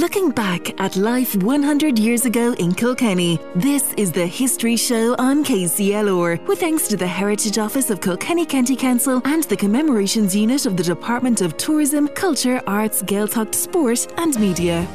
Looking 0.00 0.30
back 0.30 0.80
at 0.80 0.96
life 0.96 1.36
100 1.36 1.98
years 1.98 2.24
ago 2.24 2.54
in 2.54 2.72
Kilkenny, 2.72 3.38
this 3.54 3.92
is 3.98 4.10
the 4.10 4.26
History 4.26 4.74
Show 4.74 5.14
on 5.18 5.44
KCLR, 5.44 6.42
with 6.46 6.60
thanks 6.60 6.88
to 6.88 6.96
the 6.96 7.06
Heritage 7.06 7.58
Office 7.58 7.90
of 7.90 8.00
Kilkenny 8.00 8.46
County 8.46 8.76
Council 8.76 9.20
and 9.26 9.42
the 9.44 9.58
Commemorations 9.58 10.34
Unit 10.34 10.64
of 10.64 10.78
the 10.78 10.82
Department 10.82 11.42
of 11.42 11.54
Tourism, 11.58 12.08
Culture, 12.08 12.62
Arts, 12.66 13.02
Gaeltacht, 13.02 13.54
Sport 13.54 14.06
and 14.16 14.40
Media. 14.40 14.88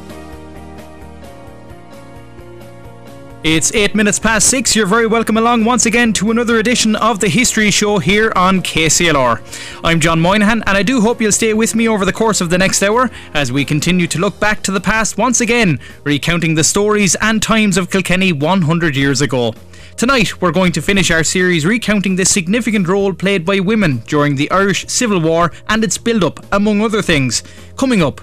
It's 3.47 3.71
eight 3.75 3.93
minutes 3.93 4.17
past 4.17 4.49
six. 4.49 4.75
You're 4.75 4.87
very 4.87 5.05
welcome 5.05 5.37
along 5.37 5.65
once 5.65 5.85
again 5.85 6.13
to 6.13 6.31
another 6.31 6.57
edition 6.57 6.95
of 6.95 7.19
the 7.19 7.29
History 7.29 7.69
Show 7.69 7.99
here 7.99 8.33
on 8.35 8.63
KCLR. 8.63 9.39
I'm 9.83 9.99
John 9.99 10.19
Moynihan, 10.19 10.63
and 10.65 10.75
I 10.75 10.81
do 10.81 10.99
hope 10.99 11.21
you'll 11.21 11.31
stay 11.31 11.53
with 11.53 11.75
me 11.75 11.87
over 11.87 12.05
the 12.05 12.11
course 12.11 12.41
of 12.41 12.49
the 12.49 12.57
next 12.57 12.81
hour 12.81 13.11
as 13.35 13.51
we 13.51 13.63
continue 13.63 14.07
to 14.07 14.17
look 14.17 14.39
back 14.39 14.63
to 14.63 14.71
the 14.71 14.81
past 14.81 15.19
once 15.19 15.41
again, 15.41 15.79
recounting 16.03 16.55
the 16.55 16.63
stories 16.63 17.15
and 17.21 17.39
times 17.39 17.77
of 17.77 17.91
Kilkenny 17.91 18.33
100 18.33 18.95
years 18.95 19.21
ago. 19.21 19.53
Tonight, 19.95 20.41
we're 20.41 20.51
going 20.51 20.71
to 20.71 20.81
finish 20.81 21.11
our 21.11 21.23
series 21.23 21.67
recounting 21.67 22.15
the 22.15 22.25
significant 22.25 22.87
role 22.87 23.13
played 23.13 23.45
by 23.45 23.59
women 23.59 23.97
during 24.07 24.37
the 24.37 24.49
Irish 24.49 24.87
Civil 24.87 25.21
War 25.21 25.51
and 25.69 25.83
its 25.83 25.99
build 25.99 26.23
up, 26.23 26.43
among 26.51 26.81
other 26.81 27.03
things. 27.03 27.43
Coming 27.77 28.01
up, 28.01 28.21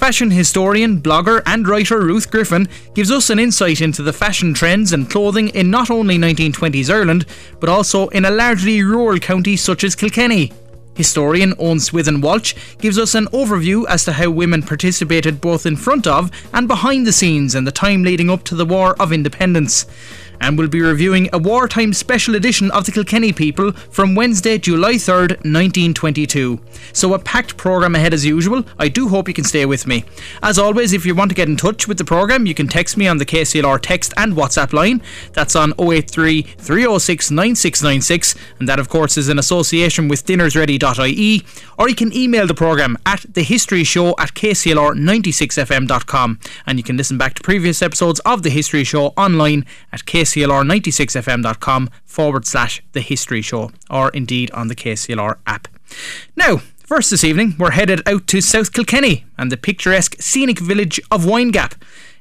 Fashion 0.00 0.30
historian, 0.30 0.98
blogger, 0.98 1.42
and 1.44 1.68
writer 1.68 2.00
Ruth 2.00 2.30
Griffin 2.30 2.70
gives 2.94 3.10
us 3.10 3.28
an 3.28 3.38
insight 3.38 3.82
into 3.82 4.02
the 4.02 4.14
fashion 4.14 4.54
trends 4.54 4.94
and 4.94 5.10
clothing 5.10 5.50
in 5.50 5.70
not 5.70 5.90
only 5.90 6.16
1920s 6.16 6.88
Ireland, 6.88 7.26
but 7.60 7.68
also 7.68 8.08
in 8.08 8.24
a 8.24 8.30
largely 8.30 8.82
rural 8.82 9.18
county 9.18 9.56
such 9.56 9.84
as 9.84 9.94
Kilkenny. 9.94 10.54
Historian 10.94 11.52
Eoin 11.56 11.78
Swithin 11.82 12.22
Walsh 12.22 12.54
gives 12.78 12.98
us 12.98 13.14
an 13.14 13.26
overview 13.26 13.84
as 13.90 14.06
to 14.06 14.12
how 14.12 14.30
women 14.30 14.62
participated 14.62 15.38
both 15.38 15.66
in 15.66 15.76
front 15.76 16.06
of 16.06 16.30
and 16.54 16.66
behind 16.66 17.06
the 17.06 17.12
scenes 17.12 17.54
in 17.54 17.64
the 17.64 17.70
time 17.70 18.02
leading 18.02 18.30
up 18.30 18.42
to 18.44 18.54
the 18.54 18.64
War 18.64 18.96
of 18.98 19.12
Independence 19.12 19.84
and 20.40 20.56
we'll 20.56 20.68
be 20.68 20.80
reviewing 20.80 21.28
a 21.32 21.38
wartime 21.38 21.92
special 21.92 22.34
edition 22.34 22.70
of 22.70 22.86
the 22.86 22.92
Kilkenny 22.92 23.32
People 23.32 23.72
from 23.72 24.14
Wednesday, 24.14 24.58
July 24.58 24.94
3rd, 24.94 25.30
1922. 25.44 26.60
So, 26.92 27.14
a 27.14 27.18
packed 27.18 27.56
programme 27.56 27.94
ahead 27.94 28.14
as 28.14 28.24
usual. 28.24 28.64
I 28.78 28.88
do 28.88 29.08
hope 29.08 29.28
you 29.28 29.34
can 29.34 29.44
stay 29.44 29.66
with 29.66 29.86
me. 29.86 30.04
As 30.42 30.58
always, 30.58 30.92
if 30.92 31.04
you 31.04 31.14
want 31.14 31.30
to 31.30 31.34
get 31.34 31.48
in 31.48 31.56
touch 31.56 31.86
with 31.86 31.98
the 31.98 32.04
programme, 32.04 32.46
you 32.46 32.54
can 32.54 32.68
text 32.68 32.96
me 32.96 33.06
on 33.06 33.18
the 33.18 33.26
KCLR 33.26 33.80
text 33.80 34.14
and 34.16 34.34
WhatsApp 34.34 34.72
line. 34.72 35.02
That's 35.34 35.54
on 35.54 35.74
083 35.78 36.42
306 36.42 37.30
9696, 37.30 38.34
and 38.58 38.68
that, 38.68 38.80
of 38.80 38.88
course, 38.88 39.16
is 39.16 39.28
in 39.28 39.38
association 39.38 40.08
with 40.08 40.24
dinnersready.ie. 40.24 41.44
Or 41.78 41.88
you 41.88 41.94
can 41.94 42.14
email 42.14 42.46
the 42.46 42.54
programme 42.54 42.96
at 43.06 43.20
thehistoryshow 43.20 44.14
at 44.18 44.34
kclr96fm.com, 44.34 46.40
and 46.66 46.78
you 46.78 46.84
can 46.84 46.96
listen 46.96 47.18
back 47.18 47.34
to 47.34 47.42
previous 47.42 47.82
episodes 47.82 48.20
of 48.20 48.42
The 48.42 48.50
History 48.50 48.84
Show 48.84 49.06
online 49.16 49.66
at 49.92 50.04
KCLR 50.04 50.29
kclr96fm.com 50.34 51.90
forward 52.04 52.46
slash 52.46 52.82
the 52.92 53.00
history 53.00 53.42
show, 53.42 53.70
or 53.88 54.10
indeed 54.10 54.50
on 54.52 54.68
the 54.68 54.76
KCLR 54.76 55.36
app. 55.46 55.68
Now, 56.36 56.58
first 56.84 57.10
this 57.10 57.24
evening, 57.24 57.54
we're 57.58 57.72
headed 57.72 58.06
out 58.06 58.26
to 58.28 58.40
South 58.40 58.72
Kilkenny 58.72 59.24
and 59.36 59.50
the 59.50 59.56
picturesque 59.56 60.16
scenic 60.20 60.58
village 60.58 61.00
of 61.10 61.24
Windgap. 61.24 61.72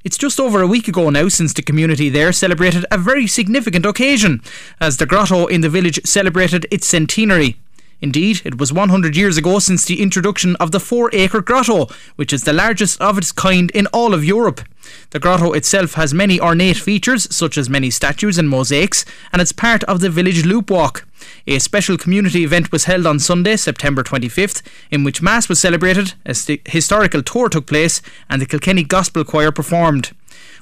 It's 0.04 0.18
just 0.18 0.40
over 0.40 0.62
a 0.62 0.68
week 0.68 0.88
ago 0.88 1.10
now 1.10 1.28
since 1.28 1.54
the 1.54 1.62
community 1.62 2.10
there 2.10 2.32
celebrated 2.32 2.86
a 2.90 2.98
very 2.98 3.28
significant 3.28 3.86
occasion, 3.86 4.42
as 4.80 4.98
the 4.98 5.06
grotto 5.06 5.46
in 5.48 5.62
the 5.62 5.70
village 5.70 6.00
celebrated 6.06 6.66
its 6.72 6.88
centenary. 6.88 7.58
Indeed, 8.02 8.42
it 8.46 8.58
was 8.58 8.72
100 8.72 9.16
years 9.16 9.38
ago 9.38 9.60
since 9.60 9.84
the 9.86 10.02
introduction 10.02 10.56
of 10.56 10.72
the 10.72 10.80
four 10.80 11.10
acre 11.14 11.42
grotto, 11.42 11.88
which 12.16 12.32
is 12.32 12.44
the 12.44 12.54
largest 12.54 13.00
of 13.02 13.18
its 13.18 13.32
kind 13.32 13.70
in 13.72 13.88
all 13.88 14.14
of 14.14 14.24
Europe. 14.24 14.62
The 15.10 15.20
grotto 15.20 15.52
itself 15.54 15.96
has 15.96 16.14
many 16.14 16.40
ornate 16.40 16.78
features, 16.78 17.34
such 17.36 17.58
as 17.58 17.70
many 17.70 17.90
statues 17.90 18.38
and 18.38 18.50
mosaics, 18.50 19.04
and 19.34 19.42
it's 19.42 19.52
part 19.52 19.84
of 19.84 20.00
the 20.00 20.10
village 20.10 20.46
loop 20.46 20.72
walk. 20.72 21.06
A 21.46 21.60
special 21.60 21.98
community 21.98 22.44
event 22.44 22.72
was 22.72 22.86
held 22.86 23.06
on 23.06 23.20
Sunday, 23.20 23.58
September 23.58 24.04
25th, 24.04 24.62
in 24.90 25.04
which 25.04 25.22
Mass 25.22 25.50
was 25.50 25.60
celebrated, 25.60 26.14
a 26.26 26.34
st- 26.34 26.66
historical 26.68 27.22
tour 27.22 27.50
took 27.50 27.66
place, 27.66 28.02
and 28.30 28.42
the 28.42 28.46
Kilkenny 28.46 28.84
Gospel 28.84 29.26
Choir 29.26 29.52
performed. 29.52 30.12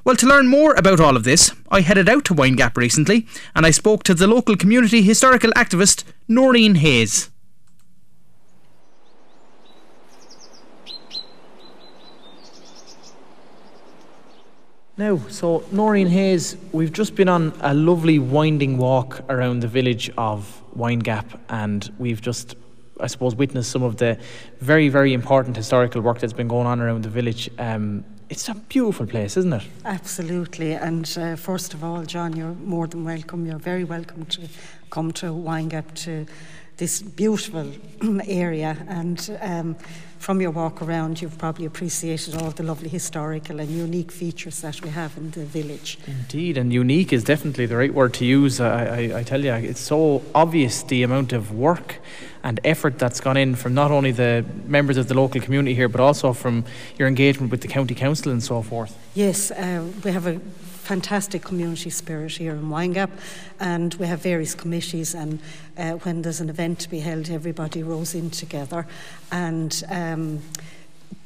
Well, 0.07 0.15
to 0.15 0.25
learn 0.25 0.47
more 0.47 0.73
about 0.75 1.01
all 1.01 1.17
of 1.17 1.25
this, 1.25 1.51
I 1.69 1.81
headed 1.81 2.07
out 2.07 2.23
to 2.25 2.33
Windgap 2.33 2.77
recently 2.77 3.27
and 3.53 3.65
I 3.65 3.71
spoke 3.71 4.03
to 4.03 4.13
the 4.13 4.25
local 4.25 4.55
community 4.55 5.01
historical 5.01 5.51
activist 5.51 6.05
Noreen 6.29 6.75
Hayes. 6.75 7.29
Now, 14.95 15.17
so 15.27 15.65
Noreen 15.73 16.07
Hayes, 16.07 16.55
we've 16.71 16.93
just 16.93 17.13
been 17.13 17.27
on 17.27 17.51
a 17.59 17.73
lovely 17.73 18.17
winding 18.17 18.77
walk 18.77 19.25
around 19.27 19.59
the 19.59 19.67
village 19.67 20.09
of 20.17 20.63
Windgap, 20.73 21.37
and 21.49 21.93
we've 21.99 22.21
just, 22.21 22.55
I 23.01 23.07
suppose, 23.07 23.35
witnessed 23.35 23.71
some 23.71 23.83
of 23.83 23.97
the 23.97 24.17
very, 24.61 24.87
very 24.87 25.13
important 25.13 25.57
historical 25.57 25.99
work 25.99 26.19
that's 26.19 26.31
been 26.31 26.47
going 26.47 26.65
on 26.65 26.79
around 26.79 27.03
the 27.03 27.09
village. 27.09 27.49
Um, 27.59 28.05
it's 28.29 28.49
a 28.49 28.55
beautiful 28.55 29.05
place, 29.05 29.37
isn't 29.37 29.53
it? 29.53 29.63
Absolutely. 29.85 30.73
And 30.73 31.17
uh, 31.17 31.35
first 31.35 31.73
of 31.73 31.83
all, 31.83 32.03
John, 32.03 32.35
you're 32.35 32.55
more 32.55 32.87
than 32.87 33.05
welcome. 33.05 33.45
You're 33.45 33.59
very 33.59 33.83
welcome 33.83 34.25
to 34.25 34.41
come 34.89 35.11
to 35.13 35.27
Windgap 35.27 35.93
to 36.05 36.25
this 36.77 37.01
beautiful 37.01 37.71
area. 38.27 38.77
And 38.87 39.37
um, 39.41 39.75
from 40.19 40.41
your 40.41 40.51
walk 40.51 40.81
around, 40.81 41.21
you've 41.21 41.37
probably 41.37 41.65
appreciated 41.65 42.35
all 42.35 42.51
the 42.51 42.63
lovely 42.63 42.89
historical 42.89 43.59
and 43.59 43.69
unique 43.69 44.11
features 44.11 44.61
that 44.61 44.81
we 44.81 44.89
have 44.89 45.15
in 45.17 45.31
the 45.31 45.45
village. 45.45 45.99
Indeed, 46.07 46.57
and 46.57 46.73
unique 46.73 47.13
is 47.13 47.23
definitely 47.23 47.65
the 47.65 47.77
right 47.77 47.93
word 47.93 48.13
to 48.15 48.25
use. 48.25 48.59
I, 48.59 48.85
I, 48.85 49.19
I 49.19 49.23
tell 49.23 49.43
you, 49.43 49.53
it's 49.53 49.79
so 49.79 50.23
obvious 50.33 50.83
the 50.83 51.03
amount 51.03 51.33
of 51.33 51.51
work 51.51 51.99
and 52.43 52.59
effort 52.63 52.97
that's 52.97 53.19
gone 53.19 53.37
in 53.37 53.55
from 53.55 53.73
not 53.73 53.91
only 53.91 54.11
the 54.11 54.45
members 54.65 54.97
of 54.97 55.07
the 55.07 55.13
local 55.13 55.41
community 55.41 55.75
here, 55.75 55.89
but 55.89 56.01
also 56.01 56.33
from 56.33 56.65
your 56.97 57.07
engagement 57.07 57.51
with 57.51 57.61
the 57.61 57.67
county 57.67 57.93
council 57.95 58.31
and 58.31 58.43
so 58.43 58.61
forth. 58.61 58.97
Yes, 59.15 59.51
uh, 59.51 59.85
we 60.03 60.11
have 60.11 60.27
a 60.27 60.39
fantastic 60.87 61.41
community 61.41 61.89
spirit 61.89 62.31
here 62.31 62.53
in 62.53 62.69
Windgap, 62.69 63.09
and 63.59 63.93
we 63.95 64.07
have 64.07 64.21
various 64.21 64.55
committees. 64.55 65.13
And 65.13 65.39
uh, 65.77 65.91
when 66.03 66.21
there's 66.21 66.39
an 66.39 66.49
event 66.49 66.79
to 66.79 66.89
be 66.89 66.99
held, 66.99 67.29
everybody 67.29 67.83
rows 67.83 68.15
in 68.15 68.29
together. 68.29 68.87
And 69.29 69.83
um, 69.89 70.41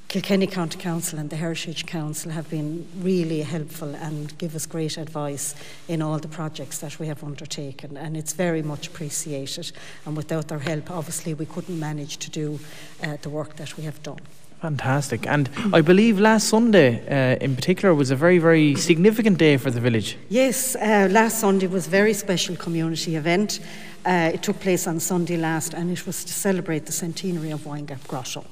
Kilkenny 0.08 0.48
County 0.48 0.80
Council 0.80 1.20
and 1.20 1.30
the 1.30 1.36
Heritage 1.36 1.86
Council 1.86 2.32
have 2.32 2.50
been 2.50 2.88
really 2.98 3.44
helpful 3.44 3.96
and 3.96 4.36
give 4.40 4.56
us 4.56 4.66
great 4.66 4.98
advice 4.98 5.54
in 5.88 6.02
all 6.02 6.18
the 6.18 6.28
projects 6.28 6.80
that 6.80 7.00
we 7.00 7.06
have 7.06 7.24
undertaken, 7.24 7.98
and 7.98 8.18
it's 8.18 8.34
very 8.34 8.64
much 8.64 8.88
appreciated. 8.88 9.72
And 10.08 10.18
without 10.18 10.48
their 10.48 10.60
help, 10.60 10.90
obviously, 10.90 11.36
we 11.36 11.46
couldn't 11.46 11.80
manage 11.80 12.18
to 12.18 12.32
do 12.32 12.60
uh, 13.04 13.18
the 13.22 13.30
work 13.30 13.58
that 13.58 13.78
we 13.78 13.84
have 13.84 14.02
done. 14.02 14.22
Fantastic. 14.62 15.26
And 15.26 15.50
I 15.74 15.82
believe 15.82 16.20
last 16.20 16.48
Sunday, 16.48 17.02
uh, 17.10 17.44
in 17.44 17.56
particular, 17.56 17.96
was 17.96 18.12
a 18.12 18.16
very, 18.16 18.38
very 18.38 18.76
significant 18.76 19.40
day 19.40 19.58
for 19.58 19.72
the 19.72 19.82
village. 19.82 20.18
Yes, 20.30 20.76
uh, 20.76 21.08
last 21.10 21.40
Sunday 21.40 21.66
was 21.66 21.88
a 21.88 21.90
very 21.90 22.14
special 22.14 22.56
community 22.56 23.16
event. 23.16 23.60
Uh, 24.06 24.32
it 24.34 24.44
took 24.44 24.60
place 24.60 24.86
on 24.86 25.00
Sunday 25.00 25.38
last, 25.38 25.74
and 25.74 25.90
it 25.90 26.06
was 26.06 26.24
to 26.24 26.34
celebrate 26.34 26.86
the 26.86 26.92
centenary 26.92 27.50
of 27.50 27.62
Windgap 27.62 28.08
Grotto. 28.08 28.46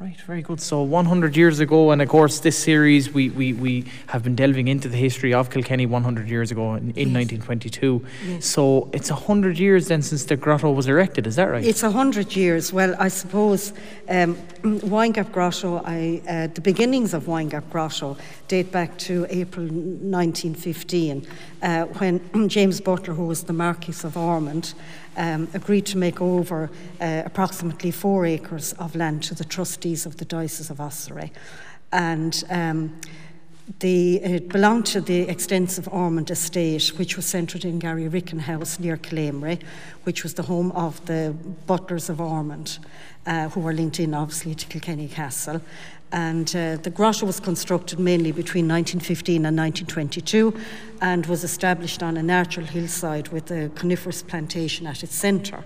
Right, 0.00 0.20
very 0.22 0.42
good. 0.42 0.60
So 0.60 0.82
100 0.82 1.36
years 1.36 1.60
ago, 1.60 1.92
and 1.92 2.02
of 2.02 2.08
course, 2.08 2.40
this 2.40 2.58
series 2.58 3.12
we, 3.12 3.30
we, 3.30 3.52
we 3.52 3.84
have 4.08 4.24
been 4.24 4.34
delving 4.34 4.66
into 4.66 4.88
the 4.88 4.96
history 4.96 5.32
of 5.32 5.50
Kilkenny 5.50 5.86
100 5.86 6.28
years 6.28 6.50
ago 6.50 6.74
in, 6.74 6.90
in 6.90 7.10
yes. 7.10 7.30
1922. 7.38 8.04
Yes. 8.26 8.44
So 8.44 8.90
it's 8.92 9.08
100 9.08 9.56
years 9.56 9.86
then 9.86 10.02
since 10.02 10.24
the 10.24 10.34
grotto 10.34 10.72
was 10.72 10.88
erected, 10.88 11.28
is 11.28 11.36
that 11.36 11.44
right? 11.44 11.64
It's 11.64 11.84
100 11.84 12.34
years. 12.34 12.72
Well, 12.72 12.96
I 12.98 13.06
suppose 13.06 13.72
um, 14.08 14.34
Windgap 14.62 15.30
Grotto, 15.30 15.80
I, 15.84 16.20
uh, 16.28 16.48
the 16.48 16.60
beginnings 16.60 17.14
of 17.14 17.26
Windgap 17.26 17.70
Grotto 17.70 18.16
date 18.48 18.72
back 18.72 18.98
to 18.98 19.26
April 19.30 19.66
1915 19.66 21.24
uh, 21.62 21.84
when 21.84 22.48
James 22.48 22.80
Butler, 22.80 23.14
who 23.14 23.26
was 23.26 23.44
the 23.44 23.52
Marquis 23.52 24.04
of 24.04 24.16
Ormond, 24.16 24.74
um, 25.16 25.48
agreed 25.54 25.86
to 25.86 25.98
make 25.98 26.20
over 26.20 26.70
uh, 27.00 27.22
approximately 27.24 27.90
four 27.90 28.26
acres 28.26 28.72
of 28.74 28.94
land 28.94 29.22
to 29.24 29.34
the 29.34 29.44
trustees 29.44 30.06
of 30.06 30.16
the 30.16 30.24
Diocese 30.24 30.70
of 30.70 30.78
Ossory. 30.78 31.30
And 31.92 32.44
um, 32.50 33.00
the, 33.80 34.16
it 34.16 34.48
belonged 34.48 34.86
to 34.86 35.00
the 35.00 35.22
extensive 35.22 35.88
Ormond 35.88 36.30
estate, 36.30 36.88
which 36.98 37.16
was 37.16 37.24
centred 37.24 37.64
in 37.64 37.80
Garryricken 37.80 38.40
House 38.40 38.78
near 38.78 38.96
Claymore, 38.96 39.58
which 40.02 40.22
was 40.22 40.34
the 40.34 40.42
home 40.42 40.70
of 40.72 41.04
the 41.06 41.34
Butlers 41.66 42.10
of 42.10 42.20
Ormond, 42.20 42.78
uh, 43.26 43.48
who 43.48 43.60
were 43.60 43.72
linked 43.72 44.00
in 44.00 44.12
obviously 44.12 44.54
to 44.54 44.66
Kilkenny 44.66 45.08
Castle. 45.08 45.62
And 46.12 46.48
uh, 46.54 46.76
the 46.76 46.90
grotto 46.90 47.26
was 47.26 47.40
constructed 47.40 47.98
mainly 47.98 48.30
between 48.30 48.68
1915 48.68 49.46
and 49.46 49.56
1922 49.56 50.54
and 51.00 51.26
was 51.26 51.42
established 51.42 52.02
on 52.02 52.16
a 52.16 52.22
natural 52.22 52.66
hillside 52.66 53.28
with 53.28 53.50
a 53.50 53.68
coniferous 53.74 54.22
plantation 54.22 54.86
at 54.86 55.02
its 55.02 55.14
centre. 55.14 55.64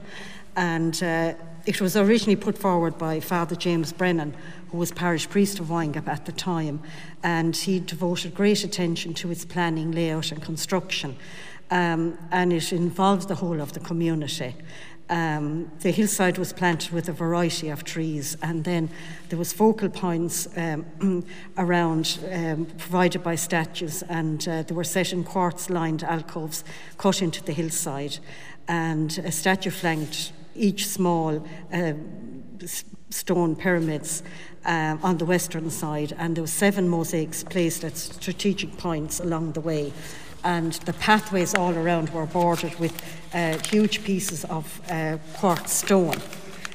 And 0.56 1.00
uh, 1.02 1.35
it 1.67 1.81
was 1.81 1.96
originally 1.96 2.35
put 2.35 2.56
forward 2.56 2.96
by 2.96 3.20
Father 3.20 3.55
James 3.55 3.93
Brennan, 3.93 4.35
who 4.70 4.79
was 4.79 4.90
parish 4.90 5.29
priest 5.29 5.61
of 5.61 5.67
Windgap 5.67 6.08
at 6.08 6.25
the 6.25 6.32
time, 6.32 6.81
and 7.23 7.55
he 7.55 7.79
devoted 7.79 8.34
great 8.34 8.64
attention 8.64 9.14
to 9.14 9.31
its 9.31 9.44
planning, 9.44 9.93
layout, 9.93 10.32
and 10.32 10.43
construction. 10.43 11.17
Um, 11.70 12.19
and 12.31 12.52
it 12.52 12.73
involved 12.73 13.29
the 13.29 13.34
whole 13.34 13.61
of 13.61 13.75
the 13.75 13.81
community. 13.81 14.56
Um, 15.10 15.70
the 15.81 15.90
hillside 15.90 16.37
was 16.37 16.52
planted 16.52 16.93
with 16.93 17.08
a 17.08 17.12
variety 17.12 17.70
of 17.70 17.82
trees, 17.82 18.37
and 18.43 18.64
then 18.64 18.90
there 19.31 19.38
was 19.38 19.52
focal 19.52 19.88
points 19.88 20.49
um, 20.56 21.25
around 21.56 22.19
um, 22.31 22.66
provided 22.66 23.22
by 23.22 23.34
statues, 23.34 24.02
and 24.02 24.46
uh, 24.46 24.62
they 24.62 24.75
were 24.75 24.84
set 24.84 25.12
in 25.12 25.25
quartz-lined 25.25 26.02
alcoves 26.02 26.62
cut 26.99 27.22
into 27.22 27.43
the 27.43 27.52
hillside, 27.52 28.19
and 28.66 29.19
a 29.25 29.32
statue 29.32 29.70
flanked 29.70 30.32
each 30.55 30.87
small 30.87 31.46
uh, 31.72 31.93
stone 33.10 33.56
pyramids 33.56 34.22
um, 34.66 35.00
on 35.02 35.16
the 35.16 35.25
western 35.25 35.70
side, 35.70 36.14
and 36.19 36.37
there 36.37 36.43
were 36.43 36.49
seven 36.49 36.87
mosaics 36.87 37.43
placed 37.44 37.82
at 37.82 37.96
strategic 37.96 38.76
points 38.76 39.20
along 39.20 39.52
the 39.52 39.60
way 39.60 39.93
and 40.44 40.73
the 40.85 40.93
pathways 40.94 41.55
all 41.55 41.75
around 41.75 42.11
were 42.11 42.26
bordered 42.26 42.75
with 42.79 42.94
uh, 43.35 43.58
huge 43.69 44.05
pieces 44.05 44.44
of 44.44 44.81
uh, 44.90 45.19
quartz 45.35 45.73
stone, 45.73 46.17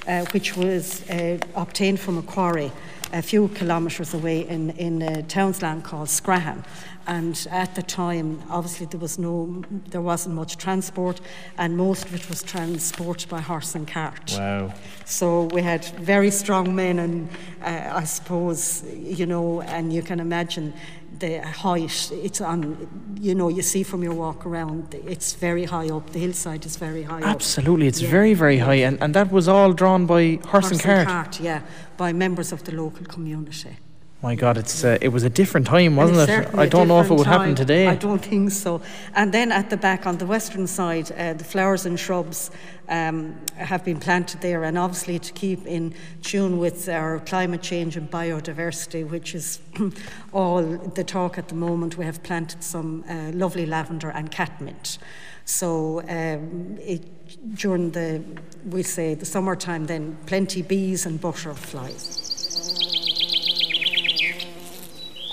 uh, 0.07 0.25
which 0.31 0.56
was 0.56 1.07
uh, 1.10 1.38
obtained 1.56 2.00
from 2.00 2.18
a 2.18 2.24
quarry 2.24 2.71
a 3.13 3.21
few 3.21 3.48
kilometres 3.50 4.13
away 4.13 4.48
in, 4.48 4.71
in 4.71 5.01
a 5.01 5.21
townsland 5.24 5.83
called 5.83 6.07
Scrahan. 6.10 6.63
And 7.06 7.48
at 7.51 7.75
the 7.75 7.83
time, 7.83 8.42
obviously, 8.50 8.86
there 8.86 9.00
was 9.00 9.19
no, 9.19 9.62
there 9.89 10.01
wasn't 10.01 10.36
much 10.36 10.57
transport, 10.57 11.19
and 11.57 11.75
most 11.75 12.06
of 12.06 12.16
it 12.16 12.30
was 12.30 12.42
transported 12.42 13.30
by 13.30 13.42
horse 13.42 13.75
and 13.75 13.86
cart. 13.86 14.36
Wow! 14.38 14.74
So 15.06 15.44
we 15.44 15.62
had 15.62 15.83
very 16.00 16.31
strong 16.31 16.74
men, 16.74 17.00
and 17.00 17.30
uh, 17.62 17.89
I 17.94 18.06
suppose 18.06 18.86
you 18.94 19.25
know, 19.25 19.62
and 19.62 19.92
you 19.92 20.01
can 20.01 20.21
imagine 20.21 20.74
the 21.19 21.42
height, 21.42 22.12
it's 22.12 22.42
on, 22.42 22.88
you 23.19 23.36
know, 23.36 23.50
you 23.50 23.62
see 23.62 23.83
from 23.83 24.04
your 24.04 24.13
walk 24.13 24.45
around, 24.45 24.94
it's 24.94 25.33
very 25.33 25.65
high 25.65 25.89
up. 25.89 26.12
The 26.12 26.19
hillside 26.19 26.65
is 26.65 26.75
very 26.75 27.04
high 27.04 27.21
up. 27.21 27.36
Absolutely, 27.36 27.88
up. 27.88 27.89
it's 27.89 28.01
yeah. 28.01 28.10
very, 28.10 28.33
very 28.33 28.57
high. 28.57 28.75
And, 28.75 29.01
and 29.01 29.13
that 29.13 29.31
was 29.31 29.48
all 29.48 29.74
drawn 29.74 30.06
by 30.06 30.39
horse, 30.44 30.51
horse 30.51 30.71
and 30.71 30.81
cart? 30.81 30.98
And 31.00 31.07
cart, 31.07 31.39
yeah, 31.39 31.62
by 31.98 32.13
members 32.13 32.51
of 32.51 32.63
the 32.63 32.74
local 32.74 33.06
community. 33.06 33.77
My 34.24 34.36
God, 34.36 34.58
it's 34.58 34.86
uh, 34.86 34.98
it 35.02 35.10
was 35.10 35.24
a 35.24 35.30
different 35.30 35.68
time, 35.68 35.98
wasn't 35.98 36.30
it? 36.30 36.56
I 36.56 36.66
don't 36.66 36.88
know 36.88 37.02
if 37.02 37.12
it 37.12 37.14
would 37.14 37.25
time. 37.25 37.42
happen 37.42 37.56
today. 37.56 37.88
I 37.88 37.96
don't 37.96 38.24
think 38.24 38.52
so. 38.52 38.81
And 39.16 39.34
then 39.34 39.52
at 39.52 39.70
the 39.70 39.75
back 39.75 40.08
on 40.08 40.18
the 40.18 40.25
western 40.25 40.66
side, 40.66 41.12
uh, 41.12 41.34
the 41.34 41.44
flowers 41.44 41.86
and 41.86 42.00
shrubs 42.00 42.50
um, 42.88 43.36
have 43.58 43.84
been 43.84 44.00
planted 44.00 44.40
there, 44.40 44.64
and 44.64 44.78
obviously 44.78 45.20
to 45.20 45.34
keep 45.34 45.68
in 45.68 45.94
tune 46.22 46.58
with 46.58 46.88
our 46.88 47.20
climate 47.20 47.62
change 47.62 47.98
and 47.98 48.10
biodiversity, 48.10 49.06
which 49.06 49.36
is 49.36 49.60
all 50.31 50.62
the 50.62 51.04
talk 51.04 51.38
at 51.38 51.50
the 51.50 51.56
moment. 51.56 51.98
We 51.98 52.06
have 52.06 52.24
planted 52.24 52.64
some 52.64 53.04
uh, 53.10 53.31
lovely 53.34 53.66
lavender 53.66 54.10
and 54.10 54.31
catmint. 54.31 55.00
So 55.44 56.00
um, 56.08 56.78
it, 56.80 57.58
during 57.58 57.92
the, 57.92 58.24
we 58.69 58.84
say 58.84 59.16
the 59.16 59.26
summertime, 59.26 59.88
then 59.88 60.18
plenty 60.28 60.62
bees 60.62 61.06
and 61.06 61.19
butterflies. 61.19 62.93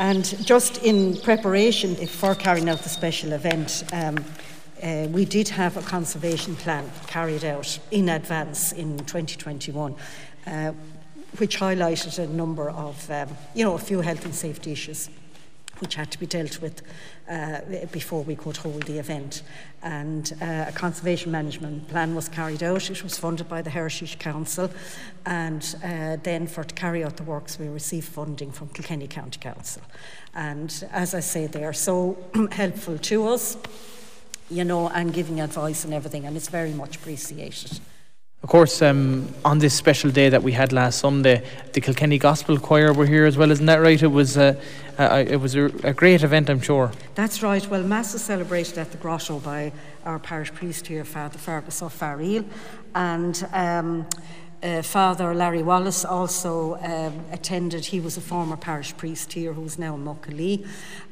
And 0.00 0.24
just 0.46 0.78
in 0.78 1.18
preparation 1.18 1.94
for 1.94 2.34
carrying 2.34 2.70
out 2.70 2.78
the 2.78 2.88
special 2.88 3.32
event, 3.32 3.84
um, 3.92 4.24
uh, 4.82 5.06
we 5.10 5.26
did 5.26 5.46
have 5.50 5.76
a 5.76 5.82
conservation 5.82 6.56
plan 6.56 6.90
carried 7.06 7.44
out 7.44 7.78
in 7.90 8.08
advance 8.08 8.72
in 8.72 8.96
2021, 9.00 9.94
uh, 10.46 10.72
which 11.36 11.58
highlighted 11.58 12.18
a 12.18 12.26
number 12.28 12.70
of, 12.70 13.10
um, 13.10 13.28
you 13.54 13.62
know, 13.62 13.74
a 13.74 13.78
few 13.78 14.00
health 14.00 14.24
and 14.24 14.34
safety 14.34 14.72
issues 14.72 15.10
which 15.80 15.94
had 15.94 16.10
to 16.10 16.18
be 16.18 16.26
dealt 16.26 16.60
with 16.60 16.82
uh, 17.28 17.60
before 17.92 18.22
we 18.22 18.36
could 18.36 18.56
hold 18.56 18.82
the 18.84 18.98
event. 18.98 19.42
And 19.82 20.32
uh, 20.42 20.66
a 20.68 20.72
conservation 20.72 21.32
management 21.32 21.88
plan 21.88 22.14
was 22.14 22.28
carried 22.28 22.62
out. 22.62 22.90
It 22.90 23.02
was 23.02 23.18
funded 23.18 23.48
by 23.48 23.62
the 23.62 23.70
Heritage 23.70 24.18
Council. 24.18 24.70
And 25.26 25.76
uh, 25.82 26.16
then 26.22 26.46
for 26.46 26.64
to 26.64 26.74
carry 26.74 27.04
out 27.04 27.16
the 27.16 27.22
works, 27.22 27.58
we 27.58 27.68
received 27.68 28.08
funding 28.08 28.52
from 28.52 28.68
Kilkenny 28.68 29.08
County 29.08 29.38
Council. 29.38 29.82
And 30.34 30.88
as 30.92 31.14
I 31.14 31.20
say, 31.20 31.46
they 31.46 31.64
are 31.64 31.72
so 31.72 32.16
helpful 32.52 32.98
to 32.98 33.28
us, 33.28 33.56
you 34.50 34.64
know, 34.64 34.88
and 34.88 35.12
giving 35.12 35.40
advice 35.40 35.84
and 35.84 35.94
everything. 35.94 36.26
And 36.26 36.36
it's 36.36 36.48
very 36.48 36.72
much 36.72 36.96
appreciated. 36.96 37.80
Of 38.42 38.48
course, 38.48 38.80
um, 38.80 39.28
on 39.44 39.58
this 39.58 39.74
special 39.74 40.10
day 40.10 40.30
that 40.30 40.42
we 40.42 40.52
had 40.52 40.72
last 40.72 40.98
Sunday, 40.98 41.44
the 41.74 41.80
Kilkenny 41.82 42.16
Gospel 42.16 42.58
Choir 42.58 42.90
were 42.94 43.04
here 43.04 43.26
as 43.26 43.36
well, 43.36 43.50
isn't 43.50 43.66
that 43.66 43.82
right? 43.82 44.02
It 44.02 44.06
was, 44.06 44.38
uh, 44.38 44.54
uh, 44.98 45.24
it 45.28 45.36
was 45.36 45.54
a, 45.54 45.66
a, 45.84 45.92
great 45.92 46.22
event, 46.22 46.48
I'm 46.48 46.62
sure. 46.62 46.90
That's 47.14 47.42
right. 47.42 47.64
Well, 47.68 47.82
Mass 47.82 48.14
was 48.14 48.24
celebrated 48.24 48.78
at 48.78 48.92
the 48.92 48.96
Grotto 48.96 49.40
by 49.40 49.72
our 50.06 50.18
parish 50.18 50.54
priest 50.54 50.86
here, 50.86 51.04
Father 51.04 51.36
Fergus 51.36 51.82
O'Farrell, 51.82 52.46
and 52.94 53.46
um, 53.52 54.06
uh, 54.62 54.80
Father 54.80 55.34
Larry 55.34 55.62
Wallace 55.62 56.06
also 56.06 56.76
um, 56.76 57.24
attended. 57.32 57.84
He 57.84 58.00
was 58.00 58.16
a 58.16 58.22
former 58.22 58.56
parish 58.56 58.96
priest 58.96 59.34
here 59.34 59.52
who's 59.52 59.78
now 59.78 59.96
in 59.96 60.04
Muckalee. 60.04 60.66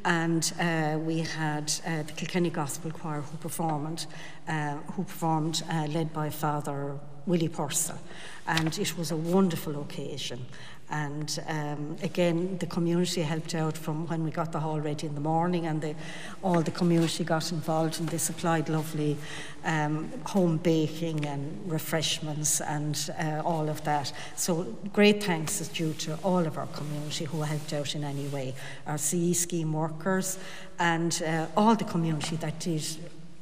And 0.04 0.50
uh, 0.58 0.98
we 0.98 1.20
had 1.20 1.72
uh, 1.86 2.02
the 2.04 2.12
Kilkenny 2.12 2.50
Gospel 2.50 2.90
Choir 2.90 3.20
who 3.20 3.36
performed, 3.36 4.06
uh, 4.48 4.76
who 4.92 5.04
performed 5.04 5.62
uh, 5.70 5.86
led 5.86 6.12
by 6.12 6.30
Father 6.30 6.98
Willie 7.28 7.48
Purcell. 7.48 7.98
And 8.46 8.76
it 8.78 8.96
was 8.96 9.10
a 9.10 9.16
wonderful 9.16 9.80
occasion. 9.82 10.46
And 10.90 11.38
um, 11.46 11.96
again, 12.02 12.56
the 12.56 12.66
community 12.66 13.20
helped 13.20 13.54
out 13.54 13.76
from 13.76 14.06
when 14.06 14.24
we 14.24 14.30
got 14.30 14.52
the 14.52 14.60
hall 14.60 14.80
ready 14.80 15.06
in 15.06 15.14
the 15.14 15.20
morning, 15.20 15.66
and 15.66 15.82
the, 15.82 15.94
all 16.42 16.62
the 16.62 16.70
community 16.70 17.24
got 17.24 17.52
involved, 17.52 18.00
and 18.00 18.08
they 18.08 18.16
supplied 18.16 18.70
lovely 18.70 19.18
um, 19.64 20.10
home 20.24 20.56
baking 20.56 21.26
and 21.26 21.70
refreshments 21.70 22.62
and 22.62 23.10
uh, 23.20 23.42
all 23.44 23.68
of 23.68 23.84
that. 23.84 24.10
So, 24.34 24.64
great 24.94 25.22
thanks 25.22 25.60
is 25.60 25.68
due 25.68 25.92
to 25.92 26.14
all 26.24 26.46
of 26.46 26.56
our 26.56 26.68
community 26.68 27.26
who 27.26 27.42
helped 27.42 27.74
out 27.74 27.94
in 27.94 28.02
any 28.02 28.26
way 28.28 28.54
our 28.86 28.96
CE 28.96 29.38
scheme 29.38 29.74
workers 29.74 30.38
and 30.78 31.22
uh, 31.26 31.48
all 31.54 31.76
the 31.76 31.84
community 31.84 32.36
that 32.36 32.60
did 32.60 32.82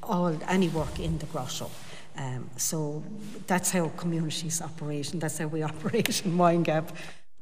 all 0.02 0.36
any 0.48 0.68
work 0.68 0.98
in 0.98 1.18
the 1.18 1.26
grotto. 1.26 1.70
Um, 2.18 2.50
so 2.56 3.02
that's 3.46 3.70
how 3.70 3.88
communities 3.96 4.60
operate, 4.60 5.12
and 5.12 5.20
that's 5.20 5.38
how 5.38 5.46
we 5.46 5.62
operate 5.72 6.24
in 6.24 6.32
Windgap. 6.36 6.88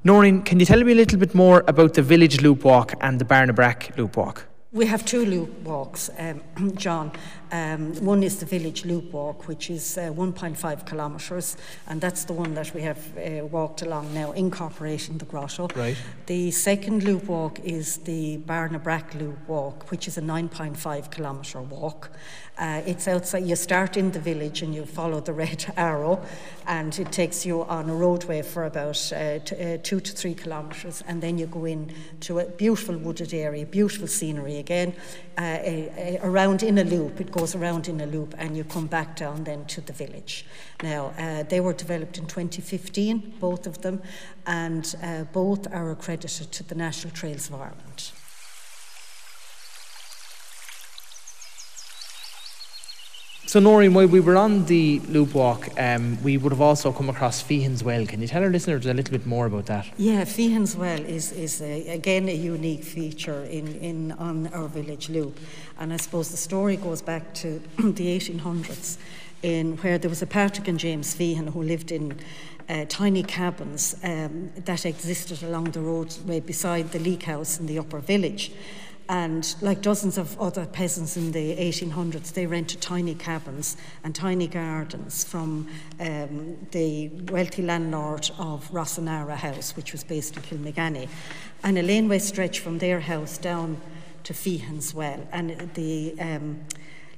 Noreen, 0.02 0.42
can 0.42 0.60
you 0.60 0.66
tell 0.66 0.82
me 0.84 0.92
a 0.92 0.94
little 0.94 1.18
bit 1.18 1.34
more 1.34 1.64
about 1.66 1.94
the 1.94 2.02
Village 2.02 2.42
Loop 2.42 2.64
Walk 2.64 2.92
and 3.00 3.18
the 3.18 3.24
Barnabrack 3.24 3.96
Loop 3.96 4.16
Walk? 4.16 4.46
We 4.72 4.86
have 4.86 5.04
two 5.06 5.24
loop 5.24 5.60
walks, 5.60 6.10
um, 6.18 6.42
John. 6.76 7.12
Um, 7.54 7.94
one 8.04 8.24
is 8.24 8.38
the 8.38 8.46
village 8.46 8.84
loop 8.84 9.12
walk, 9.12 9.46
which 9.46 9.70
is 9.70 9.96
uh, 9.96 10.10
1.5 10.10 10.86
kilometres, 10.86 11.56
and 11.86 12.00
that's 12.00 12.24
the 12.24 12.32
one 12.32 12.52
that 12.54 12.74
we 12.74 12.82
have 12.82 12.98
uh, 13.16 13.46
walked 13.46 13.82
along 13.82 14.12
now, 14.12 14.32
incorporating 14.32 15.18
the 15.18 15.24
grotto. 15.24 15.68
Right. 15.76 15.96
The 16.26 16.50
second 16.50 17.04
loop 17.04 17.26
walk 17.26 17.60
is 17.60 17.98
the 17.98 18.38
Barnabrack 18.38 19.14
loop 19.14 19.38
walk, 19.46 19.88
which 19.92 20.08
is 20.08 20.18
a 20.18 20.20
9.5 20.20 21.12
kilometre 21.12 21.62
walk. 21.62 22.10
Uh, 22.58 22.82
it's 22.86 23.06
outside, 23.06 23.44
you 23.44 23.56
start 23.56 23.96
in 23.96 24.10
the 24.12 24.20
village 24.20 24.62
and 24.62 24.74
you 24.74 24.84
follow 24.84 25.20
the 25.20 25.32
red 25.32 25.64
arrow, 25.76 26.20
and 26.66 26.98
it 26.98 27.12
takes 27.12 27.46
you 27.46 27.62
on 27.64 27.88
a 27.88 27.94
roadway 27.94 28.42
for 28.42 28.64
about 28.64 29.12
uh, 29.12 29.38
t- 29.40 29.56
uh, 29.56 29.78
two 29.82 30.00
to 30.00 30.12
three 30.12 30.34
kilometres, 30.34 31.04
and 31.06 31.22
then 31.22 31.38
you 31.38 31.46
go 31.46 31.64
in 31.64 31.92
to 32.18 32.40
a 32.40 32.46
beautiful 32.46 32.96
wooded 32.96 33.32
area, 33.32 33.64
beautiful 33.64 34.08
scenery 34.08 34.58
again, 34.58 34.94
uh, 35.38 36.18
around 36.22 36.62
in 36.62 36.78
a 36.78 36.84
loop. 36.84 37.20
It 37.20 37.30
goes 37.30 37.54
around 37.54 37.88
in 37.88 38.00
a 38.00 38.06
loop 38.06 38.34
and 38.38 38.56
you 38.56 38.64
come 38.64 38.86
back 38.86 39.16
down 39.16 39.44
then 39.44 39.64
to 39.66 39.80
the 39.80 39.92
village. 39.92 40.46
Now, 40.82 41.12
uh, 41.18 41.42
they 41.44 41.60
were 41.60 41.72
developed 41.72 42.18
in 42.18 42.26
2015, 42.26 43.34
both 43.40 43.66
of 43.66 43.82
them, 43.82 44.02
and 44.46 44.94
uh, 45.02 45.24
both 45.24 45.72
are 45.72 45.90
accredited 45.90 46.52
to 46.52 46.62
the 46.62 46.74
National 46.74 47.12
Trails 47.12 47.48
of 47.48 47.54
Ireland. 47.54 48.12
So, 53.54 53.60
Noreen, 53.60 53.94
while 53.94 54.08
we 54.08 54.18
were 54.18 54.36
on 54.36 54.64
the 54.64 54.98
loop 55.06 55.32
walk, 55.32 55.68
um, 55.78 56.20
we 56.24 56.36
would 56.36 56.50
have 56.50 56.60
also 56.60 56.90
come 56.90 57.08
across 57.08 57.40
Feehan's 57.40 57.84
Well. 57.84 58.04
Can 58.04 58.20
you 58.20 58.26
tell 58.26 58.42
our 58.42 58.50
listeners 58.50 58.84
a 58.84 58.92
little 58.92 59.12
bit 59.12 59.26
more 59.26 59.46
about 59.46 59.66
that? 59.66 59.86
Yeah, 59.96 60.22
Feehan's 60.22 60.74
Well 60.74 60.98
is, 60.98 61.30
is 61.30 61.62
a, 61.62 61.86
again 61.86 62.28
a 62.28 62.34
unique 62.34 62.82
feature 62.82 63.44
in, 63.44 63.76
in 63.76 64.10
on 64.18 64.48
our 64.48 64.66
village 64.66 65.08
loop. 65.08 65.38
And 65.78 65.92
I 65.92 65.98
suppose 65.98 66.32
the 66.32 66.36
story 66.36 66.76
goes 66.76 67.00
back 67.00 67.32
to 67.34 67.62
the 67.78 68.18
1800s, 68.18 68.96
in 69.44 69.76
where 69.76 69.98
there 69.98 70.10
was 70.10 70.20
a 70.20 70.26
Patrick 70.26 70.66
and 70.66 70.76
James 70.76 71.14
Feehan 71.14 71.52
who 71.52 71.62
lived 71.62 71.92
in 71.92 72.18
uh, 72.68 72.86
tiny 72.88 73.22
cabins 73.22 73.94
um, 74.02 74.50
that 74.56 74.84
existed 74.84 75.44
along 75.44 75.70
the 75.70 75.80
roadway 75.80 76.40
beside 76.40 76.90
the 76.90 76.98
League 76.98 77.22
House 77.22 77.60
in 77.60 77.66
the 77.66 77.78
upper 77.78 78.00
village. 78.00 78.50
And 79.08 79.54
like 79.60 79.82
dozens 79.82 80.16
of 80.16 80.40
other 80.40 80.64
peasants 80.64 81.16
in 81.16 81.32
the 81.32 81.56
1800s, 81.56 82.32
they 82.32 82.46
rented 82.46 82.80
tiny 82.80 83.14
cabins 83.14 83.76
and 84.02 84.14
tiny 84.14 84.46
gardens 84.46 85.24
from 85.24 85.68
um, 86.00 86.56
the 86.70 87.08
wealthy 87.30 87.62
landlord 87.62 88.30
of 88.38 88.70
Rossenarra 88.70 89.36
House, 89.36 89.76
which 89.76 89.92
was 89.92 90.04
based 90.04 90.36
in 90.36 90.42
Kilmoganny. 90.42 91.08
And 91.62 91.76
a 91.76 91.82
laneway 91.82 92.18
stretched 92.18 92.60
from 92.60 92.78
their 92.78 93.00
house 93.00 93.36
down 93.36 93.78
to 94.24 94.32
Feehan's 94.32 94.94
Well. 94.94 95.26
And 95.32 95.70
the 95.74 96.14
um, 96.18 96.64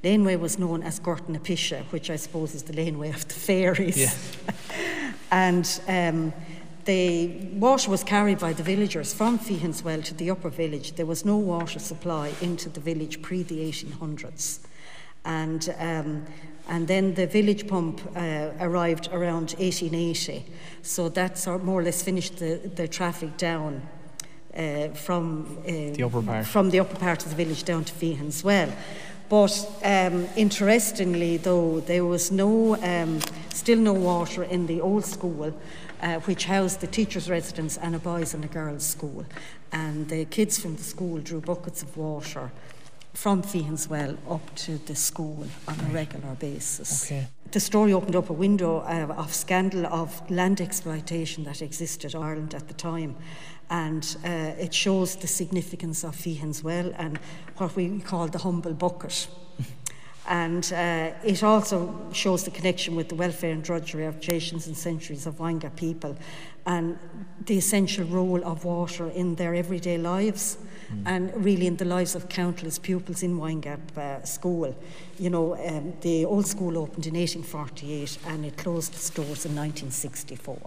laneway 0.03 0.37
was 0.37 0.59
known 0.59 0.83
as 0.83 0.99
Gortna 0.99 1.39
Pisha, 1.39 1.85
which 1.93 2.11
I 2.11 2.17
suppose 2.17 2.55
is 2.55 2.65
the 2.65 2.73
laneway 2.73 3.11
of 3.11 3.27
the 3.29 3.35
fairies. 3.35 3.97
Yeah. 3.97 5.13
and 5.31 5.81
um, 5.89 6.33
the 6.87 7.29
water 7.53 7.91
was 7.91 8.03
carried 8.05 8.39
by 8.39 8.53
the 8.53 8.63
villagers 8.63 9.13
from 9.13 9.39
Feehanswell 9.39 10.05
to 10.05 10.15
the 10.15 10.31
upper 10.31 10.49
village. 10.49 10.95
There 10.95 11.07
was 11.07 11.25
no 11.25 11.37
water 11.37 11.79
supply 11.79 12.33
into 12.41 12.69
the 12.69 12.81
village 12.81 13.21
pre 13.23 13.43
the 13.43 13.59
1800s. 13.59 14.61
And, 15.25 15.75
um, 15.79 16.25
and 16.69 16.87
then 16.87 17.15
the 17.15 17.27
village 17.27 17.67
pump 17.67 18.01
uh, 18.15 18.51
arrived 18.61 19.09
around 19.13 19.55
1880. 19.59 20.47
So 20.83 21.09
that 21.11 21.37
sort 21.37 21.65
more 21.65 21.81
or 21.81 21.83
less 21.83 22.03
finished 22.03 22.39
the, 22.39 22.71
the 22.75 22.87
traffic 22.87 23.37
down 23.37 23.83
uh, 24.57 24.89
from, 24.89 25.59
uh, 25.65 25.67
the 25.67 26.05
upper 26.05 26.23
part. 26.23 26.47
from 26.47 26.71
the 26.71 26.79
upper 26.79 26.97
part 26.97 27.25
of 27.25 27.31
the 27.31 27.37
village 27.37 27.65
down 27.65 27.85
to 27.85 27.93
Feehanswell. 27.93 28.73
But 29.29 29.69
um, 29.83 30.29
interestingly, 30.37 31.39
though, 31.39 31.81
there 31.81 32.05
was 32.05 32.31
no, 32.31 32.77
um, 32.77 33.19
still 33.53 33.79
no 33.79 33.93
water 33.93 34.45
in 34.45 34.69
the 34.69 34.81
old 34.81 35.05
school 35.05 35.53
uh, 36.03 36.21
which 36.21 36.45
housed 36.47 36.81
the 36.81 36.87
teachers' 36.87 37.29
residence 37.31 37.77
and 37.77 37.95
a 37.95 37.99
boys' 37.99 38.35
and 38.35 38.45
a 38.45 38.49
girls' 38.49 38.87
school. 38.87 39.25
And 39.73 40.09
the 40.09 40.25
kids 40.25 40.59
from 40.59 40.77
the 40.77 40.83
school 40.83 41.19
drew 41.19 41.41
buckets 41.41 41.83
of 41.83 41.97
water 41.97 42.51
from 43.17 43.43
Feehanswell 43.43 44.19
up 44.29 44.55
to 44.55 44.77
the 44.79 44.95
school 44.95 45.47
on 45.67 45.81
a 45.81 45.85
regular 45.85 46.35
basis. 46.35 47.07
Okay. 47.07 47.27
The 47.51 47.61
story 47.61 47.93
opened 47.93 48.15
up 48.15 48.29
a 48.29 48.35
window 48.35 48.81
uh, 48.81 49.15
of 49.17 49.33
scandal 49.33 49.87
of 49.87 50.31
land 50.31 50.61
exploitation 50.61 51.45
that 51.45 51.63
existed 51.63 52.15
in 52.15 52.23
Ireland 52.23 52.55
at 52.55 52.69
the 52.69 52.75
time. 52.75 53.17
And 53.71 54.17
uh, 54.25 54.29
it 54.59 54.75
shows 54.75 55.17
the 55.17 55.27
significance 55.27 56.05
of 56.05 56.15
Feehanswell 56.15 56.95
and 56.99 57.19
what 57.57 57.75
we 57.75 58.01
call 58.01 58.29
the 58.29 58.39
humble 58.39 58.75
bucket. 58.75 59.29
And 60.29 60.73
uh, 60.73 61.13
it 61.25 61.43
also 61.45 61.95
shows 62.13 62.45
the 62.45 62.51
connection 62.51 62.97
with 62.97 63.09
the 63.09 63.15
welfare 63.15 63.53
and 63.53 63.63
drudgery 63.63 64.07
of 64.07 64.19
generations 64.21 64.67
and 64.67 64.77
centuries 64.77 65.27
of 65.27 65.37
Wanga 65.37 65.75
people 65.77 66.17
and 66.67 66.99
the 67.45 67.57
essential 67.57 68.05
role 68.07 68.45
of 68.45 68.65
water 68.65 69.09
in 69.11 69.37
their 69.37 69.55
everyday 69.55 69.99
lives 69.99 70.59
mm. 70.93 71.03
and 71.07 71.33
really 71.45 71.69
in 71.69 71.77
the 71.77 71.85
lives 71.85 72.17
of 72.17 72.29
countless 72.29 72.77
pupils 72.79 73.23
in 73.23 73.39
Windgap 73.39 73.97
uh, 73.97 74.25
School. 74.25 74.77
You 75.19 75.31
know, 75.31 75.57
um, 75.65 75.93
the 76.01 76.25
old 76.25 76.47
school 76.47 76.77
opened 76.77 77.07
in 77.07 77.15
1848 77.15 78.19
and 78.27 78.45
it 78.45 78.57
closed 78.57 78.95
its 78.95 79.11
doors 79.11 79.47
in 79.47 79.55
1964. 79.55 80.59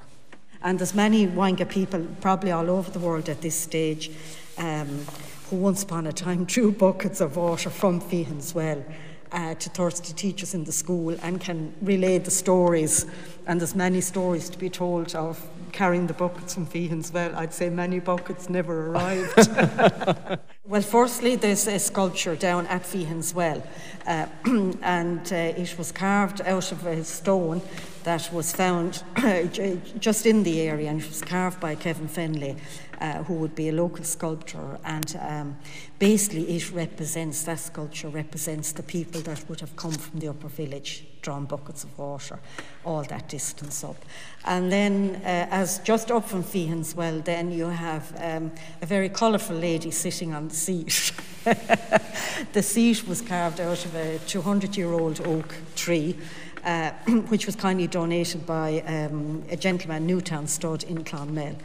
And 0.61 0.79
there's 0.79 0.95
many 0.95 1.27
Wanga 1.27 1.67
people, 1.67 2.05
probably 2.21 2.51
all 2.51 2.69
over 2.69 2.89
the 2.91 2.99
world 2.99 3.27
at 3.27 3.41
this 3.41 3.55
stage, 3.55 4.09
um, 4.57 5.05
who 5.49 5.57
once 5.57 5.83
upon 5.83 6.07
a 6.07 6.13
time 6.13 6.45
drew 6.53 6.71
buckets 6.71 7.19
of 7.19 7.35
water 7.35 7.69
from 7.69 7.99
Feehan's 7.99 8.55
well 8.55 8.83
uh, 9.31 9.53
to 9.55 9.69
thirsty 9.69 10.13
teachers 10.13 10.53
in 10.53 10.63
the 10.63 10.71
school 10.71 11.15
and 11.21 11.39
can 11.39 11.73
relay 11.81 12.17
the 12.17 12.31
stories. 12.31 13.05
And 13.45 13.59
there's 13.59 13.75
many 13.75 14.01
stories 14.01 14.49
to 14.49 14.57
be 14.57 14.69
told 14.69 15.15
of 15.15 15.43
carrying 15.71 16.07
the 16.07 16.13
buckets 16.13 16.53
from 16.53 16.65
Feehan's 16.65 17.11
well. 17.11 17.35
I'd 17.35 17.53
say 17.53 17.69
many 17.69 17.99
buckets 17.99 18.49
never 18.49 18.87
arrived. 18.87 19.47
well, 20.65 20.81
firstly, 20.81 21.35
there's 21.35 21.67
a 21.67 21.79
sculpture 21.79 22.35
down 22.35 22.67
at 22.67 22.83
Feehan's 22.83 23.33
well, 23.33 23.65
uh, 24.05 24.27
and 24.81 25.31
uh, 25.31 25.35
it 25.35 25.75
was 25.77 25.91
carved 25.91 26.41
out 26.41 26.71
of 26.71 26.85
a 26.85 27.03
stone 27.03 27.61
that 28.03 28.29
was 28.33 28.51
found 28.51 29.03
just 29.99 30.25
in 30.25 30.43
the 30.43 30.61
area, 30.61 30.89
and 30.89 31.01
it 31.01 31.07
was 31.07 31.21
carved 31.21 31.59
by 31.59 31.75
Kevin 31.75 32.07
Fenley 32.07 32.57
uh, 32.99 33.23
who 33.23 33.33
would 33.35 33.55
be 33.55 33.69
a 33.69 33.71
local 33.71 34.03
sculptor. 34.03 34.79
And 34.83 35.17
um, 35.21 35.57
basically, 35.99 36.55
it 36.55 36.71
represents, 36.71 37.43
that 37.43 37.59
sculpture 37.59 38.09
represents 38.09 38.71
the 38.71 38.83
people 38.83 39.21
that 39.21 39.47
would 39.49 39.59
have 39.61 39.75
come 39.75 39.91
from 39.91 40.19
the 40.19 40.27
upper 40.27 40.47
village, 40.47 41.05
drawn 41.21 41.45
buckets 41.45 41.83
of 41.83 41.97
water, 41.97 42.39
all 42.85 43.03
that 43.03 43.29
distance 43.29 43.83
up. 43.83 43.97
And 44.45 44.71
then, 44.71 45.21
uh, 45.23 45.47
as 45.51 45.79
just 45.79 46.11
up 46.11 46.27
from 46.27 46.43
Feehan's 46.43 46.95
well, 46.95 47.19
then 47.19 47.51
you 47.51 47.65
have 47.65 48.13
um, 48.21 48.51
a 48.81 48.85
very 48.85 49.09
colourful 49.09 49.55
lady 49.55 49.91
sitting 49.91 50.33
on 50.33 50.49
the 50.49 50.55
seat. 50.55 51.11
the 52.53 52.61
seat 52.61 53.07
was 53.07 53.21
carved 53.21 53.59
out 53.59 53.85
of 53.85 53.95
a 53.95 54.19
200 54.19 54.75
year 54.75 54.91
old 54.91 55.25
oak 55.25 55.55
tree. 55.75 56.17
Uh, 56.65 56.91
which 57.29 57.45
was 57.45 57.55
kindly 57.55 57.87
donated 57.87 58.45
by 58.45 58.81
um, 58.81 59.41
a 59.49 59.55
gentleman, 59.55 60.05
Newtown 60.05 60.45
Stud 60.45 60.83
in 60.83 61.05
Clonmel 61.05 61.55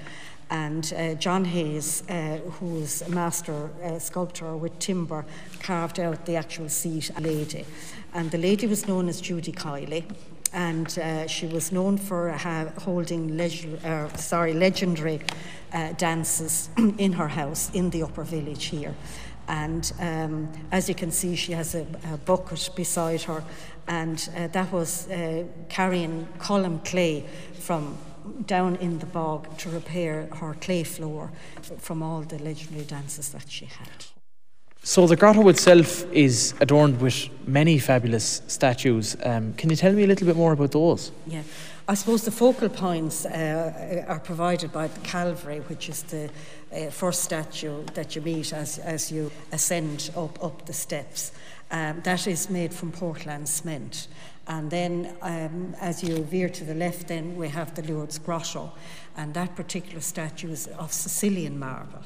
and 0.50 0.92
uh, 0.96 1.14
John 1.14 1.44
Hayes, 1.44 2.02
uh, 2.08 2.38
who's 2.58 3.02
a 3.02 3.08
master 3.10 3.70
uh, 3.82 3.98
sculptor 3.98 4.56
with 4.56 4.78
timber, 4.78 5.24
carved 5.60 5.98
out 5.98 6.26
the 6.26 6.36
actual 6.36 6.68
seat 6.68 7.10
a 7.16 7.20
lady. 7.20 7.64
And 8.12 8.30
the 8.30 8.38
lady 8.38 8.66
was 8.66 8.86
known 8.86 9.08
as 9.08 9.20
Judy 9.20 9.52
Kiley, 9.52 10.04
and 10.52 10.98
uh, 10.98 11.26
she 11.26 11.46
was 11.46 11.72
known 11.72 11.98
for 11.98 12.30
holding 12.78 13.36
leg- 13.36 13.80
sorry, 14.16 14.52
legendary 14.52 15.20
uh, 15.72 15.92
dances 15.92 16.68
in 16.98 17.12
her 17.12 17.28
house 17.28 17.70
in 17.74 17.90
the 17.90 18.02
upper 18.02 18.22
village 18.22 18.66
here. 18.66 18.94
And 19.48 19.92
um, 19.98 20.52
as 20.70 20.88
you 20.88 20.94
can 20.94 21.10
see, 21.10 21.36
she 21.36 21.52
has 21.52 21.74
a, 21.74 21.86
a 22.12 22.16
bucket 22.18 22.70
beside 22.76 23.22
her, 23.22 23.42
and 23.88 24.28
uh, 24.36 24.46
that 24.48 24.72
was 24.72 25.08
carrying 25.68 26.28
column 26.38 26.78
clay 26.80 27.26
from 27.58 27.98
down 28.46 28.76
in 28.76 28.98
the 28.98 29.06
bog 29.06 29.56
to 29.58 29.70
repair 29.70 30.28
her 30.40 30.54
clay 30.60 30.84
floor 30.84 31.30
from 31.78 32.02
all 32.02 32.22
the 32.22 32.38
legendary 32.38 32.84
dances 32.84 33.30
that 33.30 33.50
she 33.50 33.66
had. 33.66 34.06
So 34.82 35.06
the 35.06 35.16
grotto 35.16 35.48
itself 35.48 36.04
is 36.12 36.52
adorned 36.60 37.00
with 37.00 37.30
many 37.46 37.78
fabulous 37.78 38.42
statues. 38.48 39.16
Um, 39.22 39.54
can 39.54 39.70
you 39.70 39.76
tell 39.76 39.92
me 39.92 40.04
a 40.04 40.06
little 40.06 40.26
bit 40.26 40.36
more 40.36 40.52
about 40.52 40.72
those? 40.72 41.10
Yeah, 41.26 41.42
I 41.88 41.94
suppose 41.94 42.24
the 42.24 42.30
focal 42.30 42.68
points 42.68 43.24
uh, 43.24 44.04
are 44.06 44.20
provided 44.20 44.72
by 44.72 44.88
the 44.88 45.00
Calvary, 45.00 45.60
which 45.68 45.88
is 45.88 46.02
the 46.02 46.28
uh, 46.70 46.90
first 46.90 47.24
statue 47.24 47.82
that 47.94 48.14
you 48.14 48.20
meet 48.20 48.52
as, 48.52 48.78
as 48.78 49.10
you 49.10 49.30
ascend 49.52 50.10
up, 50.16 50.42
up 50.44 50.66
the 50.66 50.74
steps. 50.74 51.32
Um, 51.70 52.02
that 52.04 52.26
is 52.26 52.50
made 52.50 52.74
from 52.74 52.92
Portland 52.92 53.48
cement. 53.48 54.08
And 54.46 54.70
then 54.70 55.16
um, 55.22 55.74
as 55.80 56.02
you 56.02 56.22
veer 56.22 56.48
to 56.50 56.64
the 56.64 56.74
left, 56.74 57.08
then 57.08 57.36
we 57.36 57.48
have 57.48 57.74
the 57.74 57.82
Lourdes 57.82 58.18
Grotto. 58.18 58.72
And 59.16 59.32
that 59.34 59.56
particular 59.56 60.00
statue 60.00 60.50
is 60.50 60.66
of 60.66 60.92
Sicilian 60.92 61.58
marble. 61.58 62.02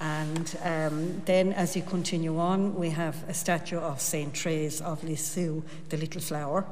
And 0.00 0.56
um, 0.62 1.22
then 1.24 1.52
as 1.52 1.76
you 1.76 1.82
continue 1.82 2.38
on, 2.38 2.74
we 2.74 2.90
have 2.90 3.28
a 3.28 3.34
statue 3.34 3.78
of 3.78 4.00
St. 4.00 4.36
Therese 4.36 4.80
of 4.80 5.02
Lisieux, 5.02 5.62
the 5.88 5.96
little 5.96 6.20
flower. 6.20 6.64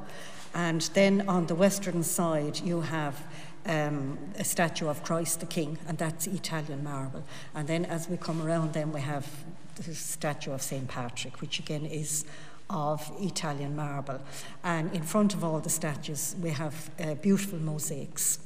And 0.53 0.81
then 0.93 1.27
on 1.27 1.45
the 1.47 1.55
western 1.55 2.03
side, 2.03 2.59
you 2.61 2.81
have 2.81 3.21
um, 3.65 4.17
a 4.37 4.43
statue 4.43 4.87
of 4.87 5.03
Christ 5.03 5.41
the 5.41 5.45
King, 5.45 5.77
and 5.87 5.97
that's 5.97 6.25
Italian 6.25 6.83
marble. 6.83 7.23
And 7.53 7.67
then 7.67 7.85
as 7.85 8.07
we 8.07 8.17
come 8.17 8.41
around, 8.41 8.73
then 8.73 8.91
we 8.91 9.01
have 9.01 9.27
the 9.75 9.93
statue 9.93 10.51
of 10.51 10.61
St. 10.61 10.87
Patrick, 10.87 11.41
which 11.41 11.59
again 11.59 11.85
is 11.85 12.25
of 12.69 13.11
Italian 13.19 13.75
marble. 13.75 14.19
And 14.63 14.93
in 14.93 15.03
front 15.03 15.33
of 15.33 15.43
all 15.43 15.59
the 15.59 15.69
statues, 15.69 16.35
we 16.41 16.51
have 16.51 16.89
uh, 16.99 17.15
beautiful 17.15 17.59
mosaics. 17.59 18.39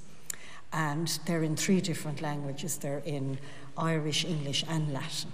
And 0.73 1.07
they're 1.25 1.43
in 1.43 1.55
three 1.55 1.81
different 1.81 2.21
languages 2.21 2.77
they're 2.77 3.03
in 3.05 3.39
Irish, 3.77 4.25
English, 4.25 4.63
and 4.69 4.93
Latin. 4.93 5.33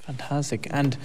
Fantastic. 0.00 0.66
And 0.70 0.96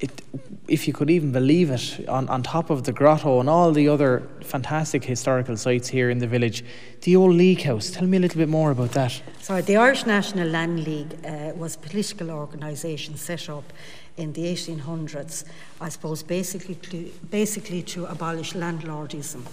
it, 0.00 0.22
if 0.66 0.88
you 0.88 0.92
could 0.92 1.10
even 1.10 1.30
believe 1.30 1.70
it, 1.70 2.08
on, 2.08 2.28
on 2.28 2.42
top 2.42 2.70
of 2.70 2.84
the 2.84 2.92
grotto 2.92 3.38
and 3.38 3.48
all 3.48 3.70
the 3.70 3.88
other 3.88 4.28
fantastic 4.42 5.04
historical 5.04 5.56
sites 5.56 5.88
here 5.88 6.10
in 6.10 6.18
the 6.18 6.26
village, 6.26 6.64
the 7.02 7.14
old 7.14 7.34
League 7.34 7.62
House. 7.62 7.90
Tell 7.90 8.06
me 8.06 8.16
a 8.16 8.20
little 8.20 8.38
bit 8.38 8.48
more 8.48 8.72
about 8.72 8.90
that. 8.92 9.22
Sorry, 9.40 9.62
the 9.62 9.76
Irish 9.76 10.04
National 10.04 10.48
Land 10.48 10.84
League 10.84 11.14
uh, 11.24 11.52
was 11.54 11.76
a 11.76 11.78
political 11.78 12.30
organisation 12.30 13.16
set 13.16 13.48
up 13.48 13.72
in 14.16 14.32
the 14.32 14.44
1800s, 14.44 15.44
I 15.80 15.88
suppose, 15.88 16.22
basically 16.22 16.74
to, 16.76 17.10
basically 17.30 17.82
to 17.82 18.06
abolish 18.06 18.52
landlordism. 18.52 19.46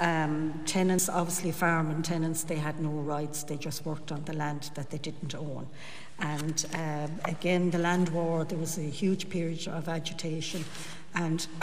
Um, 0.00 0.60
tenants, 0.66 1.08
obviously 1.08 1.52
farming 1.52 2.02
tenants, 2.02 2.42
they 2.42 2.56
had 2.56 2.80
no 2.80 2.90
rights, 2.90 3.44
they 3.44 3.56
just 3.56 3.86
worked 3.86 4.10
on 4.10 4.24
the 4.24 4.32
land 4.32 4.70
that 4.74 4.90
they 4.90 4.98
didn't 4.98 5.34
own. 5.34 5.68
And 6.18 6.66
uh, 6.74 7.08
again, 7.24 7.70
the 7.70 7.78
land 7.78 8.08
war, 8.08 8.44
there 8.44 8.58
was 8.58 8.76
a 8.78 8.82
huge 8.82 9.30
period 9.30 9.68
of 9.68 9.88
agitation, 9.88 10.64
and 11.14 11.46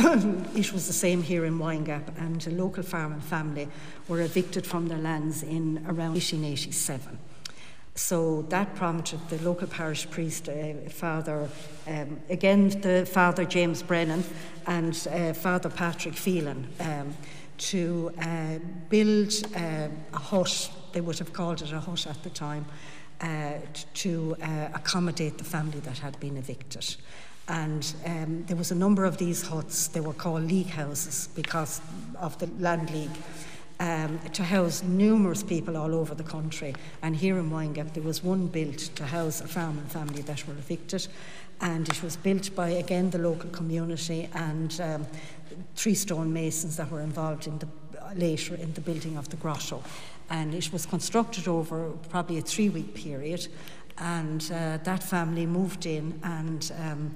it 0.55 0.71
was 0.71 0.87
the 0.87 0.93
same 0.93 1.21
here 1.21 1.45
in 1.45 1.59
Windgap. 1.59 2.17
And 2.17 2.45
a 2.47 2.51
local 2.51 2.83
farming 2.83 3.21
family 3.21 3.67
were 4.07 4.21
evicted 4.21 4.65
from 4.65 4.87
their 4.87 4.97
lands 4.97 5.43
in 5.43 5.79
around 5.85 6.13
1887. 6.13 7.17
So 7.95 8.43
that 8.43 8.73
prompted 8.75 9.19
the 9.29 9.37
local 9.43 9.67
parish 9.67 10.09
priest, 10.09 10.47
uh, 10.47 10.73
Father, 10.89 11.49
um, 11.87 12.19
again, 12.29 12.69
the 12.81 13.05
Father 13.05 13.43
James 13.43 13.83
Brennan 13.83 14.23
and 14.65 15.07
uh, 15.11 15.33
Father 15.33 15.69
Patrick 15.69 16.15
Phelan, 16.15 16.67
um, 16.79 17.13
to 17.57 18.11
uh, 18.21 18.57
build 18.89 19.33
uh, 19.55 19.87
a 20.13 20.17
hut, 20.17 20.71
they 20.93 21.01
would 21.01 21.19
have 21.19 21.33
called 21.33 21.61
it 21.61 21.71
a 21.73 21.79
hut 21.79 22.07
at 22.07 22.23
the 22.23 22.29
time, 22.29 22.65
uh, 23.19 23.53
to 23.93 24.35
uh, 24.41 24.69
accommodate 24.73 25.37
the 25.37 25.43
family 25.43 25.79
that 25.81 25.99
had 25.99 26.19
been 26.19 26.37
evicted. 26.37 26.95
And 27.47 27.93
um, 28.05 28.45
there 28.47 28.55
was 28.55 28.71
a 28.71 28.75
number 28.75 29.03
of 29.03 29.17
these 29.17 29.45
huts, 29.45 29.89
they 29.89 29.99
were 29.99 30.13
called 30.13 30.43
league 30.43 30.69
houses 30.69 31.27
because 31.35 31.81
of 32.19 32.37
the 32.39 32.47
land 32.57 32.89
league 32.91 33.09
um, 33.81 34.19
to 34.33 34.43
house 34.43 34.83
numerous 34.83 35.41
people 35.41 35.75
all 35.75 35.95
over 35.95 36.13
the 36.13 36.23
country. 36.23 36.75
And 37.01 37.15
here 37.15 37.39
in 37.39 37.49
Windgap, 37.49 37.93
there 37.93 38.03
was 38.03 38.23
one 38.23 38.45
built 38.45 38.77
to 38.95 39.05
house 39.05 39.41
a 39.41 39.47
farming 39.47 39.87
family 39.87 40.21
that 40.21 40.47
were 40.47 40.53
evicted. 40.53 41.07
And 41.61 41.89
it 41.89 42.03
was 42.03 42.15
built 42.15 42.55
by, 42.55 42.69
again, 42.69 43.09
the 43.09 43.17
local 43.17 43.49
community 43.49 44.29
and 44.33 44.79
um, 44.81 45.07
three 45.75 45.95
stone 45.95 46.31
masons 46.31 46.77
that 46.77 46.91
were 46.91 47.01
involved 47.01 47.47
in 47.47 47.57
the, 47.57 47.67
later 48.15 48.53
in 48.53 48.71
the 48.73 48.81
building 48.81 49.17
of 49.17 49.29
the 49.29 49.37
grotto. 49.37 49.83
And 50.29 50.53
it 50.53 50.71
was 50.71 50.85
constructed 50.85 51.47
over 51.47 51.89
probably 52.09 52.37
a 52.37 52.41
three 52.41 52.69
week 52.69 52.93
period. 52.93 53.47
And 53.97 54.43
uh, 54.43 54.77
that 54.83 55.01
family 55.03 55.47
moved 55.47 55.87
in 55.87 56.19
and 56.23 56.71
um, 56.79 57.15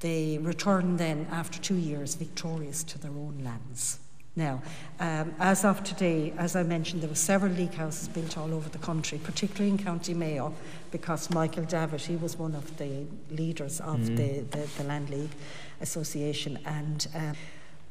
they 0.00 0.38
returned 0.38 0.98
then, 0.98 1.28
after 1.30 1.60
two 1.60 1.76
years, 1.76 2.16
victorious 2.16 2.82
to 2.84 2.98
their 2.98 3.12
own 3.12 3.40
lands. 3.44 4.00
Now, 4.36 4.62
um, 5.00 5.34
as 5.40 5.64
of 5.64 5.82
today, 5.82 6.32
as 6.38 6.54
I 6.54 6.62
mentioned, 6.62 7.02
there 7.02 7.08
were 7.08 7.16
several 7.16 7.52
league 7.52 7.74
houses 7.74 8.08
built 8.08 8.38
all 8.38 8.54
over 8.54 8.68
the 8.68 8.78
country, 8.78 9.18
particularly 9.18 9.70
in 9.70 9.78
County 9.78 10.14
Mayo, 10.14 10.54
because 10.92 11.30
Michael 11.30 11.64
Davitt, 11.64 12.02
he 12.02 12.16
was 12.16 12.38
one 12.38 12.54
of 12.54 12.76
the 12.76 13.06
leaders 13.30 13.80
of 13.80 13.98
mm. 13.98 14.16
the, 14.16 14.40
the, 14.56 14.68
the, 14.78 14.84
Land 14.84 15.10
League 15.10 15.34
Association. 15.80 16.58
And 16.64 17.06
um, 17.14 17.34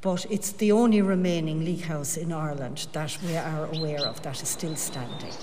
but 0.02 0.26
it's 0.32 0.54
the 0.54 0.72
only 0.72 1.02
remaining 1.02 1.66
league 1.66 1.84
house 1.84 2.16
in 2.16 2.32
Ireland 2.32 2.88
that 2.94 3.18
we 3.22 3.36
are 3.36 3.66
aware 3.66 4.00
of 4.00 4.22
that 4.24 4.42
is 4.42 4.48
still 4.48 4.78
standing. 4.78 5.34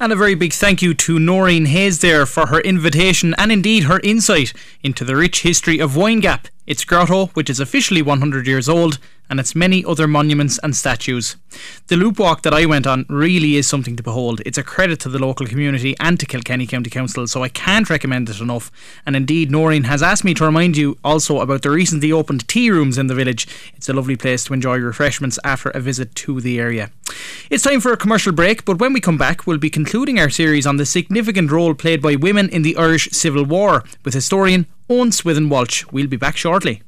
And 0.00 0.12
a 0.12 0.16
very 0.16 0.36
big 0.36 0.52
thank 0.52 0.80
you 0.80 0.94
to 0.94 1.18
Noreen 1.18 1.66
Hayes 1.66 1.98
there 1.98 2.24
for 2.24 2.46
her 2.46 2.60
invitation 2.60 3.34
and 3.36 3.50
indeed 3.50 3.84
her 3.84 3.98
insight 4.04 4.52
into 4.80 5.04
the 5.04 5.16
rich 5.16 5.42
history 5.42 5.80
of 5.80 5.96
Windgap, 5.96 6.44
its 6.68 6.84
grotto, 6.84 7.26
which 7.34 7.50
is 7.50 7.58
officially 7.58 8.00
100 8.00 8.46
years 8.46 8.68
old, 8.68 9.00
and 9.30 9.40
its 9.40 9.54
many 9.54 9.84
other 9.84 10.06
monuments 10.06 10.58
and 10.62 10.74
statues. 10.74 11.36
The 11.88 11.96
loop 11.96 12.18
walk 12.18 12.42
that 12.42 12.54
I 12.54 12.66
went 12.66 12.86
on 12.86 13.06
really 13.08 13.56
is 13.56 13.66
something 13.66 13.96
to 13.96 14.02
behold. 14.02 14.40
It's 14.46 14.58
a 14.58 14.62
credit 14.62 15.00
to 15.00 15.08
the 15.08 15.18
local 15.18 15.46
community 15.46 15.94
and 16.00 16.18
to 16.20 16.26
Kilkenny 16.26 16.66
County 16.66 16.90
Council, 16.90 17.26
so 17.26 17.42
I 17.42 17.48
can't 17.48 17.90
recommend 17.90 18.28
it 18.28 18.40
enough. 18.40 18.70
And 19.06 19.16
indeed, 19.16 19.50
Noreen 19.50 19.84
has 19.84 20.02
asked 20.02 20.24
me 20.24 20.34
to 20.34 20.44
remind 20.44 20.76
you 20.76 20.98
also 21.04 21.40
about 21.40 21.62
the 21.62 21.70
recently 21.70 22.12
opened 22.12 22.48
tea 22.48 22.70
rooms 22.70 22.98
in 22.98 23.06
the 23.06 23.14
village. 23.14 23.46
It's 23.74 23.88
a 23.88 23.92
lovely 23.92 24.16
place 24.16 24.44
to 24.44 24.54
enjoy 24.54 24.78
refreshments 24.78 25.38
after 25.44 25.70
a 25.70 25.80
visit 25.80 26.14
to 26.16 26.40
the 26.40 26.58
area. 26.58 26.90
It's 27.50 27.64
time 27.64 27.80
for 27.80 27.92
a 27.92 27.96
commercial 27.96 28.32
break, 28.32 28.64
but 28.64 28.78
when 28.78 28.92
we 28.92 29.00
come 29.00 29.18
back, 29.18 29.46
we'll 29.46 29.58
be 29.58 29.70
concluding 29.70 30.18
our 30.18 30.30
series 30.30 30.66
on 30.66 30.76
the 30.76 30.86
significant 30.86 31.50
role 31.50 31.74
played 31.74 32.02
by 32.02 32.16
women 32.16 32.48
in 32.50 32.62
the 32.62 32.76
Irish 32.76 33.10
Civil 33.10 33.44
War 33.44 33.84
with 34.04 34.14
historian 34.14 34.66
Eoin 34.90 35.12
Swithin 35.12 35.48
Walsh. 35.48 35.84
We'll 35.90 36.06
be 36.06 36.16
back 36.16 36.36
shortly. 36.36 36.82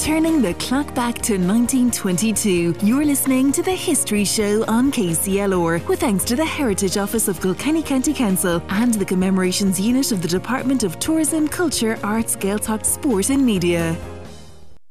Turning 0.00 0.40
the 0.40 0.54
clock 0.54 0.94
back 0.94 1.16
to 1.16 1.34
1922, 1.34 2.74
you're 2.82 3.04
listening 3.04 3.52
to 3.52 3.62
the 3.62 3.74
History 3.74 4.24
Show 4.24 4.64
on 4.64 4.90
KCLR 4.90 5.86
with 5.86 6.00
thanks 6.00 6.24
to 6.24 6.34
the 6.34 6.44
Heritage 6.44 6.96
Office 6.96 7.28
of 7.28 7.38
Kilkenny 7.38 7.82
County 7.82 8.14
Council 8.14 8.62
and 8.70 8.94
the 8.94 9.04
Commemorations 9.04 9.78
Unit 9.78 10.10
of 10.10 10.22
the 10.22 10.28
Department 10.28 10.84
of 10.84 10.98
Tourism, 11.00 11.46
Culture, 11.46 11.98
Arts, 12.02 12.34
Gaeltacht, 12.34 12.86
Sport 12.86 13.28
and 13.28 13.44
Media. 13.44 13.94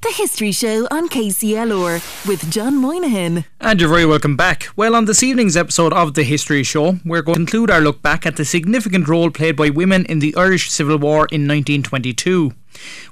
The 0.02 0.14
History 0.14 0.52
Show 0.52 0.88
on 0.92 1.10
KCLR 1.10 2.28
with 2.28 2.52
John 2.52 2.78
Moynihan. 2.78 3.46
And 3.60 3.82
you're 3.82 3.90
very 3.90 4.06
welcome 4.06 4.38
back. 4.38 4.68
Well, 4.76 4.96
on 4.96 5.06
this 5.06 5.24
evening's 5.24 5.58
episode 5.58 5.92
of 5.92 6.14
The 6.14 6.24
History 6.24 6.62
Show, 6.62 7.00
we're 7.04 7.24
going 7.24 7.34
to 7.34 7.40
conclude 7.40 7.72
our 7.72 7.82
look 7.82 8.04
back 8.04 8.28
at 8.28 8.36
the 8.36 8.46
significant 8.46 9.08
role 9.08 9.32
played 9.32 9.56
by 9.56 9.72
women 9.72 10.06
in 10.06 10.20
the 10.20 10.36
Irish 10.36 10.70
Civil 10.70 11.00
War 11.00 11.28
in 11.32 11.48
1922. 11.48 12.54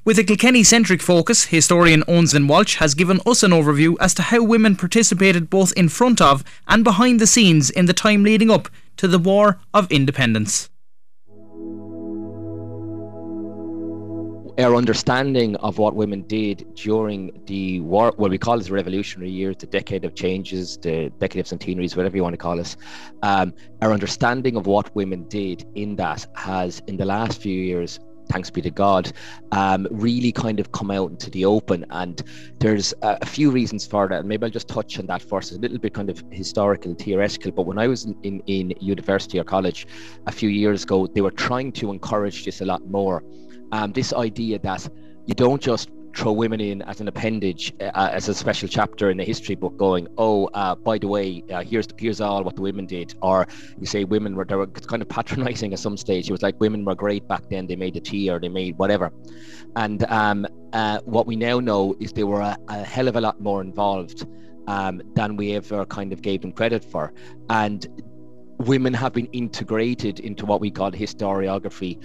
With 0.06 0.20
a 0.20 0.24
Kilkenny 0.24 0.64
centric 0.64 1.02
focus, 1.02 1.46
historian 1.46 2.04
Eoin 2.04 2.48
Walsh 2.48 2.76
has 2.76 2.94
given 2.94 3.20
us 3.26 3.44
an 3.44 3.52
overview 3.52 3.96
as 4.00 4.14
to 4.16 4.22
how 4.22 4.44
women 4.44 4.76
participated 4.76 5.50
both 5.50 5.74
in 5.74 5.90
front 5.90 6.22
of 6.22 6.44
and 6.68 6.84
behind 6.84 7.20
the 7.20 7.28
scenes 7.28 7.70
in 7.70 7.86
the 7.86 7.94
time 7.94 8.24
leading 8.24 8.52
up 8.52 8.70
to 8.98 9.08
the 9.08 9.20
War 9.20 9.60
of 9.74 9.92
Independence. 9.92 10.70
our 14.60 14.76
understanding 14.76 15.56
of 15.58 15.78
what 15.78 15.96
women 15.96 16.24
did 16.24 16.66
during 16.74 17.40
the 17.46 17.80
war, 17.82 18.12
what 18.18 18.32
we 18.32 18.40
call 18.40 18.60
it 18.60 18.64
the 18.64 18.74
revolutionary 18.74 19.30
years, 19.30 19.56
the 19.60 19.68
decade 19.68 20.04
of 20.04 20.16
changes, 20.16 20.78
the 20.78 21.12
decade 21.20 21.40
of 21.40 21.48
centenaries, 21.48 21.96
whatever 21.96 22.18
you 22.18 22.24
want 22.24 22.34
to 22.34 22.38
call 22.38 22.60
it, 22.60 22.76
um, 23.22 23.54
our 23.84 23.94
understanding 23.94 24.56
of 24.56 24.66
what 24.66 24.94
women 24.96 25.28
did 25.28 25.64
in 25.76 25.96
that 25.98 26.26
has, 26.36 26.82
in 26.88 26.98
the 26.98 27.06
last 27.06 27.40
few 27.40 27.54
years, 27.54 28.00
thanks 28.30 28.50
be 28.50 28.62
to 28.62 28.70
God, 28.70 29.12
um, 29.52 29.88
really 29.92 30.32
kind 30.32 30.60
of 30.60 30.72
come 30.72 30.92
out 30.92 31.12
into 31.12 31.30
the 31.32 31.46
open. 31.46 31.86
And 31.90 32.22
there's 32.60 32.94
a, 33.02 33.18
a, 33.22 33.26
few 33.26 33.52
reasons 33.52 33.86
for 33.86 34.08
that. 34.08 34.20
And 34.20 34.28
maybe 34.28 34.46
I'll 34.46 34.52
just 34.52 34.68
touch 34.68 35.00
on 35.00 35.08
that 35.08 35.22
first. 35.22 35.52
It's 35.52 35.58
a 35.58 35.62
little 35.62 35.78
bit 35.78 35.94
kind 35.94 36.10
of 36.10 36.24
historical, 36.32 36.94
theoretical. 36.96 37.52
But 37.52 37.64
when 37.64 37.80
I 37.80 37.88
was 37.88 38.06
in, 38.06 38.42
in, 38.48 38.74
university 38.80 39.40
or 39.40 39.44
college 39.44 39.88
a 40.28 40.32
few 40.32 40.50
years 40.50 40.84
ago, 40.84 41.08
they 41.08 41.22
were 41.22 41.32
trying 41.32 41.72
to 41.74 41.92
encourage 41.92 42.46
this 42.46 42.62
a 42.62 42.66
lot 42.66 42.86
more 42.88 43.24
um, 43.72 43.92
this 43.92 44.14
idea 44.14 44.60
that 44.60 44.88
you 45.26 45.34
don't 45.34 45.62
just 45.62 45.90
throw 46.18 46.32
women 46.32 46.60
in 46.60 46.82
as 46.84 47.00
an 47.00 47.08
appendage 47.08 47.74
uh, 47.80 48.10
as 48.12 48.28
a 48.28 48.34
special 48.34 48.68
chapter 48.68 49.12
in 49.12 49.18
the 49.18 49.24
history 49.24 49.54
book 49.54 49.78
going 49.78 50.08
oh 50.18 50.48
uh, 50.56 50.74
by 50.74 50.98
the 50.98 51.08
way 51.08 51.44
uh, 51.54 51.62
here's 51.62 51.88
here's 51.98 52.20
all 52.20 52.44
what 52.44 52.56
the 52.56 52.62
women 52.62 52.86
did. 52.86 53.14
Or 53.22 53.48
you 53.80 53.86
say 53.86 54.04
women 54.04 54.36
were 54.36 54.46
were 54.50 54.68
kind 54.68 55.02
of 55.02 55.10
patronizing 55.10 55.74
at 55.74 55.80
some 55.80 55.98
stage. 55.98 56.28
It 56.30 56.32
was 56.32 56.42
like 56.42 56.60
women 56.60 56.84
were 56.86 56.96
great 56.96 57.28
back 57.28 57.44
then. 57.50 57.68
They 57.68 57.76
made 57.76 57.94
the 57.94 58.02
tea 58.02 58.30
or 58.32 58.40
they 58.40 58.50
made 58.50 58.78
whatever. 58.78 59.12
And 59.76 60.04
um, 60.06 60.48
uh, 60.74 61.00
what 61.06 61.28
we 61.28 61.36
now 61.36 61.60
know 61.60 61.96
is 62.00 62.14
they 62.14 62.24
were 62.24 62.42
a, 62.42 62.58
a 62.68 62.84
hell 62.84 63.08
of 63.08 63.16
a 63.16 63.22
lot 63.22 63.40
more 63.40 63.62
involved 63.62 64.26
um, 64.68 65.02
than 65.14 65.38
we 65.38 65.54
ever 65.54 65.86
kind 65.86 66.12
of 66.14 66.22
gave 66.22 66.42
them 66.42 66.52
credit 66.52 66.84
for. 66.84 67.14
And 67.50 67.86
women 68.60 68.94
have 68.94 69.14
been 69.14 69.28
integrated 69.28 70.20
into 70.20 70.46
what 70.46 70.60
we 70.62 70.72
call 70.72 70.92
historiography 70.92 72.02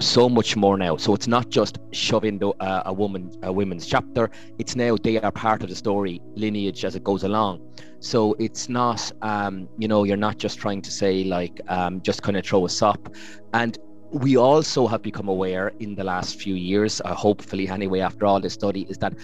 so 0.00 0.28
much 0.28 0.56
more 0.56 0.76
now. 0.76 0.96
So 0.96 1.14
it's 1.14 1.26
not 1.26 1.48
just 1.48 1.78
shoving 1.92 2.38
the, 2.38 2.48
uh, 2.60 2.82
a 2.86 2.92
woman 2.92 3.32
a 3.42 3.52
women's 3.52 3.86
chapter. 3.86 4.30
It's 4.58 4.76
now 4.76 4.96
they 4.96 5.18
are 5.20 5.32
part 5.32 5.62
of 5.62 5.68
the 5.68 5.74
story 5.74 6.20
lineage 6.34 6.84
as 6.84 6.96
it 6.96 7.04
goes 7.04 7.24
along. 7.24 7.60
So 8.00 8.34
it's 8.38 8.68
not 8.68 9.10
um, 9.22 9.68
you 9.78 9.88
know 9.88 10.04
you're 10.04 10.16
not 10.16 10.38
just 10.38 10.58
trying 10.58 10.82
to 10.82 10.90
say 10.90 11.24
like 11.24 11.60
um, 11.68 12.02
just 12.02 12.22
kind 12.22 12.36
of 12.36 12.44
throw 12.44 12.66
a 12.66 12.68
sop. 12.68 13.14
And 13.54 13.78
we 14.10 14.36
also 14.36 14.86
have 14.86 15.02
become 15.02 15.28
aware 15.28 15.72
in 15.80 15.94
the 15.94 16.04
last 16.04 16.40
few 16.40 16.54
years, 16.54 17.00
uh, 17.04 17.14
hopefully 17.14 17.68
anyway, 17.68 18.00
after 18.00 18.26
all 18.26 18.40
this 18.40 18.54
study, 18.54 18.86
is 18.88 18.98
that 18.98 19.14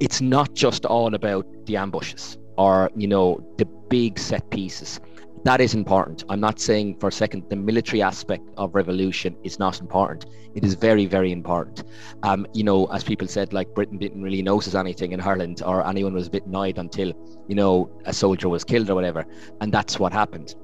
it's 0.00 0.20
not 0.20 0.54
just 0.54 0.86
all 0.86 1.14
about 1.14 1.46
the 1.66 1.76
ambushes 1.76 2.38
or 2.56 2.90
you 2.96 3.06
know 3.08 3.44
the 3.58 3.64
big 3.88 4.18
set 4.18 4.48
pieces 4.50 5.00
that 5.44 5.60
is 5.60 5.74
important. 5.74 6.24
I'm 6.30 6.40
not 6.40 6.58
saying 6.58 6.98
for 6.98 7.08
a 7.08 7.12
second 7.12 7.44
the 7.50 7.56
military 7.56 8.00
aspect 8.00 8.48
of 8.56 8.74
revolution 8.74 9.36
is 9.44 9.58
not 9.58 9.78
important. 9.78 10.26
It 10.54 10.64
is 10.64 10.74
very, 10.74 11.04
very 11.04 11.32
important. 11.32 11.84
Um, 12.22 12.46
you 12.54 12.64
know, 12.64 12.86
as 12.86 13.04
people 13.04 13.28
said, 13.28 13.52
like 13.52 13.74
Britain 13.74 13.98
didn't 13.98 14.22
really 14.22 14.40
notice 14.40 14.74
anything 14.74 15.12
in 15.12 15.20
Ireland, 15.20 15.62
or 15.64 15.86
anyone 15.86 16.14
was 16.14 16.28
a 16.28 16.30
bit 16.30 16.46
annoyed 16.46 16.78
until 16.78 17.12
you 17.46 17.54
know 17.54 17.90
a 18.06 18.12
soldier 18.12 18.48
was 18.48 18.64
killed 18.64 18.88
or 18.88 18.94
whatever, 18.94 19.26
and 19.60 19.72
that's 19.72 19.98
what 19.98 20.12
happened. 20.12 20.54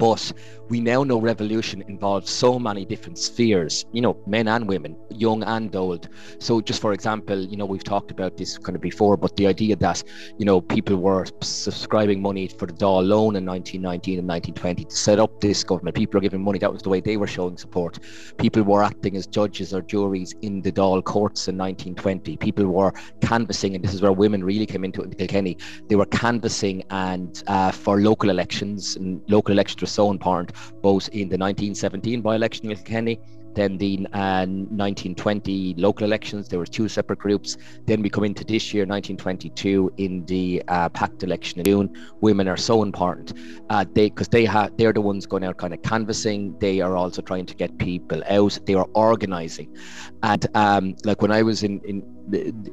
But 0.00 0.32
we 0.70 0.80
now 0.80 1.02
know 1.02 1.20
revolution 1.20 1.82
involves 1.88 2.30
so 2.30 2.58
many 2.58 2.86
different 2.86 3.18
spheres, 3.18 3.84
you 3.92 4.00
know, 4.00 4.16
men 4.26 4.48
and 4.48 4.66
women, 4.66 4.96
young 5.10 5.42
and 5.42 5.74
old. 5.76 6.08
So, 6.38 6.62
just 6.62 6.80
for 6.80 6.92
example, 6.94 7.38
you 7.38 7.58
know, 7.58 7.66
we've 7.66 7.84
talked 7.84 8.10
about 8.10 8.38
this 8.38 8.56
kind 8.56 8.74
of 8.76 8.80
before, 8.80 9.18
but 9.18 9.36
the 9.36 9.46
idea 9.46 9.76
that, 9.76 10.02
you 10.38 10.46
know, 10.46 10.62
people 10.62 10.96
were 10.96 11.26
subscribing 11.42 12.22
money 12.22 12.48
for 12.48 12.64
the 12.66 12.72
Dáil 12.72 13.06
loan 13.06 13.36
in 13.36 13.44
1919 13.44 14.20
and 14.20 14.28
1920 14.28 14.84
to 14.84 14.96
set 14.96 15.18
up 15.18 15.38
this 15.40 15.62
government, 15.64 15.96
people 15.96 16.16
are 16.16 16.22
giving 16.22 16.42
money. 16.42 16.58
That 16.58 16.72
was 16.72 16.82
the 16.82 16.88
way 16.88 17.00
they 17.00 17.18
were 17.18 17.26
showing 17.26 17.58
support. 17.58 17.98
People 18.38 18.62
were 18.62 18.82
acting 18.82 19.16
as 19.16 19.26
judges 19.26 19.74
or 19.74 19.82
juries 19.82 20.34
in 20.40 20.62
the 20.62 20.72
Dáil 20.72 21.04
courts 21.04 21.48
in 21.48 21.58
1920. 21.58 22.38
People 22.38 22.66
were 22.66 22.92
canvassing, 23.20 23.74
and 23.74 23.84
this 23.84 23.92
is 23.92 24.00
where 24.00 24.12
women 24.12 24.42
really 24.42 24.64
came 24.64 24.84
into 24.84 25.02
it 25.02 25.06
in 25.06 25.14
Kilkenny. 25.14 25.58
They 25.88 25.96
were 25.96 26.06
canvassing 26.06 26.84
and 26.88 27.42
uh, 27.48 27.70
for 27.70 28.00
local 28.00 28.30
elections, 28.30 28.96
and 28.96 29.20
local 29.28 29.52
elections 29.52 29.82
were 29.82 29.89
so 29.90 30.10
important 30.10 30.52
both 30.82 31.08
in 31.08 31.28
the 31.28 31.38
1917 31.38 32.20
by 32.20 32.34
election 32.34 32.70
in 32.70 32.76
Kilkenny 32.76 33.20
then 33.54 33.78
the 33.78 34.06
uh, 34.12 34.46
1920 34.46 35.74
local 35.76 36.04
elections, 36.04 36.48
there 36.48 36.58
were 36.58 36.66
two 36.66 36.88
separate 36.88 37.18
groups. 37.18 37.56
Then 37.86 38.00
we 38.02 38.08
come 38.08 38.24
into 38.24 38.44
this 38.44 38.72
year, 38.72 38.82
1922, 38.82 39.92
in 39.96 40.24
the 40.26 40.62
uh, 40.68 40.88
pact 40.90 41.22
election 41.22 41.60
in 41.60 41.64
June. 41.64 42.10
Women 42.20 42.46
are 42.48 42.56
so 42.56 42.82
important. 42.82 43.32
Uh, 43.68 43.84
they 43.92 44.08
because 44.08 44.28
they 44.28 44.44
have 44.44 44.76
they're 44.76 44.92
the 44.92 45.00
ones 45.00 45.26
going 45.26 45.44
out 45.44 45.56
kind 45.56 45.74
of 45.74 45.82
canvassing. 45.82 46.56
They 46.60 46.80
are 46.80 46.96
also 46.96 47.22
trying 47.22 47.46
to 47.46 47.54
get 47.54 47.76
people 47.78 48.22
out. 48.28 48.58
They 48.66 48.74
are 48.74 48.88
organising, 48.94 49.76
and 50.22 50.46
um, 50.54 50.96
like 51.04 51.20
when 51.20 51.32
I 51.32 51.42
was 51.42 51.62
in 51.62 51.80
in 51.80 52.02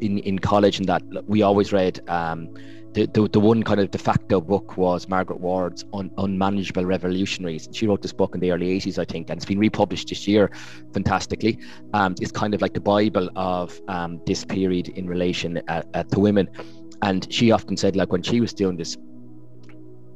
in, 0.02 0.20
in 0.20 0.40
college 0.40 0.78
and 0.78 0.88
that 0.88 1.02
we 1.26 1.42
always 1.42 1.74
read. 1.74 2.08
Um, 2.10 2.54
the, 2.94 3.06
the, 3.08 3.28
the, 3.30 3.40
one 3.40 3.64
kind 3.64 3.80
of 3.80 3.92
de 3.92 3.98
facto 3.98 4.42
book 4.42 4.78
was 4.78 5.08
Margaret 5.08 5.40
Ward's 5.40 5.86
Un, 5.94 6.12
Unmanageable 6.18 6.86
Revolutionaries. 6.86 7.70
She 7.72 7.88
wrote 7.88 8.02
this 8.02 8.14
book 8.14 8.34
in 8.34 8.42
the 8.42 8.52
early 8.52 8.80
80s, 8.80 8.98
I 8.98 9.06
think, 9.06 9.30
and 9.30 9.38
it's 9.38 9.46
been 9.46 9.60
republished 9.60 10.10
this 10.10 10.28
year 10.28 10.50
fantastically. 10.94 11.60
Um, 11.94 12.16
it's 12.20 12.32
kind 12.32 12.54
of 12.54 12.62
like 12.62 12.74
the 12.74 12.82
Bible 12.82 13.30
of 13.36 13.80
um, 13.88 14.22
this 14.26 14.44
period 14.46 14.90
in 14.90 15.08
relation 15.08 15.62
uh, 15.68 15.84
uh, 15.94 16.04
to 16.04 16.20
women. 16.20 16.50
And 17.02 17.32
she 17.32 17.52
often 17.52 17.78
said, 17.78 17.96
like, 17.96 18.12
when 18.12 18.24
she 18.24 18.42
was 18.42 18.54
doing 18.54 18.78
this, 18.78 18.98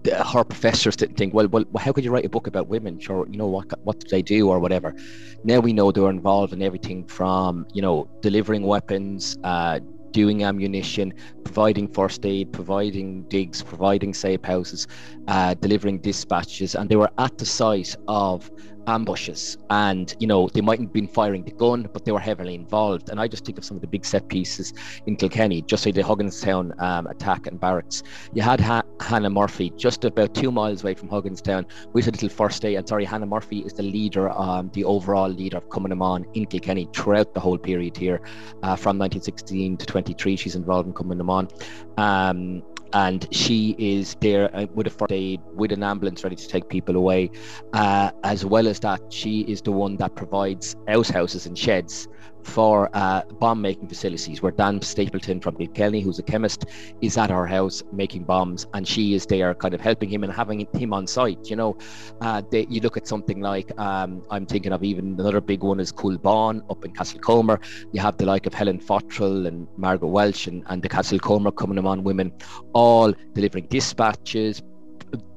her 0.09 0.43
professors 0.43 0.95
didn't 0.95 1.15
think, 1.15 1.33
well, 1.33 1.47
well, 1.47 1.65
how 1.77 1.91
could 1.91 2.03
you 2.03 2.11
write 2.11 2.25
a 2.25 2.29
book 2.29 2.47
about 2.47 2.67
women? 2.67 2.99
Sure, 2.99 3.27
you 3.29 3.37
know 3.37 3.47
what 3.47 3.67
what 3.83 3.99
do 3.99 4.07
they 4.09 4.21
do 4.21 4.49
or 4.49 4.59
whatever. 4.59 4.95
Now 5.43 5.59
we 5.59 5.73
know 5.73 5.91
they 5.91 6.01
were 6.01 6.09
involved 6.09 6.53
in 6.53 6.61
everything 6.61 7.05
from 7.05 7.67
you 7.73 7.81
know 7.81 8.09
delivering 8.21 8.63
weapons, 8.63 9.37
uh, 9.43 9.79
doing 10.11 10.43
ammunition, 10.43 11.13
providing 11.43 11.87
first 11.87 12.25
aid, 12.25 12.51
providing 12.51 13.23
digs, 13.23 13.61
providing 13.61 14.13
safe 14.13 14.43
houses, 14.43 14.87
uh, 15.27 15.53
delivering 15.55 15.99
dispatches, 15.99 16.75
and 16.75 16.89
they 16.89 16.95
were 16.95 17.11
at 17.17 17.37
the 17.37 17.45
site 17.45 17.95
of 18.07 18.49
ambushes. 18.87 19.57
And 19.69 20.13
you 20.19 20.27
know 20.27 20.49
they 20.53 20.61
mightn't 20.61 20.89
have 20.89 20.93
been 20.93 21.07
firing 21.07 21.43
the 21.43 21.51
gun 21.51 21.89
but 21.93 22.05
they 22.05 22.11
were 22.11 22.19
heavily 22.19 22.55
involved. 22.55 23.09
And 23.09 23.19
i 23.19 23.27
just 23.27 23.45
think 23.45 23.57
of 23.57 23.65
some 23.65 23.77
of 23.77 23.81
the 23.81 23.87
big 23.87 24.05
set 24.05 24.27
pieces 24.27 24.73
in 25.05 25.15
kilkenny 25.15 25.61
just 25.61 25.83
say 25.83 25.91
the 25.91 26.01
hugginstown 26.01 26.79
um, 26.81 27.07
attack 27.07 27.47
and 27.47 27.59
barracks. 27.59 28.03
You 28.33 28.41
had 28.41 28.59
ha- 28.59 28.83
hannah 28.99 29.29
murphy 29.29 29.71
just 29.77 30.05
about 30.05 30.33
two 30.33 30.51
miles 30.51 30.83
away 30.83 30.93
from 30.93 31.09
hugginstown 31.09 31.65
with 31.93 32.07
a 32.07 32.11
little 32.11 32.29
first 32.29 32.63
aid. 32.65 32.77
And 32.77 32.87
sorry 32.87 33.05
hannah 33.05 33.25
murphy 33.25 33.59
is 33.59 33.73
the 33.73 33.83
leader 33.83 34.29
um, 34.31 34.69
the 34.73 34.83
overall 34.83 35.29
leader 35.29 35.57
of 35.57 35.69
Cumann 35.69 36.25
in 36.33 36.45
kilkenny 36.45 36.87
throughout 36.93 37.33
the 37.33 37.39
whole 37.39 37.57
period 37.57 37.97
here 37.97 38.21
uh, 38.63 38.75
from 38.75 38.97
1916 38.97 39.77
to 39.77 39.85
23 39.85 40.35
she's 40.35 40.55
involved 40.55 40.87
in 40.87 40.93
Cumann 40.93 41.47
um, 41.97 42.63
and 42.93 43.27
she 43.31 43.75
is 43.77 44.15
there 44.21 44.53
uh, 44.55 44.65
with 44.73 44.87
a 44.87 44.89
first 44.89 45.11
aid, 45.11 45.41
with 45.53 45.71
an 45.71 45.83
ambulance 45.83 46.23
ready 46.23 46.35
to 46.35 46.47
take 46.47 46.69
people 46.69 46.95
away. 46.95 47.31
Uh, 47.73 48.11
as 48.23 48.45
well 48.45 48.67
as 48.67 48.79
that, 48.81 49.01
she 49.09 49.41
is 49.41 49.61
the 49.61 49.71
one 49.71 49.97
that 49.97 50.15
provides 50.15 50.75
outhouses 50.87 51.45
and 51.45 51.57
sheds 51.57 52.07
for 52.43 52.89
uh, 52.93 53.23
bomb 53.39 53.61
making 53.61 53.87
facilities 53.87 54.41
where 54.41 54.51
Dan 54.51 54.81
Stapleton 54.81 55.39
from 55.39 55.55
Kilkenny, 55.55 56.01
who's 56.01 56.19
a 56.19 56.23
chemist, 56.23 56.65
is 57.01 57.17
at 57.17 57.31
our 57.31 57.45
house 57.45 57.83
making 57.91 58.23
bombs 58.23 58.67
and 58.73 58.87
she 58.87 59.13
is 59.13 59.25
there 59.25 59.53
kind 59.53 59.73
of 59.73 59.81
helping 59.81 60.09
him 60.09 60.23
and 60.23 60.31
having 60.31 60.67
him 60.73 60.93
on 60.93 61.07
site. 61.07 61.49
You 61.49 61.55
know, 61.55 61.77
uh, 62.21 62.41
they, 62.49 62.65
you 62.69 62.81
look 62.81 62.97
at 62.97 63.07
something 63.07 63.41
like 63.41 63.77
um, 63.79 64.23
I'm 64.29 64.45
thinking 64.45 64.71
of 64.71 64.83
even 64.83 65.19
another 65.19 65.41
big 65.41 65.63
one 65.63 65.79
is 65.79 65.91
Coolbawn 65.91 66.61
up 66.69 66.85
in 66.85 66.93
Castlecomer. 66.93 67.61
You 67.91 68.01
have 68.01 68.17
the 68.17 68.25
like 68.25 68.45
of 68.45 68.53
Helen 68.53 68.79
Fottrell 68.79 69.47
and 69.47 69.67
Margaret 69.77 70.07
Welsh 70.07 70.47
and, 70.47 70.63
and 70.67 70.81
the 70.81 70.89
Castlecomer 70.89 71.55
Cumann 71.55 72.03
women 72.03 72.31
all 72.73 73.13
delivering 73.33 73.67
dispatches, 73.67 74.61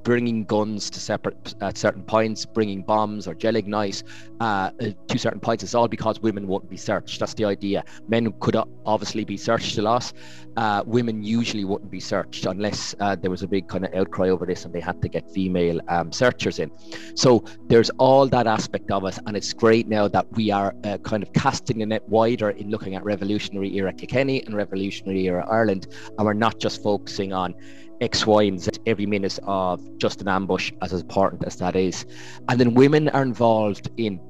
bringing 0.05 0.45
guns 0.45 0.91
to 0.91 1.01
separate 1.01 1.55
at 1.61 1.77
certain 1.77 2.03
points, 2.03 2.45
bringing 2.45 2.83
bombs 2.83 3.27
or 3.27 3.35
gelignite 3.35 4.03
uh, 4.41 4.71
to 5.09 5.19
certain 5.19 5.41
points. 5.41 5.65
It's 5.65 5.75
all 5.75 5.89
because 5.89 6.21
women 6.21 6.47
won't 6.47 6.69
be 6.69 6.77
searched. 6.77 7.19
That's 7.19 7.35
the 7.35 7.47
idea. 7.47 7.83
Men 8.07 8.33
could 8.41 8.57
obviously 8.87 9.25
be 9.25 9.37
searched 9.37 9.79
a 9.79 9.83
lot. 9.83 10.13
Uh, 10.57 10.85
women 10.87 11.25
usually 11.25 11.65
wouldn't 11.65 11.91
be 11.91 11.99
searched 11.99 12.47
unless 12.47 12.95
uh, 13.01 13.17
there 13.17 13.31
was 13.31 13.43
a 13.43 13.49
big 13.49 13.67
kind 13.67 13.85
of 13.85 13.93
outcry 13.95 14.29
over 14.29 14.47
this 14.47 14.65
and 14.65 14.73
they 14.73 14.81
had 14.81 15.03
to 15.03 15.09
get 15.09 15.29
female 15.31 15.81
um, 15.89 16.13
searchers 16.13 16.59
in. 16.59 16.71
So 17.17 17.45
there's 17.67 17.91
all 17.99 18.29
that 18.29 18.47
aspect 18.47 18.91
of 18.91 19.05
it, 19.07 19.19
and 19.27 19.37
it's 19.37 19.53
great 19.53 19.89
now 19.89 20.07
that 20.09 20.31
we 20.33 20.51
are 20.51 20.75
uh, 20.85 20.99
kind 20.99 21.23
of 21.23 21.33
casting 21.33 21.79
the 21.79 21.87
net 21.87 22.09
wider 22.09 22.51
in 22.51 22.71
looking 22.71 22.95
at 22.95 23.03
revolutionary 23.05 23.75
era 23.77 23.93
Kilkenny 23.93 24.45
and 24.45 24.55
revolutionary 24.55 25.27
era 25.27 25.47
Ireland, 25.51 25.89
and 26.17 26.27
we're 26.27 26.35
not 26.35 26.61
just 26.61 26.83
focusing 26.83 27.33
on 27.33 27.55
X, 28.01 28.27
Y, 28.27 28.43
and 28.45 28.61
Z 28.61 28.73
every 28.87 29.07
minute 29.07 29.39
of 29.45 29.81
just 29.99 30.21
an 30.21 30.29
ambush, 30.29 30.73
as 30.83 30.93
important 30.93 31.45
as 31.45 31.57
that 31.57 31.77
is. 31.77 32.05
And 32.49 32.61
then 32.61 32.75
women 32.75 33.09
are 33.11 33.23
involved 33.23 33.91
in 33.97 34.21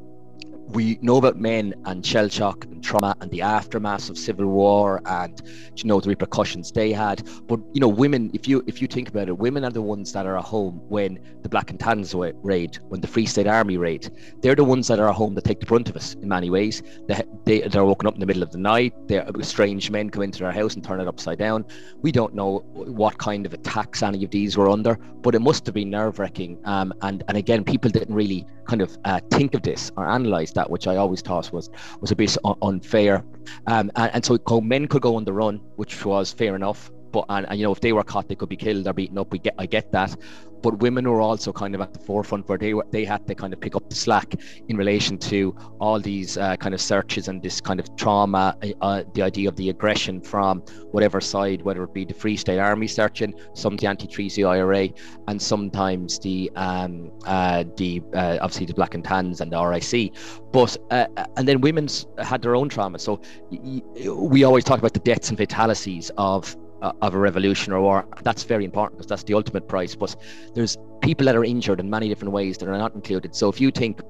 we 0.68 0.98
know 1.03 1.16
about 1.16 1.38
men 1.38 1.74
and 1.85 2.05
shell 2.05 2.29
shock 2.29 2.64
and 2.64 2.83
trauma 2.83 3.14
and 3.20 3.31
the 3.31 3.42
aftermath 3.42 4.11
of 4.11 4.18
civil 4.18 4.46
war 4.46 5.00
and 5.07 5.42
you 5.77 5.85
know 5.85 6.00
the 6.00 6.09
repercussions 6.09 6.72
they 6.72 6.92
had. 6.92 7.29
But 7.46 7.61
you 7.72 7.81
know 7.81 7.88
women 7.88 8.31
if 8.35 8.48
you 8.48 8.64
if 8.66 8.81
you 8.81 8.88
think 8.88 9.09
about 9.09 9.29
it 9.29 9.38
women 9.38 9.64
are 9.64 9.70
the 9.70 9.83
ones 9.83 10.12
that 10.12 10.27
are 10.27 10.37
at 10.38 10.44
home 10.44 10.81
when 10.88 11.18
the 11.42 11.48
black 11.48 11.70
and 11.70 11.79
tans 11.79 12.14
raid 12.14 12.79
when 12.88 13.00
the 13.00 13.07
free 13.07 13.27
state 13.27 13.46
army 13.46 13.77
raid. 13.77 14.11
They're 14.40 14.55
the 14.55 14.64
ones 14.64 14.88
that 14.88 14.98
are 14.98 15.09
at 15.09 15.14
home 15.14 15.35
that 15.35 15.44
take 15.44 15.61
the 15.61 15.66
brunt 15.66 15.88
of 15.88 15.96
us 15.96 16.14
in 16.14 16.29
many 16.29 16.50
ways. 16.50 16.83
They, 17.07 17.22
they, 17.44 17.61
they're 17.62 17.85
woken 17.85 18.07
up 18.07 18.14
in 18.14 18.20
the 18.20 18.27
middle 18.27 18.42
of 18.42 18.50
the 18.50 18.59
night. 18.59 18.94
They're 19.09 19.27
strange 19.42 19.90
men 19.90 20.11
come 20.11 20.22
into 20.22 20.40
their 20.40 20.53
house 20.53 20.74
and 20.74 20.85
turn 20.85 21.00
it 21.00 21.09
upside 21.09 21.38
down. 21.38 21.64
We 22.03 22.12
don't 22.12 22.35
know 22.35 22.59
what 22.72 23.18
kind 23.18 23.46
of 23.46 23.53
attacks 23.53 24.03
any 24.03 24.24
of 24.24 24.31
these 24.31 24.57
were 24.57 24.70
under 24.70 24.98
but 25.24 25.35
it 25.35 25.40
must 25.40 25.64
have 25.66 25.74
been 25.74 25.90
nerve-wracking. 25.90 26.61
Um, 26.64 26.92
and 27.00 27.24
and 27.29 27.37
again 27.37 27.64
people 27.64 27.90
didn't 27.90 28.14
really 28.14 28.46
kind 28.66 28.83
of 28.83 28.96
uh, 29.05 29.20
think 29.31 29.55
of 29.55 29.62
this 29.62 29.90
or 29.96 30.09
analyze 30.09 30.53
that, 30.54 30.70
which 30.70 30.86
I 30.86 30.96
always 30.96 31.20
thought 31.20 31.52
was 31.52 31.70
was 32.00 32.10
a 32.10 32.16
bit 32.16 32.36
unfair. 32.62 33.24
Um, 33.66 33.90
and, 33.96 34.10
and 34.14 34.24
so 34.24 34.38
men 34.60 34.86
could 34.88 35.02
go 35.02 35.16
on 35.16 35.24
the 35.24 35.32
run, 35.32 35.60
which 35.76 36.04
was 36.04 36.32
fair 36.32 36.56
enough. 36.56 36.90
But 37.14 37.27
and, 37.29 37.46
and, 37.48 37.59
you 37.61 37.64
know 37.64 37.72
if 37.72 37.81
they 37.81 37.92
were 37.92 38.03
caught, 38.03 38.29
they 38.29 38.35
could 38.35 38.48
be 38.48 38.57
killed 38.57 38.88
or 38.88 38.92
beaten 38.92 39.18
up. 39.18 39.31
We 39.31 39.38
get 39.38 39.55
I 39.57 39.66
get 39.66 39.92
that, 39.92 40.16
but 40.64 40.81
women 40.81 41.09
were 41.09 41.20
also 41.20 41.53
kind 41.53 41.74
of 41.77 41.81
at 41.81 41.92
the 41.92 42.00
forefront 42.00 42.48
where 42.48 42.59
they 42.59 42.74
were 42.74 42.87
they 42.90 43.05
had 43.05 43.24
to 43.29 43.35
kind 43.37 43.53
of 43.53 43.61
pick 43.61 43.77
up 43.77 43.88
the 43.88 43.94
slack 43.94 44.35
in 44.68 44.77
relation 44.77 45.16
to 45.18 45.55
all 45.79 46.00
these 46.00 46.37
uh, 46.37 46.57
kind 46.57 46.74
of 46.74 46.81
searches 46.81 47.29
and 47.29 47.40
this 47.40 47.61
kind 47.61 47.79
of 47.79 47.94
trauma 47.94 48.57
uh, 48.62 48.68
uh, 48.81 49.05
the 49.12 49.22
idea 49.22 49.48
of 49.48 49.55
the 49.55 49.68
aggression 49.68 50.20
from 50.20 50.61
whatever 50.90 51.20
side 51.20 51.62
whether 51.62 51.85
it 51.85 51.94
be 51.94 52.05
the 52.05 52.14
Free 52.14 52.37
State 52.37 52.59
Army 52.59 52.88
searching 52.88 53.33
some 53.53 53.77
the 53.77 53.87
anti-treaty 53.87 54.42
IRA 54.42 54.88
and 55.29 55.40
sometimes 55.40 56.18
the 56.18 56.50
um, 56.57 57.12
uh, 57.27 57.62
the 57.77 58.03
uh, 58.14 58.38
obviously 58.40 58.66
the 58.66 58.74
black 58.74 58.94
and 58.94 59.05
tans 59.05 59.40
and 59.40 59.53
the 59.53 59.64
RIC 59.64 60.12
but 60.55 60.77
uh, 60.90 61.07
and 61.37 61.46
then 61.46 61.61
women's 61.61 62.07
had 62.18 62.40
their 62.40 62.55
own 62.55 62.68
trauma. 62.68 62.98
So 62.98 63.20
we 63.50 64.44
always 64.44 64.62
talk 64.62 64.79
about 64.79 64.94
the 64.94 65.00
deaths 65.00 65.29
and 65.29 65.37
fatalities 65.37 66.12
of 66.16 66.57
uh, 66.84 66.92
of 67.02 67.14
a 67.14 67.18
revolution 67.18 67.72
or 67.72 67.80
war. 67.80 68.06
That's 68.22 68.44
very 68.44 68.64
important 68.64 68.98
because 68.98 69.08
that's 69.08 69.24
the 69.24 69.34
ultimate 69.34 69.66
price. 69.68 69.94
But 69.94 70.14
there's 70.54 70.76
people 71.00 71.24
that 71.26 71.34
are 71.34 71.44
injured 71.44 71.80
in 71.80 71.88
many 71.88 72.08
different 72.08 72.32
ways 72.32 72.58
that 72.58 72.68
are 72.68 72.78
not 72.78 72.94
included. 72.94 73.34
So 73.34 73.48
if 73.48 73.60
you 73.60 73.70
think 73.70 74.00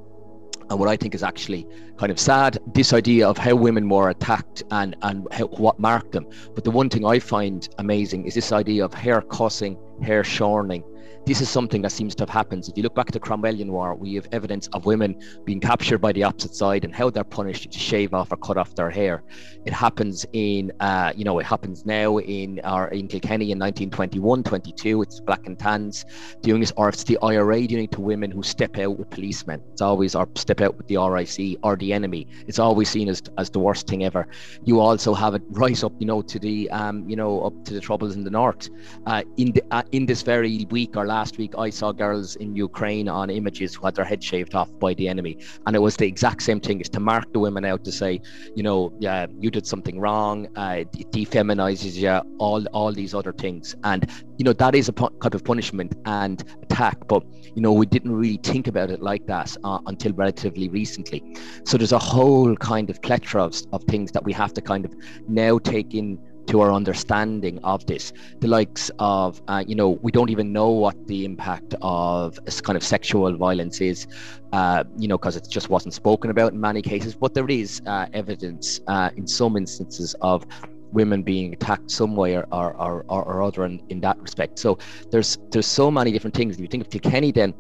and 0.71 0.79
what 0.81 0.89
I 0.89 0.97
think 0.97 1.15
is 1.15 1.23
actually 1.23 1.67
kind 1.99 2.11
of 2.11 2.19
sad, 2.19 2.59
this 2.73 2.93
idea 2.93 3.29
of 3.29 3.37
how 3.37 3.55
women 3.55 3.89
were 3.89 4.09
attacked 4.09 4.63
and 4.71 4.97
and 5.03 5.29
how, 5.31 5.47
what 5.47 5.79
marked 5.79 6.13
them. 6.13 6.27
But 6.55 6.65
the 6.65 6.71
one 6.71 6.89
thing 6.89 7.05
I 7.05 7.19
find 7.19 7.69
amazing 7.79 8.27
is 8.27 8.35
this 8.35 8.51
idea 8.51 8.85
of 8.85 8.95
hair 8.95 9.21
cussing, 9.21 9.77
hair 10.03 10.25
shorning, 10.25 10.83
this 11.27 11.41
is 11.41 11.49
something 11.49 11.81
that 11.83 11.91
seems 11.91 12.15
to 12.17 12.23
have 12.23 12.29
happened. 12.29 12.69
If 12.69 12.77
you 12.77 12.83
look 12.83 12.95
back 12.95 13.07
at 13.07 13.15
the 13.15 13.21
Cromwellian 13.21 13.71
War, 13.71 13.95
we 13.95 14.15
have 14.15 14.29
evidence 14.33 14.69
of 14.75 14.85
women 14.85 15.19
being 15.45 15.59
captured 15.59 15.99
by 15.99 16.13
the 16.13 16.23
opposite 16.23 16.55
side 16.55 16.85
and 16.85 16.95
how 16.95 17.09
they're 17.09 17.25
punished 17.25 17.71
to 17.71 17.79
shave 17.79 18.13
off 18.13 18.31
or 18.31 18.37
cut 18.37 18.59
off 18.59 18.75
their 18.75 18.91
hair. 18.91 19.23
It 19.65 19.73
happens 19.73 20.27
in, 20.35 20.71
uh, 20.81 21.15
you 21.17 21.25
know, 21.25 21.39
it 21.39 21.47
happens 21.47 21.87
now 21.87 22.19
in 22.19 22.61
our 22.65 22.89
in 22.89 23.09
Kilkenny 23.09 23.53
in 23.53 23.59
1921, 23.59 24.43
22. 24.43 25.03
It's 25.03 25.21
black 25.21 25.47
and 25.47 25.59
tans 25.59 26.05
doing 26.43 26.61
this, 26.61 26.73
or 26.77 26.91
it's 26.91 27.05
the 27.05 27.19
IRA 27.23 27.67
doing 27.67 27.85
it 27.85 27.93
to 27.93 28.03
women 28.03 28.31
who 28.31 28.43
step 28.43 28.77
out 28.79 28.99
with 28.99 29.09
policemen. 29.09 29.63
It's 29.73 29.81
always 29.81 30.15
or 30.15 30.29
step 30.35 30.61
out 30.61 30.77
with 30.77 30.89
the 30.89 30.99
RIC 30.99 31.59
or 31.63 31.77
the 31.77 31.95
enemy. 31.95 32.27
It's 32.47 32.59
always 32.59 32.91
seen 32.91 33.09
as 33.09 33.23
as 33.39 33.49
the 33.49 33.61
worst 33.61 33.87
thing 33.87 34.05
ever. 34.05 34.29
You 34.65 34.81
also 34.81 35.15
have 35.15 35.35
it 35.35 35.43
right 35.51 35.83
up, 35.83 35.93
you 35.99 36.07
know, 36.07 36.21
to 36.21 36.39
the 36.39 36.71
um, 36.71 37.09
you 37.09 37.17
know, 37.17 37.41
up 37.41 37.65
to 37.65 37.73
the 37.73 37.81
troubles 37.81 38.15
in 38.15 38.25
the 38.25 38.31
north. 38.31 38.69
Uh, 39.07 39.23
in 39.39 39.53
the 39.53 39.63
uh, 39.71 39.83
in 39.93 40.05
this 40.05 40.21
very 40.21 40.67
week 40.71 40.97
or 40.97 41.07
last 41.19 41.39
week, 41.39 41.53
I 41.67 41.71
saw 41.71 41.89
girls 42.05 42.29
in 42.45 42.49
Ukraine 42.69 43.09
on 43.21 43.27
images 43.41 43.69
who 43.75 43.83
had 43.87 43.95
their 43.99 44.09
head 44.13 44.21
shaved 44.31 44.55
off 44.61 44.71
by 44.85 44.93
the 45.01 45.07
enemy, 45.15 45.35
and 45.65 45.71
it 45.79 45.83
was 45.89 45.95
the 46.03 46.09
exact 46.15 46.41
same 46.49 46.61
thing. 46.67 46.77
Is 46.85 46.91
to 46.97 47.01
mark 47.13 47.27
the 47.35 47.41
women 47.47 47.63
out 47.71 47.81
to 47.89 47.93
say, 48.03 48.13
you 48.57 48.65
know, 48.67 48.81
yeah, 49.07 49.21
you 49.43 49.49
did 49.57 49.67
something 49.75 49.97
wrong. 50.05 50.37
Uh, 50.63 50.83
it 51.03 51.09
defeminizes 51.21 51.95
you. 52.05 52.15
All 52.47 52.61
all 52.79 52.93
these 53.03 53.13
other 53.21 53.35
things, 53.45 53.65
and 53.91 54.01
you 54.39 54.45
know 54.47 54.55
that 54.65 54.75
is 54.81 54.87
a 54.93 54.95
kind 55.25 55.35
of 55.39 55.43
punishment 55.53 55.91
and 56.23 56.37
attack. 56.65 56.97
But 57.13 57.23
you 57.55 57.63
know, 57.65 57.75
we 57.83 57.87
didn't 57.95 58.15
really 58.23 58.41
think 58.51 58.67
about 58.73 58.89
it 58.95 59.01
like 59.11 59.25
that 59.35 59.49
uh, 59.69 59.79
until 59.93 60.13
relatively 60.25 60.69
recently. 60.81 61.21
So 61.69 61.73
there's 61.79 61.97
a 62.03 62.05
whole 62.15 62.53
kind 62.73 62.91
of 62.93 62.97
plethora 63.09 63.45
of, 63.49 63.55
of 63.75 63.81
things 63.93 64.09
that 64.15 64.25
we 64.29 64.33
have 64.43 64.53
to 64.59 64.63
kind 64.73 64.85
of 64.89 64.93
now 65.29 65.53
take 65.59 65.95
in 66.01 66.19
to 66.47 66.61
our 66.61 66.73
understanding 66.73 67.59
of 67.65 67.85
this. 67.87 68.13
The 68.41 68.49
likes 68.49 68.91
of, 68.99 69.41
uh, 69.49 69.65
you 69.67 69.75
know, 69.75 69.91
we 70.03 70.13
don't 70.13 70.31
even 70.31 70.53
know 70.53 70.71
what 70.71 71.07
the 71.07 71.25
impact 71.25 71.75
of 71.83 72.39
this 72.45 72.61
kind 72.61 72.77
of 72.77 72.83
sexual 72.83 73.37
violence 73.37 73.81
is, 73.81 74.07
uh, 74.53 74.85
you 74.99 75.09
know, 75.09 75.19
because 75.19 75.37
it 75.37 75.47
just 75.49 75.69
wasn't 75.69 75.95
spoken 75.95 76.31
about 76.31 76.53
in 76.53 76.61
many 76.61 76.83
cases. 76.83 77.15
But 77.15 77.35
there 77.35 77.49
is 77.49 77.81
uh, 77.87 78.07
evidence 78.13 78.81
uh, 78.87 79.11
in 79.17 79.27
some 79.27 79.57
instances 79.57 80.15
of 80.21 80.47
women 80.93 81.23
being 81.23 81.53
attacked 81.53 81.91
some 81.91 82.15
way 82.15 82.37
or, 82.37 82.47
or, 82.53 83.05
or, 83.09 83.25
or 83.25 83.43
other 83.43 83.65
in, 83.65 83.83
in 83.89 84.01
that 84.01 84.19
respect. 84.21 84.59
So 84.59 84.79
there's 85.11 85.39
there's 85.51 85.67
so 85.67 85.91
many 85.91 86.13
different 86.13 86.37
things. 86.37 86.55
If 86.55 86.61
you 86.61 86.69
think 86.69 86.85
of 86.85 86.91
Kilkenny, 86.91 87.33
then 87.33 87.53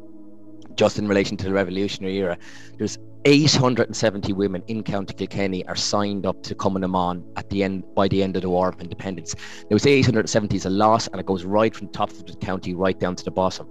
just 0.76 0.98
in 0.98 1.08
relation 1.08 1.36
to 1.38 1.44
the 1.44 1.52
revolutionary 1.52 2.16
era, 2.16 2.38
there's 2.78 2.98
870 3.26 4.34
women 4.34 4.62
in 4.68 4.82
County 4.82 5.14
Kilkenny 5.14 5.66
are 5.66 5.76
signed 5.76 6.26
up 6.26 6.42
to 6.42 6.54
Cumann 6.54 7.24
at 7.36 7.48
the 7.48 7.64
end 7.64 7.84
by 7.94 8.06
the 8.06 8.22
end 8.22 8.36
of 8.36 8.42
the 8.42 8.50
War 8.50 8.68
of 8.68 8.80
Independence. 8.80 9.34
Now, 9.70 9.78
say 9.78 9.92
870 9.92 10.56
is 10.56 10.66
a 10.66 10.70
lot, 10.70 11.08
and 11.08 11.18
it 11.18 11.24
goes 11.24 11.44
right 11.44 11.74
from 11.74 11.88
top 11.88 12.10
of 12.10 12.26
the 12.26 12.36
county 12.36 12.74
right 12.74 12.98
down 12.98 13.16
to 13.16 13.24
the 13.24 13.30
bottom. 13.30 13.68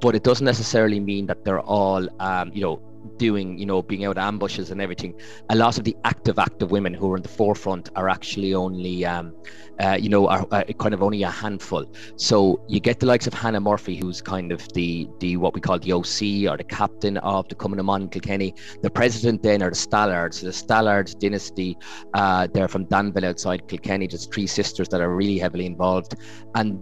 But 0.00 0.16
it 0.16 0.24
doesn't 0.24 0.44
necessarily 0.44 0.98
mean 0.98 1.26
that 1.26 1.44
they're 1.44 1.60
all, 1.60 2.08
um, 2.20 2.50
you 2.52 2.62
know, 2.62 2.82
doing, 3.18 3.58
you 3.58 3.66
know, 3.66 3.82
being 3.82 4.04
out 4.04 4.18
ambushes 4.18 4.70
and 4.70 4.80
everything. 4.80 5.14
A 5.50 5.56
lot 5.56 5.78
of 5.78 5.84
the 5.84 5.96
active, 6.04 6.38
active 6.38 6.70
women 6.70 6.94
who 6.94 7.12
are 7.12 7.16
in 7.16 7.22
the 7.22 7.28
forefront 7.28 7.90
are 7.96 8.08
actually 8.08 8.54
only, 8.54 9.04
um, 9.04 9.34
uh, 9.80 9.98
you 10.00 10.08
know, 10.08 10.28
are, 10.28 10.46
kind 10.78 10.94
of 10.94 11.02
only 11.02 11.22
a 11.22 11.30
handful. 11.30 11.84
So 12.16 12.64
you 12.68 12.80
get 12.80 13.00
the 13.00 13.06
likes 13.06 13.26
of 13.26 13.34
Hannah 13.34 13.60
Murphy, 13.60 13.96
who's 13.96 14.20
kind 14.20 14.52
of 14.52 14.66
the 14.72 15.08
the 15.20 15.36
what 15.36 15.54
we 15.54 15.60
call 15.60 15.78
the 15.78 15.92
OC 15.92 16.50
or 16.50 16.56
the 16.56 16.66
captain 16.68 17.16
of 17.18 17.48
the 17.48 17.54
Cumann 17.54 18.02
in 18.02 18.08
Kilkenny. 18.08 18.54
The 18.82 18.90
president 18.90 19.42
then 19.42 19.62
are 19.62 19.70
the 19.70 19.76
Stallards, 19.76 20.40
the 20.40 20.52
Stallards 20.52 21.18
dynasty. 21.18 21.76
Uh, 22.14 22.46
they're 22.52 22.68
from 22.68 22.86
Danville 22.86 23.26
outside 23.26 23.68
Kilkenny. 23.68 24.06
There's 24.06 24.26
three 24.26 24.46
sisters 24.46 24.88
that 24.88 25.00
are 25.00 25.14
really 25.14 25.38
heavily 25.38 25.66
involved, 25.66 26.14
and 26.54 26.80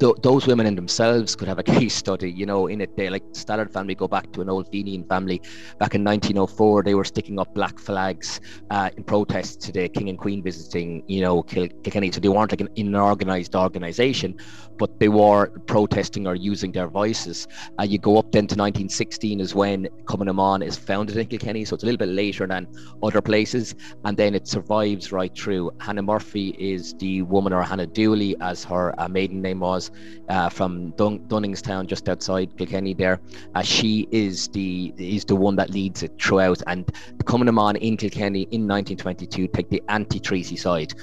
th- 0.00 0.16
those 0.22 0.46
women 0.46 0.66
in 0.66 0.74
themselves 0.74 1.34
could 1.36 1.48
have 1.48 1.58
a 1.58 1.62
case 1.74 1.94
study, 1.94 2.30
you 2.30 2.46
know, 2.46 2.66
in 2.66 2.80
it. 2.80 2.96
They 2.96 3.10
like 3.10 3.22
the 3.32 3.40
Stallard 3.40 3.72
family 3.72 3.94
go 3.94 4.08
back 4.08 4.32
to 4.32 4.40
an 4.40 4.48
old 4.48 4.68
Fenian 4.70 5.04
family. 5.04 5.40
Back 5.78 5.94
in 5.94 6.04
1904, 6.04 6.82
they 6.82 6.94
were 6.94 7.04
sticking 7.04 7.38
up 7.38 7.52
black 7.54 7.78
flags 7.78 8.40
uh, 8.70 8.90
in 8.96 9.04
protest 9.04 9.60
to 9.62 9.72
the 9.72 9.88
king 9.88 10.08
and 10.08 10.18
queen 10.18 10.42
visiting, 10.42 11.02
you 11.06 11.20
know, 11.20 11.42
Kil- 11.42 11.68
Kilkenny. 11.82 12.12
So 12.12 12.20
they 12.20 12.28
weren't 12.28 12.52
like 12.52 12.60
an, 12.60 12.68
an 12.76 12.94
organized 12.94 13.54
organization, 13.54 14.34
but 14.78 14.98
they 15.00 15.08
were 15.08 15.50
protesting 15.66 16.26
or 16.26 16.34
using 16.34 16.72
their 16.72 16.88
voices. 16.88 17.46
Uh, 17.78 17.84
you 17.84 17.98
go 17.98 18.18
up 18.18 18.32
then 18.32 18.46
to 18.46 18.54
1916 18.54 19.40
is 19.40 19.54
when 19.54 19.88
Cumann 20.08 20.62
is 20.62 20.76
founded 20.76 21.16
in 21.16 21.26
Kilkenny, 21.26 21.64
so 21.64 21.74
it's 21.74 21.82
a 21.82 21.86
little 21.86 21.98
bit 21.98 22.08
later 22.08 22.46
than 22.46 22.66
other 23.02 23.22
places, 23.22 23.74
and 24.04 24.16
then 24.16 24.34
it 24.34 24.46
survives 24.46 25.12
right 25.12 25.36
through. 25.36 25.70
Hannah 25.80 26.02
Murphy 26.02 26.54
is 26.58 26.94
the 26.98 27.22
woman, 27.22 27.52
or 27.52 27.62
Hannah 27.62 27.86
Dooley, 27.86 28.36
as 28.40 28.64
her 28.64 28.98
uh, 29.00 29.08
maiden 29.08 29.40
name 29.42 29.60
was, 29.60 29.85
uh, 30.28 30.48
from 30.48 30.90
Dun- 30.92 31.20
Dunningstown, 31.28 31.86
just 31.86 32.08
outside 32.08 32.56
Kilkenny. 32.56 32.94
There, 32.94 33.20
uh, 33.54 33.62
she 33.62 34.08
is 34.10 34.48
the 34.48 34.92
is 34.96 35.24
the 35.24 35.36
one 35.36 35.56
that 35.56 35.70
leads 35.70 36.02
it 36.02 36.12
throughout, 36.20 36.62
and 36.66 36.90
Cumann 37.26 37.76
in 37.76 37.96
Kilkenny 37.96 38.42
in 38.50 38.66
1922 38.66 39.48
take 39.48 39.68
the 39.70 39.82
anti-treaty 39.88 40.56
side 40.56 40.94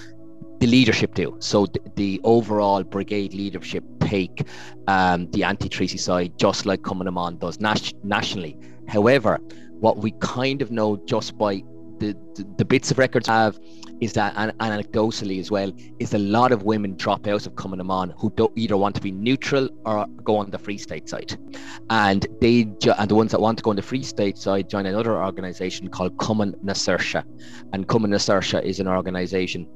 the 0.59 0.67
leadership 0.67 1.13
do. 1.13 1.35
So 1.39 1.65
the, 1.65 1.81
the 1.95 2.21
overall 2.23 2.83
brigade 2.83 3.33
leadership 3.33 3.83
take 3.99 4.47
um, 4.87 5.29
the 5.31 5.43
anti-treaty 5.43 5.97
side, 5.97 6.37
just 6.37 6.65
like 6.65 6.83
Cumann 6.83 7.37
does 7.37 7.59
nas- 7.59 7.93
nationally. 8.03 8.57
However, 8.87 9.39
what 9.81 9.97
we 9.97 10.11
kind 10.21 10.61
of 10.61 10.71
know 10.71 10.95
just 11.05 11.37
by 11.37 11.63
the, 11.99 12.15
the, 12.57 12.65
bits 12.65 12.91
of 12.91 12.97
records 12.97 13.27
have 13.27 13.59
is 14.01 14.13
that, 14.13 14.33
and, 14.35 14.51
anecdotally 14.59 15.39
as 15.39 15.51
well, 15.51 15.71
is 15.99 16.13
a 16.13 16.17
lot 16.17 16.51
of 16.51 16.63
women 16.63 16.95
drop 16.95 17.27
out 17.27 17.45
of 17.45 17.55
Cumann 17.55 18.13
who 18.17 18.31
don't 18.35 18.51
either 18.57 18.77
want 18.77 18.95
to 18.95 19.01
be 19.01 19.11
neutral 19.11 19.69
or 19.85 20.05
go 20.23 20.37
on 20.37 20.49
the 20.49 20.57
Free 20.57 20.77
State 20.77 21.07
side, 21.07 21.37
and 21.89 22.27
they 22.41 22.61
and 22.97 23.09
the 23.09 23.15
ones 23.15 23.31
that 23.31 23.39
want 23.39 23.57
to 23.57 23.63
go 23.63 23.69
on 23.69 23.75
the 23.75 23.81
Free 23.81 24.03
State 24.03 24.37
side 24.37 24.69
join 24.69 24.85
another 24.85 25.23
organisation 25.23 25.89
called 25.89 26.17
Cumann 26.17 26.55
na 26.61 26.73
and 27.73 27.87
Cumann 27.87 28.09
na 28.09 28.59
is 28.59 28.79
an 28.79 28.87
organisation 28.87 29.67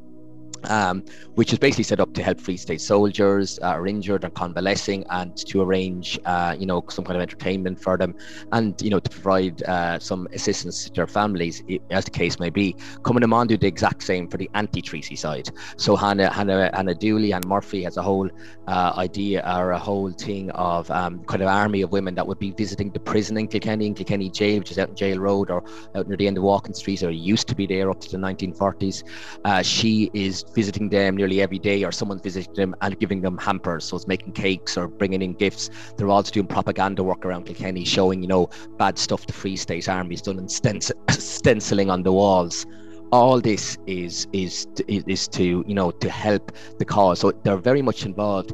um, 0.65 1.03
which 1.35 1.53
is 1.53 1.59
basically 1.59 1.83
set 1.83 1.99
up 1.99 2.13
to 2.13 2.23
help 2.23 2.39
Free 2.39 2.57
State 2.57 2.81
soldiers 2.81 3.59
uh, 3.61 3.67
are 3.67 3.87
injured 3.87 4.23
and 4.23 4.33
convalescing, 4.33 5.05
and 5.09 5.35
to 5.37 5.61
arrange, 5.61 6.19
uh, 6.25 6.55
you 6.57 6.65
know, 6.65 6.83
some 6.89 7.05
kind 7.05 7.15
of 7.15 7.21
entertainment 7.21 7.81
for 7.81 7.97
them, 7.97 8.15
and 8.51 8.81
you 8.81 8.89
know, 8.89 8.99
to 8.99 9.09
provide 9.09 9.63
uh, 9.63 9.99
some 9.99 10.27
assistance 10.33 10.85
to 10.85 10.93
their 10.93 11.07
families, 11.07 11.63
as 11.89 12.05
the 12.05 12.11
case 12.11 12.39
may 12.39 12.49
be. 12.49 12.75
Cumann 13.03 13.47
do 13.47 13.57
the 13.57 13.67
exact 13.67 14.03
same 14.03 14.27
for 14.27 14.37
the 14.37 14.49
anti-treaty 14.53 15.15
side. 15.15 15.49
So 15.77 15.95
Hannah, 15.95 16.31
Hannah, 16.31 16.69
Hannah 16.73 16.95
Dooley 16.95 17.31
and 17.33 17.45
Murphy 17.47 17.83
has 17.83 17.97
a 17.97 18.01
whole 18.01 18.29
uh, 18.67 18.93
idea 18.97 19.43
or 19.57 19.71
a 19.71 19.79
whole 19.79 20.11
thing 20.11 20.51
of 20.51 20.89
um, 20.91 21.23
kind 21.25 21.41
of 21.41 21.47
army 21.47 21.81
of 21.81 21.91
women 21.91 22.15
that 22.15 22.25
would 22.25 22.39
be 22.39 22.51
visiting 22.51 22.91
the 22.91 22.99
prison 22.99 23.37
in 23.37 23.47
Kilkenny, 23.47 23.87
in 23.87 23.93
Kilkenny 23.93 24.29
Jail, 24.29 24.59
which 24.59 24.71
is 24.71 24.79
out 24.79 24.89
in 24.89 24.95
Jail 24.95 25.19
Road 25.19 25.49
or 25.49 25.63
out 25.95 26.07
near 26.07 26.17
the 26.17 26.27
end 26.27 26.37
of 26.37 26.43
Walkin 26.43 26.75
Street, 26.75 27.03
or 27.03 27.11
used 27.11 27.47
to 27.47 27.55
be 27.55 27.65
there 27.65 27.89
up 27.89 27.99
to 28.01 28.09
the 28.09 28.17
1940s. 28.17 29.03
Uh, 29.45 29.61
she 29.61 30.09
is 30.13 30.45
visiting 30.53 30.89
them 30.89 31.17
nearly 31.17 31.41
every 31.41 31.59
day, 31.59 31.83
or 31.83 31.91
someone's 31.91 32.21
visiting 32.21 32.53
them 32.53 32.75
and 32.81 32.99
giving 32.99 33.21
them 33.21 33.37
hampers. 33.37 33.85
So 33.85 33.95
it's 33.95 34.07
making 34.07 34.33
cakes 34.33 34.77
or 34.77 34.87
bringing 34.87 35.21
in 35.21 35.33
gifts. 35.33 35.69
They're 35.97 36.09
also 36.09 36.31
doing 36.31 36.47
propaganda 36.47 37.03
work 37.03 37.25
around 37.25 37.45
Kilkenny, 37.45 37.85
showing 37.85 38.21
you 38.21 38.27
know 38.27 38.49
bad 38.77 38.97
stuff 38.97 39.25
the 39.25 39.33
Free 39.33 39.55
State 39.55 39.89
Army's 39.89 40.21
done 40.21 40.39
and 40.39 40.51
stenciling 41.09 41.89
on 41.89 42.03
the 42.03 42.11
walls. 42.11 42.65
All 43.11 43.39
this 43.39 43.77
is 43.87 44.27
is 44.33 44.67
is 44.87 45.27
to 45.29 45.63
you 45.67 45.73
know 45.73 45.91
to 45.91 46.09
help 46.09 46.51
the 46.77 46.85
cause. 46.85 47.19
So 47.19 47.31
they're 47.31 47.57
very 47.57 47.81
much 47.81 48.05
involved. 48.05 48.51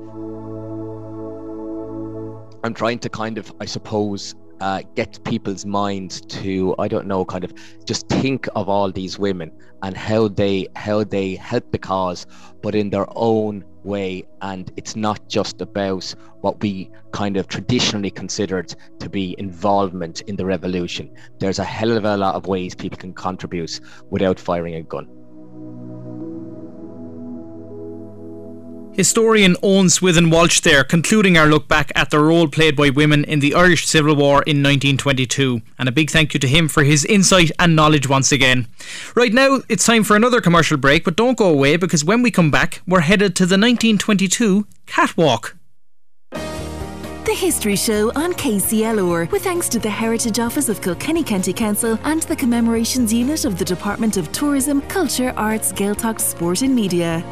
I'm 2.66 2.74
trying 2.74 3.00
to 3.00 3.10
kind 3.10 3.38
of, 3.38 3.52
I 3.60 3.66
suppose, 3.66 4.36
uh, 4.64 4.82
get 4.96 5.22
people's 5.26 5.66
minds 5.66 6.22
to 6.22 6.74
I 6.80 6.88
don't 6.88 7.06
know 7.06 7.26
kind 7.26 7.44
of 7.44 7.54
just 7.84 8.08
think 8.08 8.48
of 8.56 8.70
all 8.70 8.90
these 8.92 9.20
women 9.20 9.52
and 9.82 9.98
how 9.98 10.30
they 10.30 10.68
how 10.78 11.04
they 11.04 11.36
help 11.36 11.70
the 11.74 11.78
cause 11.78 12.26
but 12.62 12.74
in 12.74 12.90
their 12.90 13.08
own 13.14 13.66
way. 13.84 14.24
And 14.42 14.72
it's 14.78 14.96
not 14.96 15.28
just 15.28 15.60
about 15.60 16.16
what 16.40 16.62
we 16.62 16.90
kind 17.12 17.36
of 17.36 17.50
traditionally 17.50 18.10
considered 18.10 18.74
to 19.00 19.10
be 19.10 19.36
involvement 19.38 20.22
in 20.22 20.38
the 20.38 20.46
revolution. 20.46 21.14
There's 21.40 21.60
a 21.60 21.66
hell 21.66 21.92
of 21.92 22.06
a 22.06 22.16
lot 22.16 22.36
of 22.36 22.48
ways 22.48 22.74
people 22.74 22.98
can 22.98 23.14
contribute 23.14 23.82
without 24.10 24.40
firing 24.40 24.76
a 24.76 24.84
gun 24.84 25.23
Historian 28.94 29.56
Eoin 29.56 29.90
Swithin 29.90 30.30
Walsh 30.30 30.60
there, 30.60 30.84
concluding 30.84 31.36
our 31.36 31.48
look 31.48 31.68
back 31.68 31.92
at 31.96 32.12
the 32.12 32.20
role 32.20 32.48
played 32.48 32.76
by 32.76 32.92
women 32.92 33.24
in 33.24 33.40
the 33.40 33.56
Irish 33.56 33.88
Civil 33.88 34.16
War 34.16 34.44
in 34.44 34.62
1922. 34.62 35.62
And 35.80 35.90
a 35.90 35.92
big 35.92 36.12
thank 36.12 36.36
you 36.36 36.40
to 36.40 36.48
him 36.48 36.68
for 36.68 36.84
his 36.84 37.04
insight 37.06 37.52
and 37.58 37.76
knowledge 37.76 38.08
once 38.08 38.32
again. 38.32 38.68
Right 39.16 39.34
now, 39.34 39.62
it's 39.68 39.86
time 39.86 40.04
for 40.04 40.16
another 40.16 40.42
commercial 40.42 40.78
break, 40.78 41.06
but 41.06 41.16
don't 41.16 41.38
go 41.38 41.50
away 41.50 41.76
because 41.76 42.06
when 42.06 42.22
we 42.22 42.30
come 42.30 42.52
back, 42.52 42.82
we're 42.86 43.00
headed 43.00 43.36
to 43.38 43.48
the 43.48 43.56
1922 43.56 44.68
Catwalk. 44.86 45.58
The 46.32 47.34
History 47.36 47.76
Show 47.76 48.12
on 48.16 48.34
KCLR, 48.34 49.32
with 49.32 49.44
thanks 49.44 49.68
to 49.70 49.80
the 49.80 49.90
Heritage 49.90 50.38
Office 50.38 50.70
of 50.70 50.82
Kilkenny 50.82 51.24
County 51.24 51.54
Council 51.54 51.98
and 52.04 52.22
the 52.24 52.36
Commemorations 52.36 53.12
Unit 53.12 53.44
of 53.46 53.58
the 53.58 53.66
Department 53.66 54.18
of 54.18 54.32
Tourism, 54.32 54.82
Culture, 54.84 55.34
Arts, 55.36 55.74
Gaeltacht, 55.74 56.20
Sport 56.20 56.62
and 56.62 56.76
Media. 56.76 57.24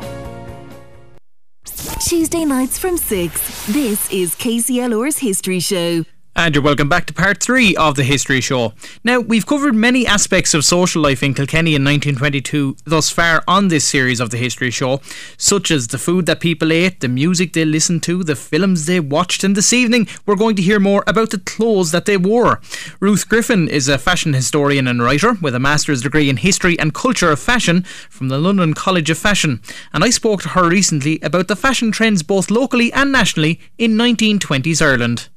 Tuesday 1.65 2.45
nights 2.45 2.77
from 2.77 2.97
6. 2.97 3.67
This 3.67 4.11
is 4.11 4.35
KCLR's 4.35 5.19
History 5.19 5.59
Show. 5.59 6.05
And 6.33 6.55
you're 6.55 6.63
welcome 6.63 6.87
back 6.87 7.07
to 7.07 7.13
part 7.13 7.43
three 7.43 7.75
of 7.75 7.95
the 7.95 8.05
History 8.05 8.39
Show. 8.39 8.71
Now, 9.03 9.19
we've 9.19 9.45
covered 9.45 9.75
many 9.75 10.07
aspects 10.07 10.53
of 10.53 10.63
social 10.63 11.01
life 11.01 11.21
in 11.21 11.33
Kilkenny 11.33 11.75
in 11.75 11.83
1922 11.83 12.77
thus 12.85 13.09
far 13.09 13.43
on 13.49 13.67
this 13.67 13.85
series 13.85 14.21
of 14.21 14.29
the 14.29 14.37
History 14.37 14.71
Show, 14.71 15.01
such 15.35 15.69
as 15.71 15.87
the 15.87 15.97
food 15.97 16.27
that 16.27 16.39
people 16.39 16.71
ate, 16.71 17.01
the 17.01 17.09
music 17.09 17.51
they 17.51 17.65
listened 17.65 18.01
to, 18.03 18.23
the 18.23 18.37
films 18.37 18.85
they 18.85 19.01
watched, 19.01 19.43
and 19.43 19.57
this 19.57 19.73
evening 19.73 20.07
we're 20.25 20.37
going 20.37 20.55
to 20.55 20.61
hear 20.61 20.79
more 20.79 21.03
about 21.05 21.31
the 21.31 21.37
clothes 21.37 21.91
that 21.91 22.05
they 22.05 22.15
wore. 22.15 22.61
Ruth 23.01 23.27
Griffin 23.27 23.67
is 23.67 23.89
a 23.89 23.97
fashion 23.97 24.33
historian 24.33 24.87
and 24.87 25.03
writer 25.03 25.33
with 25.41 25.53
a 25.53 25.59
master's 25.59 26.01
degree 26.01 26.29
in 26.29 26.37
history 26.37 26.79
and 26.79 26.93
culture 26.93 27.29
of 27.29 27.41
fashion 27.41 27.83
from 28.09 28.29
the 28.29 28.39
London 28.39 28.73
College 28.73 29.09
of 29.09 29.17
Fashion, 29.17 29.61
and 29.91 30.01
I 30.01 30.09
spoke 30.09 30.41
to 30.43 30.49
her 30.49 30.69
recently 30.69 31.19
about 31.21 31.49
the 31.49 31.57
fashion 31.57 31.91
trends 31.91 32.23
both 32.23 32.49
locally 32.49 32.91
and 32.93 33.11
nationally 33.11 33.59
in 33.77 33.97
1920s 33.97 34.81
Ireland. 34.81 35.27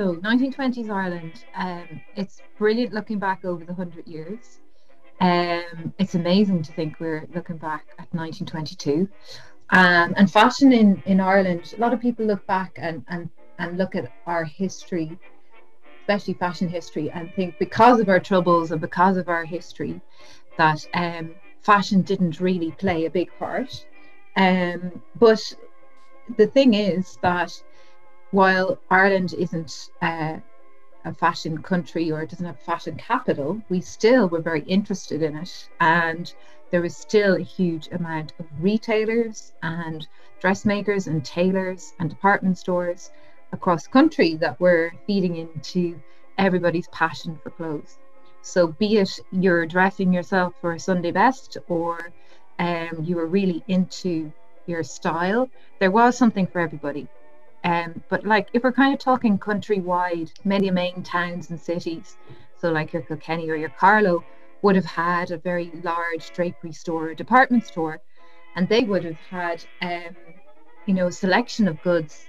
So 0.00 0.14
1920s 0.14 0.88
Ireland, 0.88 1.44
um, 1.54 2.00
it's 2.16 2.40
brilliant 2.56 2.94
looking 2.94 3.18
back 3.18 3.44
over 3.44 3.66
the 3.66 3.74
hundred 3.74 4.08
years. 4.08 4.60
Um, 5.20 5.92
it's 5.98 6.14
amazing 6.14 6.62
to 6.62 6.72
think 6.72 6.98
we're 7.00 7.28
looking 7.34 7.58
back 7.58 7.84
at 7.98 8.08
1922. 8.14 9.06
Um, 9.68 10.14
and 10.16 10.32
fashion 10.32 10.72
in, 10.72 11.02
in 11.04 11.20
Ireland, 11.20 11.74
a 11.76 11.80
lot 11.82 11.92
of 11.92 12.00
people 12.00 12.24
look 12.24 12.46
back 12.46 12.72
and, 12.76 13.04
and, 13.08 13.28
and 13.58 13.76
look 13.76 13.94
at 13.94 14.10
our 14.24 14.42
history 14.42 15.18
especially 16.00 16.32
fashion 16.32 16.70
history, 16.70 17.10
and 17.10 17.30
think 17.34 17.58
because 17.58 18.00
of 18.00 18.08
our 18.08 18.20
troubles 18.20 18.70
and 18.70 18.80
because 18.80 19.18
of 19.18 19.28
our 19.28 19.44
history, 19.44 20.00
that 20.56 20.82
um, 20.94 21.34
fashion 21.60 22.00
didn't 22.00 22.40
really 22.40 22.70
play 22.70 23.04
a 23.04 23.10
big 23.10 23.28
part. 23.38 23.86
Um, 24.36 25.02
but 25.16 25.42
the 26.38 26.46
thing 26.46 26.72
is 26.72 27.18
that 27.20 27.62
while 28.30 28.78
Ireland 28.90 29.34
isn't 29.34 29.90
uh, 30.02 30.36
a 31.04 31.14
fashion 31.14 31.58
country 31.62 32.12
or 32.12 32.24
doesn't 32.26 32.46
have 32.46 32.56
a 32.56 32.64
fashion 32.64 32.96
capital, 32.96 33.60
we 33.68 33.80
still 33.80 34.28
were 34.28 34.40
very 34.40 34.62
interested 34.62 35.22
in 35.22 35.36
it. 35.36 35.68
And 35.80 36.32
there 36.70 36.82
was 36.82 36.96
still 36.96 37.36
a 37.36 37.40
huge 37.40 37.88
amount 37.92 38.32
of 38.38 38.46
retailers 38.60 39.52
and 39.62 40.06
dressmakers 40.40 41.06
and 41.06 41.24
tailors 41.24 41.92
and 41.98 42.08
department 42.08 42.58
stores 42.58 43.10
across 43.52 43.86
country 43.88 44.36
that 44.36 44.60
were 44.60 44.92
feeding 45.06 45.36
into 45.36 46.00
everybody's 46.38 46.88
passion 46.88 47.38
for 47.42 47.50
clothes. 47.50 47.98
So, 48.42 48.68
be 48.68 48.98
it 48.98 49.18
you're 49.32 49.66
dressing 49.66 50.12
yourself 50.12 50.54
for 50.60 50.72
a 50.72 50.80
Sunday 50.80 51.10
best 51.10 51.58
or 51.68 52.12
um, 52.58 53.02
you 53.02 53.16
were 53.16 53.26
really 53.26 53.62
into 53.68 54.32
your 54.66 54.82
style, 54.82 55.50
there 55.78 55.90
was 55.90 56.16
something 56.16 56.46
for 56.46 56.60
everybody. 56.60 57.08
Um, 57.64 58.02
but 58.08 58.24
like 58.24 58.48
if 58.52 58.62
we're 58.62 58.72
kind 58.72 58.94
of 58.94 59.00
talking 59.00 59.38
countrywide, 59.38 60.32
many 60.44 60.70
main 60.70 61.02
towns 61.02 61.50
and 61.50 61.60
cities, 61.60 62.16
so 62.56 62.70
like 62.70 62.92
your 62.92 63.02
Kilkenny 63.02 63.50
or 63.50 63.56
your 63.56 63.70
Carlow 63.70 64.24
would 64.62 64.76
have 64.76 64.84
had 64.84 65.30
a 65.30 65.38
very 65.38 65.70
large 65.82 66.32
drapery 66.32 66.72
store 66.72 67.10
or 67.10 67.14
department 67.14 67.66
store, 67.66 68.00
and 68.56 68.68
they 68.68 68.82
would 68.82 69.04
have 69.04 69.18
had 69.30 69.64
um, 69.82 70.16
you 70.86 70.94
know 70.94 71.08
a 71.08 71.12
selection 71.12 71.68
of 71.68 71.80
goods 71.82 72.26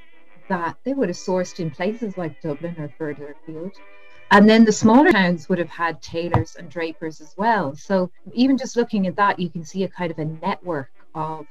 that 0.49 0.75
they 0.83 0.93
would 0.93 1.07
have 1.07 1.17
sourced 1.17 1.59
in 1.59 1.71
places 1.71 2.17
like 2.17 2.41
Dublin 2.41 2.75
or 2.77 2.89
further 2.97 3.35
afield. 3.41 3.71
And 4.31 4.49
then 4.49 4.63
the 4.63 4.71
smaller 4.71 5.11
towns 5.11 5.49
would 5.49 5.59
have 5.59 5.69
had 5.69 6.01
tailors 6.01 6.55
and 6.55 6.69
drapers 6.69 7.19
as 7.19 7.35
well. 7.37 7.75
So 7.75 8.11
even 8.33 8.57
just 8.57 8.77
looking 8.77 9.05
at 9.07 9.17
that, 9.17 9.39
you 9.39 9.49
can 9.49 9.65
see 9.65 9.83
a 9.83 9.89
kind 9.89 10.09
of 10.09 10.19
a 10.19 10.25
network 10.25 10.89
of 11.13 11.45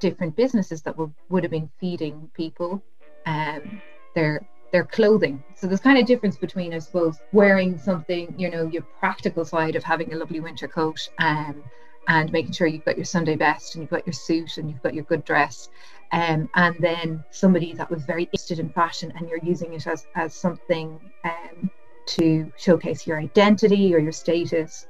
different 0.00 0.36
businesses 0.36 0.82
that 0.82 0.96
were, 0.96 1.10
would 1.30 1.44
have 1.44 1.50
been 1.50 1.70
feeding 1.80 2.30
people 2.34 2.82
um, 3.26 3.80
their 4.14 4.46
their 4.72 4.84
clothing. 4.84 5.42
So 5.54 5.66
there's 5.66 5.80
kind 5.80 5.98
of 5.98 6.06
difference 6.06 6.36
between, 6.36 6.74
I 6.74 6.80
suppose, 6.80 7.18
wearing 7.32 7.78
something, 7.78 8.34
you 8.36 8.50
know, 8.50 8.66
your 8.66 8.82
practical 8.82 9.44
side 9.44 9.76
of 9.76 9.84
having 9.84 10.12
a 10.12 10.16
lovely 10.16 10.40
winter 10.40 10.66
coat 10.66 11.08
um, 11.18 11.62
and 12.08 12.32
making 12.32 12.52
sure 12.52 12.66
you've 12.66 12.84
got 12.84 12.96
your 12.96 13.04
Sunday 13.04 13.36
best 13.36 13.74
and 13.74 13.82
you've 13.82 13.90
got 13.90 14.06
your 14.06 14.12
suit 14.12 14.58
and 14.58 14.68
you've 14.68 14.82
got 14.82 14.94
your 14.94 15.04
good 15.04 15.24
dress. 15.24 15.68
Um, 16.12 16.48
and 16.54 16.76
then 16.80 17.24
somebody 17.30 17.74
that 17.74 17.90
was 17.90 18.04
very 18.04 18.24
interested 18.24 18.58
in 18.58 18.68
fashion 18.70 19.12
and 19.16 19.28
you're 19.28 19.42
using 19.42 19.72
it 19.72 19.86
as, 19.86 20.06
as 20.14 20.34
something 20.34 21.00
um, 21.24 21.70
to 22.06 22.52
showcase 22.56 23.06
your 23.06 23.18
identity 23.18 23.94
or 23.94 23.98
your 23.98 24.12
status. 24.12 24.86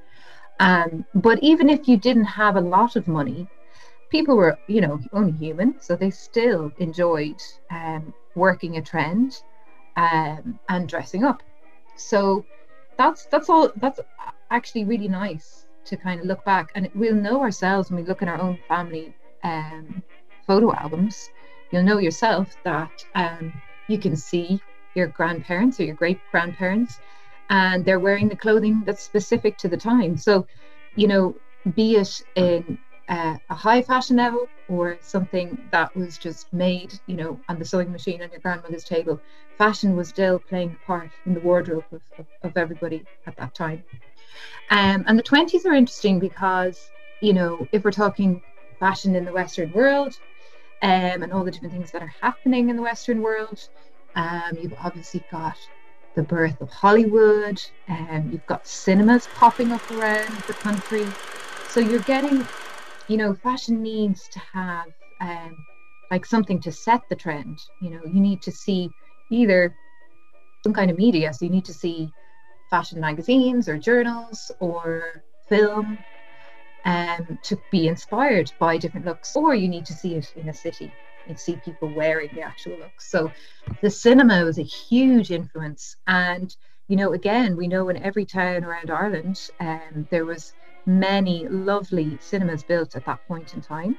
Um, 0.59 1.05
but 1.14 1.38
even 1.42 1.68
if 1.68 1.87
you 1.87 1.96
didn't 1.96 2.25
have 2.25 2.57
a 2.57 2.61
lot 2.61 2.96
of 2.96 3.09
money, 3.09 3.46
people 4.11 4.37
were, 4.37 4.59
you 4.68 4.81
know, 4.81 5.01
only 5.12 5.33
human, 5.33 5.77
so 5.81 5.96
they 5.96 6.11
still 6.11 6.72
enjoyed 6.79 7.40
um, 7.70 8.14
working 8.37 8.77
a 8.77 8.83
trend 8.83 9.42
um, 9.96 10.59
and 10.68 10.88
dressing 10.88 11.25
up. 11.25 11.42
So 11.96 12.44
that's 12.96 13.27
that's 13.27 13.49
all. 13.49 13.72
That's 13.77 14.01
actually 14.51 14.85
really 14.85 15.09
nice 15.09 15.66
to 15.87 15.96
kind 15.96 16.20
of 16.20 16.27
look 16.27 16.44
back, 16.44 16.70
and 16.75 16.88
we'll 16.94 17.14
know 17.14 17.40
ourselves 17.40 17.90
when 17.90 18.03
we 18.03 18.09
look 18.09 18.22
in 18.22 18.29
our 18.29 18.40
own 18.40 18.59
family 18.68 19.14
um, 19.42 20.03
photo 20.46 20.72
albums. 20.75 21.31
You'll 21.70 21.83
know 21.83 21.99
yourself 21.99 22.55
that 22.64 23.05
um, 23.14 23.53
you 23.88 23.99
can 23.99 24.16
see 24.16 24.61
your 24.94 25.09
grandparents 25.09 25.81
or 25.81 25.85
your 25.85 25.94
great 25.94 26.20
grandparents, 26.31 27.01
and 27.51 27.85
they're 27.85 28.01
wearing 28.01 28.29
the 28.29 28.37
clothing 28.37 28.83
that's 28.87 29.03
specific 29.03 29.59
to 29.59 29.68
the 29.68 29.77
time. 29.77 30.16
So, 30.16 30.46
you 30.94 31.09
know, 31.09 31.35
be 31.75 31.96
it 31.96 32.22
in 32.37 32.79
uh, 33.09 33.37
a 33.51 33.55
high 33.55 33.83
fashion 33.83 34.16
level 34.16 34.49
or 34.69 34.99
something 35.01 35.59
that 35.71 35.95
was 35.97 36.19
just 36.19 36.53
made, 36.53 36.99
you 37.07 37.16
know, 37.16 37.38
on 37.49 37.59
the 37.59 37.64
sewing 37.64 37.92
machine 37.92 38.23
on 38.23 38.31
your 38.31 38.40
grandmother's 38.40 38.85
table. 38.85 39.21
Fashion 39.59 39.97
was 39.97 40.09
still 40.09 40.38
playing 40.38 40.77
a 40.83 40.87
part 40.87 41.11
in 41.25 41.35
the 41.35 41.40
wardrobe 41.40 41.85
of, 41.92 42.01
of, 42.19 42.27
of 42.42 42.57
everybody 42.57 43.05
at 43.27 43.37
that 43.37 43.55
time. 43.55 43.83
Um, 44.71 45.05
and 45.07 45.19
the 45.19 45.23
20s 45.23 45.64
are 45.64 45.75
interesting 45.75 46.19
because, 46.19 46.90
you 47.21 47.33
know, 47.33 47.66
if 47.73 47.85
we're 47.85 47.92
talking 47.92 48.42
fashion 48.81 49.14
in 49.14 49.25
the 49.25 49.33
Western 49.33 49.73
world 49.73 50.19
um, 50.83 51.23
and 51.23 51.33
all 51.33 51.45
the 51.45 51.51
different 51.51 51.73
things 51.73 51.92
that 51.92 52.03
are 52.03 52.14
happening 52.21 52.69
in 52.69 52.77
the 52.77 52.83
Western 52.83 53.23
world, 53.23 53.69
um, 54.16 54.59
you've 54.61 54.75
obviously 54.83 55.23
got 55.31 55.57
the 56.16 56.23
birth 56.23 56.61
of 56.62 56.71
Hollywood, 56.71 57.62
and 57.88 58.25
um, 58.25 58.33
you've 58.33 58.47
got 58.47 58.66
cinemas 58.66 59.29
popping 59.35 59.71
up 59.71 59.90
around 59.90 60.35
the 60.47 60.55
country. 60.55 61.07
So 61.69 61.81
you're 61.81 62.01
getting 62.01 62.47
you 63.09 63.16
know, 63.16 63.35
fashion 63.35 63.83
needs 63.83 64.29
to 64.29 64.40
have 64.53 64.87
um, 65.21 65.57
like 66.11 66.27
something 66.27 66.61
to 66.62 66.73
set 66.73 67.03
the 67.09 67.16
trend. 67.16 67.62
You 67.81 67.90
know, 67.90 68.01
you 68.05 68.21
need 68.21 68.42
to 68.42 68.53
see 68.53 68.90
either 69.31 69.77
some 70.64 70.73
kind 70.73 70.90
of 70.90 70.99
media. 70.99 71.33
So 71.33 71.45
you 71.45 71.51
need 71.51 71.66
to 71.66 71.75
see 71.75 72.12
fashion 72.71 73.01
magazines 73.01 73.69
or 73.69 73.79
journals 73.79 74.51
or 74.61 75.23
film 75.49 75.99
um, 76.85 77.38
to 77.42 77.61
be 77.71 77.88
inspired 77.88 78.53
by 78.59 78.79
different 78.79 79.07
looks, 79.07 79.35
or 79.37 79.55
you 79.55 79.69
need 79.69 79.87
to 79.87 79.92
see 79.92 80.14
it 80.14 80.27
in 80.37 80.49
a 80.49 80.55
city 80.55 80.92
and 81.27 81.38
see 81.38 81.57
people 81.57 81.88
wearing 81.88 82.31
the 82.33 82.42
actual 82.42 82.79
looks. 82.79 83.11
So 83.11 83.33
the 83.83 83.90
cinema 83.90 84.45
was 84.45 84.59
a 84.59 84.62
huge 84.62 85.31
influence. 85.31 85.97
And, 86.07 86.55
you 86.88 86.97
know, 86.97 87.12
again, 87.12 87.57
we 87.57 87.66
know 87.66 87.88
in 87.88 87.97
every 87.97 88.25
town 88.25 88.64
around 88.64 88.90
Ireland, 88.90 89.37
um, 89.61 90.07
there 90.11 90.25
was 90.25 90.53
many 90.87 91.46
lovely 91.49 92.18
cinemas 92.20 92.62
built 92.62 92.96
at 92.96 93.05
that 93.05 93.20
point 93.27 93.55
in 93.55 93.61
time. 93.61 93.99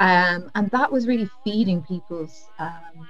Um, 0.00 0.50
and 0.54 0.70
that 0.70 0.90
was 0.92 1.06
really 1.06 1.30
feeding 1.44 1.82
people's 1.82 2.50
um, 2.58 3.08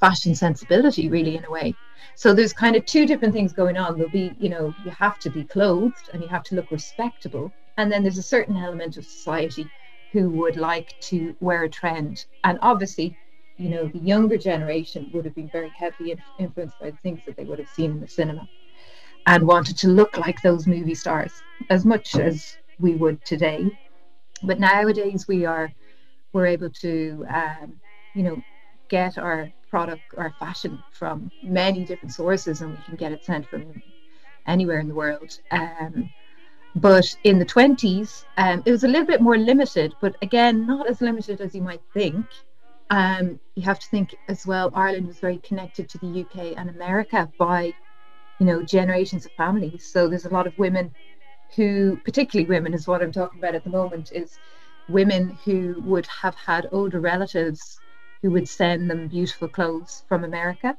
fashion 0.00 0.34
sensibility, 0.34 1.08
really, 1.08 1.36
in 1.36 1.44
a 1.44 1.50
way. 1.50 1.76
So 2.14 2.32
there's 2.34 2.52
kind 2.52 2.76
of 2.76 2.84
two 2.84 3.06
different 3.06 3.34
things 3.34 3.52
going 3.52 3.76
on. 3.76 3.96
There'll 3.96 4.10
be, 4.10 4.36
you 4.38 4.48
know, 4.48 4.74
you 4.82 4.90
have 4.92 5.18
to 5.20 5.30
be 5.30 5.44
clothed 5.44 6.10
and 6.12 6.22
you 6.22 6.28
have 6.28 6.44
to 6.44 6.54
look 6.54 6.70
respectable. 6.70 7.52
And 7.76 7.90
then 7.90 8.02
there's 8.02 8.18
a 8.18 8.22
certain 8.22 8.56
element 8.56 8.96
of 8.96 9.04
society 9.04 9.70
who 10.12 10.30
would 10.30 10.56
like 10.56 10.94
to 11.00 11.36
wear 11.40 11.64
a 11.64 11.68
trend. 11.68 12.24
And 12.44 12.58
obviously, 12.62 13.16
you 13.56 13.68
know, 13.68 13.88
the 13.88 13.98
younger 13.98 14.38
generation 14.38 15.06
would 15.10 15.24
have 15.24 15.34
been 15.34 15.48
very 15.50 15.70
heavily 15.70 16.16
influenced 16.38 16.78
by 16.78 16.90
the 16.90 16.96
things 16.98 17.24
that 17.24 17.36
they 17.36 17.44
would 17.44 17.58
have 17.58 17.68
seen 17.68 17.90
in 17.92 18.00
the 18.00 18.08
cinema 18.08 18.48
and 19.28 19.46
wanted 19.46 19.76
to 19.76 19.88
look 19.88 20.16
like 20.16 20.40
those 20.40 20.66
movie 20.66 20.94
stars 20.94 21.42
as 21.68 21.84
much 21.84 22.16
as 22.16 22.56
we 22.80 22.94
would 22.94 23.22
today. 23.26 23.70
But 24.42 24.58
nowadays 24.58 25.28
we 25.28 25.44
are 25.44 25.70
we're 26.32 26.46
able 26.46 26.70
to 26.70 27.26
um, 27.28 27.74
you 28.14 28.22
know 28.22 28.42
get 28.88 29.18
our 29.18 29.50
product 29.68 30.02
our 30.16 30.32
fashion 30.38 30.82
from 30.92 31.30
many 31.42 31.84
different 31.84 32.14
sources 32.14 32.62
and 32.62 32.70
we 32.70 32.82
can 32.84 32.96
get 32.96 33.12
it 33.12 33.22
sent 33.22 33.46
from 33.46 33.82
anywhere 34.46 34.80
in 34.80 34.88
the 34.88 34.94
world. 34.94 35.38
Um, 35.50 36.08
but 36.74 37.14
in 37.24 37.38
the 37.38 37.44
20s, 37.44 38.24
um, 38.38 38.62
it 38.64 38.70
was 38.70 38.84
a 38.84 38.88
little 38.88 39.06
bit 39.06 39.20
more 39.20 39.36
limited, 39.36 39.94
but 40.00 40.16
again, 40.22 40.66
not 40.66 40.88
as 40.88 41.02
limited 41.02 41.42
as 41.42 41.54
you 41.54 41.60
might 41.60 41.82
think. 41.92 42.24
Um, 42.88 43.38
you 43.56 43.62
have 43.64 43.78
to 43.78 43.88
think 43.88 44.14
as 44.28 44.46
well, 44.46 44.70
Ireland 44.74 45.06
was 45.06 45.18
very 45.18 45.38
connected 45.38 45.90
to 45.90 45.98
the 45.98 46.20
UK 46.22 46.56
and 46.56 46.70
America 46.70 47.30
by 47.38 47.74
you 48.38 48.46
know 48.46 48.62
generations 48.62 49.26
of 49.26 49.32
families. 49.34 49.86
So 49.90 50.08
there's 50.08 50.26
a 50.26 50.30
lot 50.34 50.46
of 50.46 50.58
women 50.58 50.94
who 51.56 52.00
particularly 52.04 52.46
women 52.48 52.74
is 52.74 52.86
what 52.86 53.02
i'm 53.02 53.12
talking 53.12 53.38
about 53.38 53.54
at 53.54 53.64
the 53.64 53.70
moment 53.70 54.10
is 54.12 54.38
women 54.86 55.36
who 55.44 55.74
would 55.78 56.06
have 56.06 56.34
had 56.34 56.66
older 56.72 57.00
relatives 57.00 57.80
who 58.22 58.30
would 58.30 58.48
send 58.48 58.90
them 58.90 59.08
beautiful 59.08 59.48
clothes 59.48 60.04
from 60.08 60.24
america. 60.24 60.76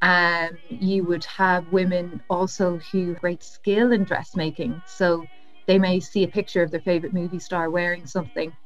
Um, 0.00 0.50
you 0.70 1.04
would 1.06 1.24
have 1.24 1.66
women 1.66 2.20
also 2.30 2.78
who 2.92 3.08
have 3.08 3.20
great 3.20 3.42
skill 3.42 3.92
in 3.92 4.04
dressmaking. 4.04 4.82
So 4.86 5.28
they 5.66 5.78
may 5.78 6.00
see 6.00 6.22
a 6.24 6.28
picture 6.28 6.62
of 6.62 6.70
their 6.70 6.80
favorite 6.82 7.12
movie 7.14 7.40
star 7.40 7.70
wearing 7.70 8.06
something 8.06 8.56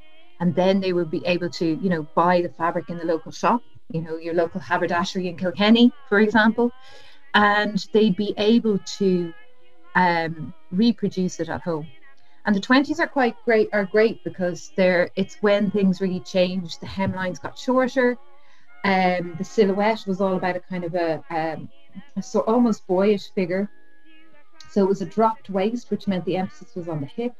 and 0.40 0.54
then 0.54 0.80
they 0.80 0.92
would 0.92 1.10
be 1.10 1.24
able 1.26 1.50
to 1.50 1.66
you 1.66 1.88
know 1.90 2.02
buy 2.14 2.42
the 2.42 2.50
fabric 2.50 2.86
in 2.88 2.98
the 2.98 3.04
local 3.04 3.32
shop 3.32 3.62
you 3.90 4.02
know 4.02 4.16
your 4.18 4.34
local 4.34 4.60
haberdashery 4.60 5.28
in 5.28 5.36
kilkenny 5.36 5.92
for 6.06 6.20
example 6.20 6.74
and 7.34 7.86
they'd 7.92 8.16
be 8.16 8.34
able 8.36 8.78
to 8.98 9.32
um, 9.94 10.52
reproduce 10.70 11.40
it 11.40 11.48
at 11.48 11.62
home. 11.62 11.86
And 12.44 12.56
the 12.56 12.60
20s 12.60 12.98
are 12.98 13.06
quite 13.06 13.36
great, 13.44 13.68
are 13.72 13.84
great 13.84 14.24
because 14.24 14.72
they're 14.76 15.10
it's 15.16 15.36
when 15.42 15.70
things 15.70 16.00
really 16.00 16.20
changed. 16.20 16.80
The 16.80 16.86
hemlines 16.86 17.40
got 17.40 17.56
shorter, 17.56 18.18
um, 18.84 19.34
the 19.38 19.44
silhouette 19.44 20.04
was 20.06 20.20
all 20.20 20.36
about 20.36 20.56
a 20.56 20.60
kind 20.60 20.84
of 20.84 20.94
a, 20.94 21.22
um, 21.30 21.68
a 22.16 22.22
so 22.22 22.40
almost 22.40 22.86
boyish 22.86 23.30
figure. 23.30 23.70
So 24.70 24.82
it 24.82 24.88
was 24.88 25.02
a 25.02 25.06
dropped 25.06 25.50
waist, 25.50 25.90
which 25.90 26.08
meant 26.08 26.24
the 26.24 26.36
emphasis 26.36 26.74
was 26.74 26.88
on 26.88 27.00
the 27.00 27.06
hip. 27.06 27.34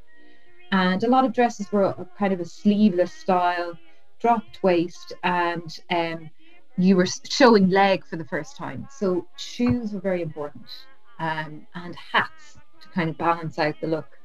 And 0.70 1.03
a 1.03 1.09
lot 1.09 1.24
of 1.24 1.32
dresses 1.32 1.70
were 1.72 1.84
a, 1.84 2.07
kind 2.16 2.32
of 2.32 2.40
a 2.40 2.45
sleeveless 2.45 3.12
style, 3.12 3.76
dropped 4.20 4.62
waist, 4.62 5.12
and 5.22 5.80
um, 5.90 6.30
you 6.78 6.96
were 6.96 7.06
showing 7.28 7.68
leg 7.68 8.04
for 8.04 8.16
the 8.16 8.24
first 8.24 8.56
time. 8.56 8.86
So 8.90 9.26
shoes 9.36 9.92
were 9.92 10.00
very 10.00 10.22
important, 10.22 10.66
um, 11.18 11.66
and 11.74 11.96
hats 12.12 12.58
to 12.80 12.88
kind 12.88 13.10
of 13.10 13.18
balance 13.18 13.58
out 13.58 13.74
the 13.80 13.86
look. 13.86 14.18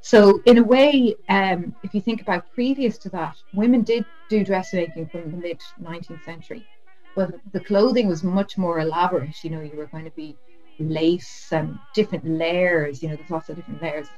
So 0.00 0.42
in 0.46 0.58
a 0.58 0.62
way, 0.62 1.14
um, 1.28 1.74
if 1.82 1.94
you 1.94 2.00
think 2.00 2.22
about 2.22 2.52
previous 2.54 2.98
to 2.98 3.08
that, 3.10 3.36
women 3.52 3.82
did 3.82 4.04
do 4.28 4.44
dressmaking 4.44 5.06
from 5.06 5.30
the 5.30 5.36
mid 5.36 5.60
19th 5.80 6.24
century, 6.24 6.66
but 7.14 7.34
the 7.52 7.60
clothing 7.60 8.08
was 8.08 8.24
much 8.24 8.58
more 8.58 8.80
elaborate. 8.80 9.44
You 9.44 9.50
know, 9.50 9.60
you 9.60 9.76
were 9.76 9.86
going 9.86 10.04
to 10.04 10.10
be 10.10 10.36
lace 10.78 11.52
and 11.52 11.78
different 11.94 12.26
layers. 12.26 13.02
You 13.02 13.10
know, 13.10 13.16
there's 13.16 13.30
lots 13.30 13.48
of 13.48 13.56
different 13.56 13.82
layers 13.82 14.08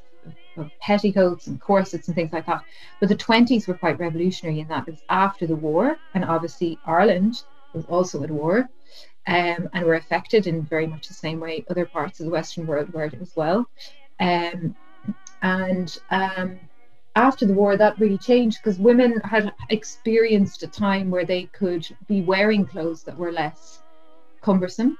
of 0.56 0.70
petticoats 0.80 1.48
and 1.48 1.60
corsets 1.60 2.08
and 2.08 2.14
things 2.14 2.32
like 2.32 2.46
that. 2.46 2.62
But 3.00 3.08
the 3.08 3.16
20s 3.16 3.66
were 3.68 3.74
quite 3.74 3.98
revolutionary 3.98 4.60
in 4.60 4.68
that 4.68 4.88
it 4.88 4.92
was 4.92 5.02
after 5.08 5.46
the 5.46 5.56
war, 5.56 5.98
and 6.14 6.24
obviously 6.24 6.78
Ireland 6.86 7.42
was 7.75 7.85
also 7.87 8.22
at 8.22 8.31
war, 8.31 8.68
um, 9.27 9.68
and 9.72 9.85
were 9.85 9.95
affected 9.95 10.47
in 10.47 10.62
very 10.62 10.87
much 10.87 11.09
the 11.09 11.14
same 11.14 11.41
way 11.41 11.64
other 11.70 11.87
parts 11.87 12.20
of 12.20 12.27
the 12.27 12.33
Western 12.33 12.66
world 12.66 12.93
were 12.93 13.11
as 13.20 13.33
well. 13.37 13.66
Um, 14.20 14.75
and 15.43 15.97
um, 16.11 16.61
after 17.16 17.47
the 17.47 17.55
war, 17.55 17.77
that 17.77 17.99
really 17.99 18.18
changed 18.18 18.59
because 18.62 18.79
women 18.79 19.20
had 19.25 19.53
experienced 19.70 20.62
a 20.62 20.68
time 20.68 21.11
where 21.11 21.25
they 21.25 21.45
could 21.47 21.87
be 22.09 22.22
wearing 22.22 22.66
clothes 22.66 23.05
that 23.05 23.16
were 23.16 23.33
less 23.33 23.83
cumbersome 24.43 24.97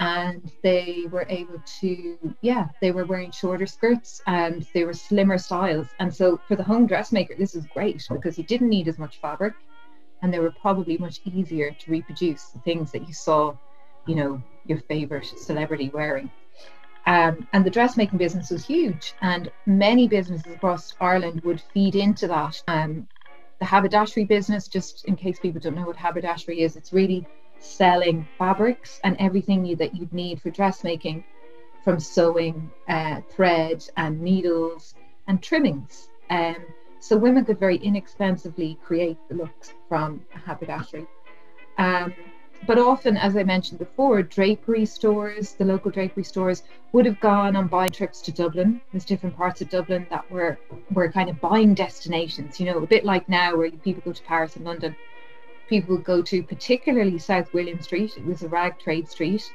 and 0.00 0.52
they 0.62 1.04
were 1.10 1.26
able 1.28 1.60
to 1.80 2.16
yeah 2.40 2.68
they 2.80 2.92
were 2.92 3.04
wearing 3.04 3.30
shorter 3.32 3.66
skirts 3.66 4.20
and 4.26 4.66
they 4.72 4.84
were 4.84 4.92
slimmer 4.92 5.38
styles 5.38 5.88
and 5.98 6.14
so 6.14 6.40
for 6.46 6.56
the 6.56 6.62
home 6.62 6.86
dressmaker 6.86 7.34
this 7.36 7.54
is 7.54 7.66
great 7.66 8.02
because 8.10 8.38
you 8.38 8.44
didn't 8.44 8.68
need 8.68 8.88
as 8.88 8.98
much 8.98 9.18
fabric 9.20 9.54
and 10.22 10.32
they 10.32 10.38
were 10.38 10.50
probably 10.50 10.98
much 10.98 11.20
easier 11.24 11.70
to 11.70 11.90
reproduce 11.90 12.44
the 12.46 12.58
things 12.60 12.92
that 12.92 13.06
you 13.06 13.14
saw 13.14 13.54
you 14.06 14.14
know 14.14 14.42
your 14.66 14.78
favorite 14.80 15.26
celebrity 15.26 15.90
wearing 15.92 16.30
um, 17.06 17.46
and 17.52 17.64
the 17.64 17.70
dressmaking 17.70 18.18
business 18.18 18.50
was 18.50 18.66
huge 18.66 19.14
and 19.22 19.50
many 19.66 20.08
businesses 20.08 20.52
across 20.52 20.94
ireland 21.00 21.40
would 21.44 21.60
feed 21.72 21.94
into 21.94 22.26
that 22.26 22.60
um, 22.68 23.06
the 23.60 23.64
haberdashery 23.64 24.24
business 24.24 24.68
just 24.68 25.04
in 25.06 25.16
case 25.16 25.38
people 25.40 25.60
don't 25.60 25.74
know 25.74 25.86
what 25.86 25.96
haberdashery 25.96 26.60
is 26.60 26.76
it's 26.76 26.92
really 26.92 27.26
selling 27.60 28.26
fabrics 28.38 29.00
and 29.04 29.16
everything 29.18 29.64
you, 29.64 29.76
that 29.76 29.94
you'd 29.94 30.12
need 30.12 30.40
for 30.40 30.50
dressmaking, 30.50 31.24
from 31.84 31.98
sewing, 32.00 32.70
uh, 32.88 33.20
thread, 33.30 33.84
and 33.96 34.20
needles 34.20 34.94
and 35.26 35.42
trimmings. 35.42 36.08
Um, 36.30 36.56
so 37.00 37.16
women 37.16 37.44
could 37.44 37.58
very 37.58 37.76
inexpensively 37.76 38.78
create 38.82 39.18
the 39.28 39.34
looks 39.34 39.74
from 39.88 40.24
haberdashery. 40.46 41.06
Um, 41.78 42.14
but 42.66 42.78
often, 42.78 43.16
as 43.16 43.36
I 43.36 43.44
mentioned 43.44 43.78
before, 43.78 44.20
drapery 44.22 44.84
stores, 44.84 45.52
the 45.52 45.64
local 45.64 45.92
drapery 45.92 46.24
stores, 46.24 46.64
would 46.92 47.06
have 47.06 47.20
gone 47.20 47.54
on 47.54 47.68
buying 47.68 47.92
trips 47.92 48.20
to 48.22 48.32
Dublin. 48.32 48.80
There's 48.90 49.04
different 49.04 49.36
parts 49.36 49.60
of 49.60 49.68
Dublin 49.68 50.06
that 50.10 50.28
were 50.30 50.58
were 50.90 51.12
kind 51.12 51.30
of 51.30 51.40
buying 51.40 51.74
destinations. 51.74 52.58
You 52.58 52.66
know, 52.66 52.78
a 52.78 52.86
bit 52.86 53.04
like 53.04 53.28
now 53.28 53.56
where 53.56 53.70
people 53.70 54.02
go 54.04 54.12
to 54.12 54.22
Paris 54.24 54.56
and 54.56 54.64
London 54.64 54.96
people 55.68 55.96
would 55.96 56.04
go 56.04 56.22
to, 56.22 56.42
particularly 56.42 57.18
South 57.18 57.52
William 57.52 57.80
Street. 57.80 58.16
It 58.16 58.24
was 58.24 58.42
a 58.42 58.48
rag 58.48 58.78
trade 58.78 59.08
street. 59.08 59.52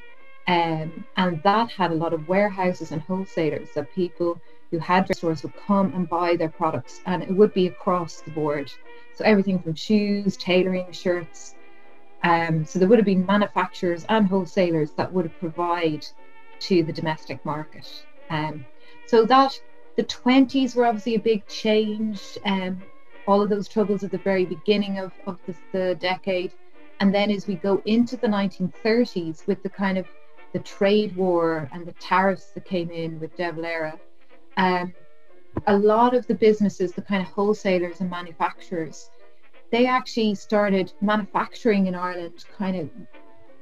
Um, 0.48 1.06
and 1.18 1.42
that 1.44 1.72
had 1.72 1.92
a 1.92 1.96
lot 1.96 2.14
of 2.14 2.28
warehouses 2.28 2.92
and 2.92 3.02
wholesalers 3.02 3.70
that 3.76 3.94
people 3.94 4.40
who 4.74 4.80
had 4.80 5.16
stores 5.16 5.44
would 5.44 5.56
come 5.56 5.94
and 5.94 6.10
buy 6.10 6.36
their 6.36 6.50
products. 6.50 7.02
And 7.06 7.22
it 7.22 7.32
would 7.32 7.54
be 7.54 7.68
across 7.68 8.22
the 8.22 8.32
board. 8.32 8.72
So 9.14 9.24
everything 9.24 9.60
from 9.60 9.76
shoes, 9.76 10.36
tailoring, 10.36 10.92
shirts. 10.92 11.54
Um, 12.24 12.66
so 12.66 12.80
there 12.80 12.88
would 12.88 12.98
have 12.98 13.06
been 13.06 13.24
manufacturers 13.24 14.04
and 14.10 14.26
wholesalers 14.26 14.90
that 14.94 15.14
would 15.14 15.32
provide 15.40 16.08
to 16.62 16.82
the 16.82 16.92
domestic 16.92 17.46
market. 17.46 17.88
Um, 18.32 18.66
so 19.06 19.26
that 19.26 19.62
the 19.96 20.06
20s 20.06 20.76
were 20.76 20.88
obviously 20.88 21.14
a 21.14 21.20
big 21.20 21.46
change. 21.46 22.40
Um, 22.44 22.82
all 23.28 23.44
of 23.44 23.50
those 23.50 23.68
troubles 23.68 24.04
at 24.04 24.10
the 24.10 24.18
very 24.18 24.44
beginning 24.46 24.98
of, 24.98 25.12
of 25.28 25.38
the, 25.46 25.56
the 25.72 25.96
decade. 26.00 26.52
And 27.00 27.14
then 27.14 27.30
as 27.30 27.46
we 27.46 27.56
go 27.56 27.80
into 27.86 28.18
the 28.18 28.28
1930s 28.28 29.46
with 29.46 29.62
the 29.62 29.70
kind 29.70 30.00
of 30.00 30.08
the 30.52 30.60
trade 30.60 31.16
war 31.16 31.70
and 31.72 31.86
the 31.86 31.94
tariffs 31.94 32.48
that 32.56 32.66
came 32.66 32.90
in 32.90 33.20
with 33.20 33.38
De 33.38 33.52
Valera, 33.52 34.00
um, 34.58 34.94
a 35.68 35.78
lot 35.78 36.14
of 36.16 36.28
the 36.28 36.36
businesses, 36.36 36.92
the 36.94 37.02
kind 37.02 37.22
of 37.22 37.30
wholesalers 37.30 38.02
and 38.02 38.10
manufacturers, 38.10 39.10
they 39.72 39.86
actually 39.86 40.36
started 40.36 40.94
manufacturing 41.02 41.88
in 41.88 41.96
Ireland 41.96 42.46
kind 42.58 42.76
of 42.78 42.90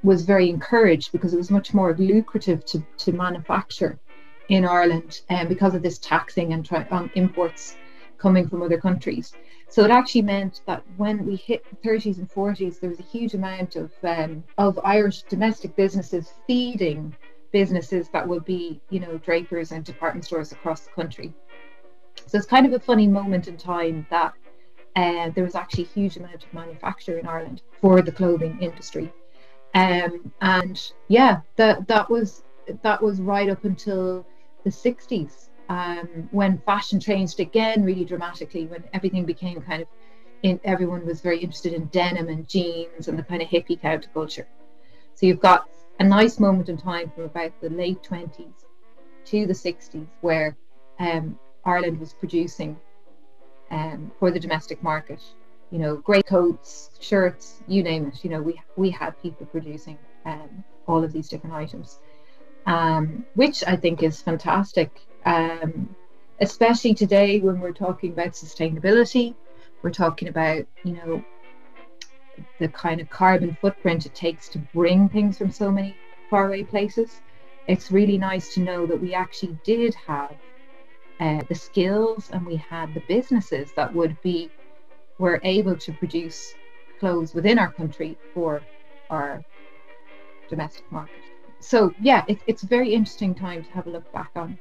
was 0.04 0.24
very 0.24 0.50
encouraged 0.50 1.12
because 1.12 1.34
it 1.34 1.38
was 1.38 1.52
much 1.52 1.74
more 1.74 1.96
lucrative 1.98 2.66
to, 2.66 2.84
to 2.98 3.12
manufacture 3.12 4.00
in 4.50 4.66
Ireland 4.66 5.22
and 5.30 5.42
um, 5.42 5.48
because 5.48 5.76
of 5.76 5.84
this 5.84 6.00
taxing 6.00 6.54
and 6.54 6.68
on 6.92 7.12
imports 7.16 7.78
coming 8.18 8.48
from 8.48 8.62
other 8.62 8.80
countries. 8.80 9.34
So 9.70 9.86
it 9.86 9.92
actually 9.92 10.24
meant 10.24 10.62
that 10.66 10.84
when 10.98 11.26
we 11.26 11.38
hit 11.38 11.64
the 11.70 11.90
30s 11.90 12.18
and 12.18 12.30
40s, 12.30 12.80
there 12.80 12.90
was 12.90 13.00
a 13.00 13.04
huge 13.04 13.34
amount 13.34 13.78
of 13.78 13.92
um, 14.04 14.44
of 14.58 14.78
Irish 14.84 15.24
domestic 15.24 15.76
businesses 15.78 16.34
feeding 16.46 17.16
businesses 17.52 18.10
that 18.10 18.28
would 18.28 18.46
be, 18.46 18.82
you 18.90 19.00
know, 19.00 19.18
drapers 19.18 19.72
and 19.72 19.84
department 19.84 20.26
stores 20.26 20.52
across 20.52 20.82
the 20.82 20.92
country. 20.92 21.34
So 22.28 22.38
it's 22.38 22.48
kind 22.48 22.66
of 22.66 22.74
a 22.74 22.80
funny 22.80 23.08
moment 23.08 23.48
in 23.48 23.58
time 23.58 24.06
that 24.10 24.34
uh, 24.96 25.30
there 25.30 25.44
was 25.44 25.56
actually 25.56 25.84
a 25.84 25.88
huge 25.88 26.18
amount 26.18 26.44
of 26.44 26.54
manufacture 26.54 27.18
in 27.18 27.28
Ireland 27.28 27.62
for 27.80 28.02
the 28.02 28.12
clothing 28.12 28.58
industry. 28.62 29.12
Um, 29.74 30.32
and 30.42 30.82
yeah, 31.08 31.42
that 31.56 31.88
that 31.88 32.10
was 32.10 32.44
that 32.84 33.02
was 33.02 33.22
right 33.22 33.50
up 33.50 33.64
until 33.64 34.26
the 34.64 34.70
60s 34.70 35.50
um, 35.72 36.28
when 36.32 36.58
fashion 36.66 37.00
changed 37.00 37.40
again 37.40 37.86
really 37.86 38.04
dramatically, 38.04 38.66
when 38.66 38.84
everything 38.94 39.24
became 39.24 39.62
kind 39.62 39.82
of, 39.82 39.88
in, 40.44 40.60
everyone 40.66 41.06
was 41.06 41.22
very 41.22 41.40
interested 41.40 41.72
in 41.72 41.86
denim 41.86 42.28
and 42.28 42.46
jeans 42.46 43.08
and 43.08 43.18
the 43.18 43.24
kind 43.24 43.42
of 43.42 43.48
hippie 43.48 43.80
counterculture. 43.80 44.46
So 45.16 45.28
you've 45.28 45.40
got 45.40 45.70
a 46.02 46.04
nice 46.04 46.40
moment 46.40 46.68
in 46.68 46.78
time 46.78 47.12
from 47.14 47.26
about 47.26 47.52
the 47.62 47.70
late 47.70 48.02
20s 48.04 48.66
to 49.26 49.46
the 49.46 49.54
60s 49.54 50.08
where 50.22 50.58
um, 51.00 51.38
Ireland 51.64 52.00
was 52.00 52.14
producing 52.14 52.78
um, 53.70 54.12
for 54.20 54.32
the 54.32 54.40
domestic 54.40 54.82
market. 54.82 55.22
You 55.70 55.80
know, 55.80 55.96
grey 55.98 56.24
coats, 56.24 56.90
shirts, 57.00 57.62
you 57.68 57.84
name 57.84 58.08
it. 58.08 58.24
You 58.24 58.32
know, 58.32 58.42
we 58.42 58.60
we 58.76 58.90
had 58.90 59.22
people 59.22 59.46
producing 59.46 59.98
um, 60.26 60.64
all 60.88 61.04
of 61.04 61.14
these 61.14 61.30
different 61.30 61.56
items, 61.56 62.00
um, 62.66 63.26
which 63.36 63.64
I 63.66 63.76
think 63.78 64.04
is 64.04 64.22
fantastic 64.22 64.92
um, 65.26 65.96
especially 66.40 66.94
today 66.94 67.40
when 67.40 67.60
we're 67.60 67.72
talking 67.72 68.12
about 68.12 68.32
sustainability. 68.32 69.36
We're 69.82 69.92
talking 69.92 70.28
about, 70.28 70.66
you 70.84 70.94
know, 70.94 71.24
the 72.60 72.68
kind 72.68 73.02
of 73.02 73.10
carbon 73.10 73.58
footprint 73.62 74.06
it 74.06 74.16
takes 74.16 74.50
to 74.50 74.60
bring 74.60 75.10
things 75.10 75.38
from 75.38 75.52
so 75.52 75.72
many 75.72 75.96
faraway 76.30 76.64
places. 76.64 77.22
It's 77.68 77.92
really 77.92 78.18
nice 78.18 78.54
to 78.56 78.62
know 78.62 78.86
that 78.86 79.00
we 79.00 79.14
actually 79.14 79.58
did 79.64 79.94
have 79.96 80.36
uh, 81.20 81.42
the 81.48 81.56
skills 81.56 82.30
and 82.34 82.46
we 82.46 82.56
had 82.56 82.94
the 82.94 83.04
businesses 83.08 83.72
that 83.76 83.94
would 83.94 84.20
be 84.22 84.50
were 85.20 85.40
able 85.44 85.78
to 85.78 85.94
produce 85.94 86.56
clothes 87.00 87.34
within 87.34 87.60
our 87.60 87.72
country 87.72 88.18
for 88.34 88.62
our 89.10 89.44
domestic 90.50 90.92
market. 90.92 91.22
So 91.60 91.94
yeah, 92.02 92.26
it, 92.28 92.40
it's 92.48 92.64
a 92.64 92.68
very 92.68 92.94
interesting 92.94 93.36
time 93.36 93.64
to 93.64 93.72
have 93.72 93.86
a 93.88 93.92
look 93.92 94.12
back 94.12 94.32
on. 94.36 94.58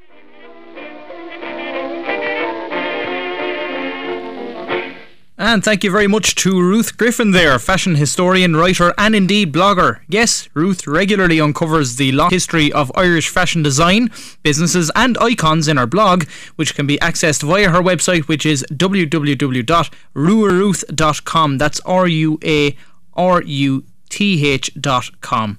And 5.42 5.64
thank 5.64 5.82
you 5.82 5.90
very 5.90 6.06
much 6.06 6.34
to 6.34 6.60
Ruth 6.60 6.98
Griffin 6.98 7.30
there, 7.30 7.58
fashion 7.58 7.94
historian, 7.94 8.56
writer, 8.56 8.92
and 8.98 9.14
indeed 9.14 9.54
blogger. 9.54 10.00
Yes, 10.06 10.50
Ruth 10.52 10.86
regularly 10.86 11.40
uncovers 11.40 11.96
the 11.96 12.12
long 12.12 12.28
history 12.28 12.70
of 12.70 12.92
Irish 12.94 13.30
fashion 13.30 13.62
design, 13.62 14.10
businesses, 14.42 14.90
and 14.94 15.16
icons 15.16 15.66
in 15.66 15.78
her 15.78 15.86
blog, 15.86 16.24
which 16.56 16.74
can 16.74 16.86
be 16.86 16.98
accessed 16.98 17.42
via 17.42 17.70
her 17.70 17.80
website, 17.80 18.28
which 18.28 18.44
is 18.44 18.66
www.ruaruth.com. 18.70 21.58
That's 21.58 21.80
R 21.80 22.06
U 22.06 22.38
A 22.44 22.76
R 23.14 23.42
U 23.42 23.84
T 24.10 24.46
H.com. 24.46 25.58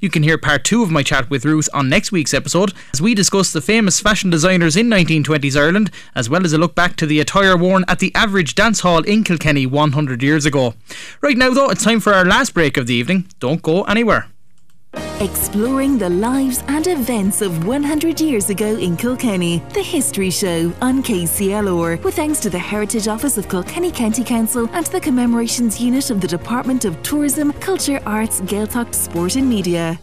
You 0.00 0.10
can 0.10 0.22
hear 0.22 0.38
part 0.38 0.64
two 0.64 0.82
of 0.82 0.90
my 0.90 1.02
chat 1.02 1.30
with 1.30 1.44
Ruth 1.44 1.68
on 1.72 1.88
next 1.88 2.12
week's 2.12 2.34
episode 2.34 2.72
as 2.92 3.00
we 3.00 3.14
discuss 3.14 3.52
the 3.52 3.60
famous 3.60 4.00
fashion 4.00 4.30
designers 4.30 4.76
in 4.76 4.88
1920s 4.88 5.60
Ireland, 5.60 5.90
as 6.14 6.28
well 6.28 6.44
as 6.44 6.52
a 6.52 6.58
look 6.58 6.74
back 6.74 6.96
to 6.96 7.06
the 7.06 7.20
attire 7.20 7.56
worn 7.56 7.84
at 7.88 7.98
the 7.98 8.14
average 8.14 8.54
dance 8.54 8.80
hall 8.80 9.02
in 9.02 9.24
Kilkenny 9.24 9.66
100 9.66 10.22
years 10.22 10.46
ago. 10.46 10.74
Right 11.20 11.36
now, 11.36 11.54
though, 11.54 11.70
it's 11.70 11.84
time 11.84 12.00
for 12.00 12.12
our 12.12 12.24
last 12.24 12.54
break 12.54 12.76
of 12.76 12.86
the 12.86 12.94
evening. 12.94 13.28
Don't 13.38 13.62
go 13.62 13.82
anywhere. 13.84 14.28
Exploring 15.20 15.98
the 15.98 16.10
lives 16.10 16.62
and 16.68 16.86
events 16.86 17.40
of 17.42 17.66
100 17.66 18.20
years 18.20 18.50
ago 18.50 18.76
in 18.76 18.96
Kilkenny. 18.96 19.62
The 19.72 19.82
History 19.82 20.30
Show 20.30 20.72
on 20.80 21.02
KCLR, 21.02 22.02
with 22.02 22.16
thanks 22.16 22.40
to 22.40 22.50
the 22.50 22.58
Heritage 22.58 23.08
Office 23.08 23.38
of 23.38 23.48
Kilkenny 23.48 23.90
County 23.90 24.24
Council 24.24 24.68
and 24.72 24.86
the 24.86 25.00
Commemorations 25.00 25.80
Unit 25.80 26.10
of 26.10 26.20
the 26.20 26.28
Department 26.28 26.84
of 26.84 27.02
Tourism, 27.02 27.52
Culture, 27.54 28.00
Arts, 28.06 28.40
Gaeltacht, 28.42 28.94
Sport 28.94 29.36
and 29.36 29.48
Media. 29.48 29.98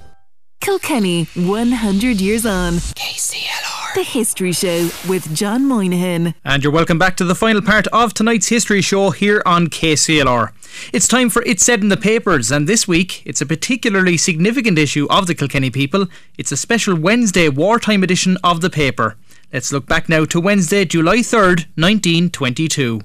Kilkenny, 0.62 1.26
100 1.36 2.22
years 2.22 2.46
on. 2.46 2.74
KCLR. 2.74 3.96
The 3.96 4.04
History 4.04 4.54
Show 4.54 4.90
with 5.10 5.36
John 5.36 5.68
Moynihan. 5.68 6.34
And 6.46 6.64
you're 6.64 6.72
welcome 6.72 6.98
back 6.98 7.18
to 7.18 7.26
the 7.26 7.36
final 7.36 7.62
part 7.62 7.88
of 7.88 8.14
tonight's 8.14 8.48
History 8.48 8.82
Show 8.82 9.10
here 9.10 9.42
on 9.46 9.68
KCLR. 9.68 10.52
It's 10.94 11.08
time 11.08 11.30
for 11.30 11.42
It 11.44 11.60
Said 11.60 11.82
in 11.82 11.90
the 11.90 11.98
Papers, 11.98 12.52
and 12.52 12.68
this 12.68 12.88
week 12.88 13.24
it's 13.26 13.42
a 13.42 13.46
particularly 13.46 14.18
significant 14.18 14.78
issue 14.78 15.08
of 15.10 15.28
the 15.28 15.36
Kilkenny 15.36 15.70
People. 15.70 16.08
It's 16.38 16.52
a 16.52 16.58
special 16.58 16.96
Wednesday 16.96 17.50
wartime 17.50 18.04
edition 18.04 18.38
of 18.44 18.62
the 18.62 18.70
paper. 18.70 19.18
Let's 19.52 19.72
look 19.72 19.86
back 19.86 20.10
now 20.10 20.26
to 20.26 20.40
Wednesday, 20.40 20.86
July 20.86 21.18
3rd, 21.18 21.66
1922. 21.76 23.02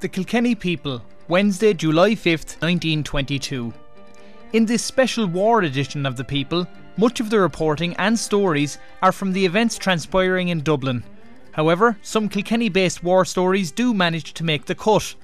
The 0.00 0.08
Kilkenny 0.08 0.54
People, 0.54 1.02
Wednesday, 1.28 1.74
July 1.74 2.12
5th, 2.12 2.60
1922. 2.60 3.72
In 4.52 4.66
this 4.66 4.84
special 4.84 5.26
war 5.26 5.62
edition 5.62 6.04
of 6.04 6.16
The 6.16 6.24
People, 6.24 6.66
much 6.96 7.20
of 7.20 7.30
the 7.30 7.40
reporting 7.40 7.94
and 7.96 8.18
stories 8.18 8.78
are 9.00 9.12
from 9.12 9.32
the 9.32 9.46
events 9.46 9.78
transpiring 9.78 10.48
in 10.48 10.60
Dublin. 10.60 11.04
However, 11.52 11.98
some 12.02 12.28
Kilkenny 12.28 12.68
based 12.68 13.04
war 13.04 13.24
stories 13.24 13.70
do 13.70 13.92
manage 13.92 14.32
to 14.34 14.44
make 14.44 14.66
the 14.66 14.74
cut. 14.74 15.14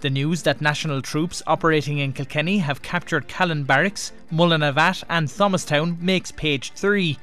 The 0.00 0.10
news 0.10 0.42
that 0.42 0.60
national 0.60 1.02
troops 1.02 1.42
operating 1.46 1.98
in 1.98 2.12
Kilkenny 2.12 2.58
have 2.58 2.82
captured 2.82 3.26
Callan 3.28 3.64
Barracks, 3.64 4.12
Mullinavat, 4.32 5.04
and 5.08 5.28
Thomastown 5.28 5.98
makes 6.00 6.30
page 6.30 6.72
3. 6.72 7.18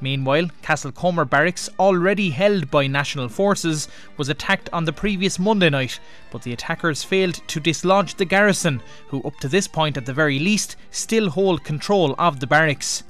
Meanwhile, 0.00 0.50
Castlecomer 0.62 1.28
Barracks, 1.28 1.70
already 1.78 2.30
held 2.30 2.70
by 2.70 2.86
national 2.86 3.30
forces, 3.30 3.88
was 4.18 4.28
attacked 4.28 4.68
on 4.72 4.84
the 4.84 4.92
previous 4.92 5.38
Monday 5.38 5.70
night, 5.70 5.98
but 6.30 6.42
the 6.42 6.52
attackers 6.52 7.02
failed 7.02 7.40
to 7.48 7.60
dislodge 7.60 8.16
the 8.16 8.26
garrison, 8.26 8.82
who, 9.08 9.22
up 9.22 9.38
to 9.40 9.48
this 9.48 9.66
point 9.66 9.96
at 9.96 10.04
the 10.04 10.12
very 10.12 10.38
least, 10.38 10.76
still 10.90 11.30
hold 11.30 11.64
control 11.64 12.14
of 12.18 12.40
the 12.40 12.46
barracks. 12.46 13.04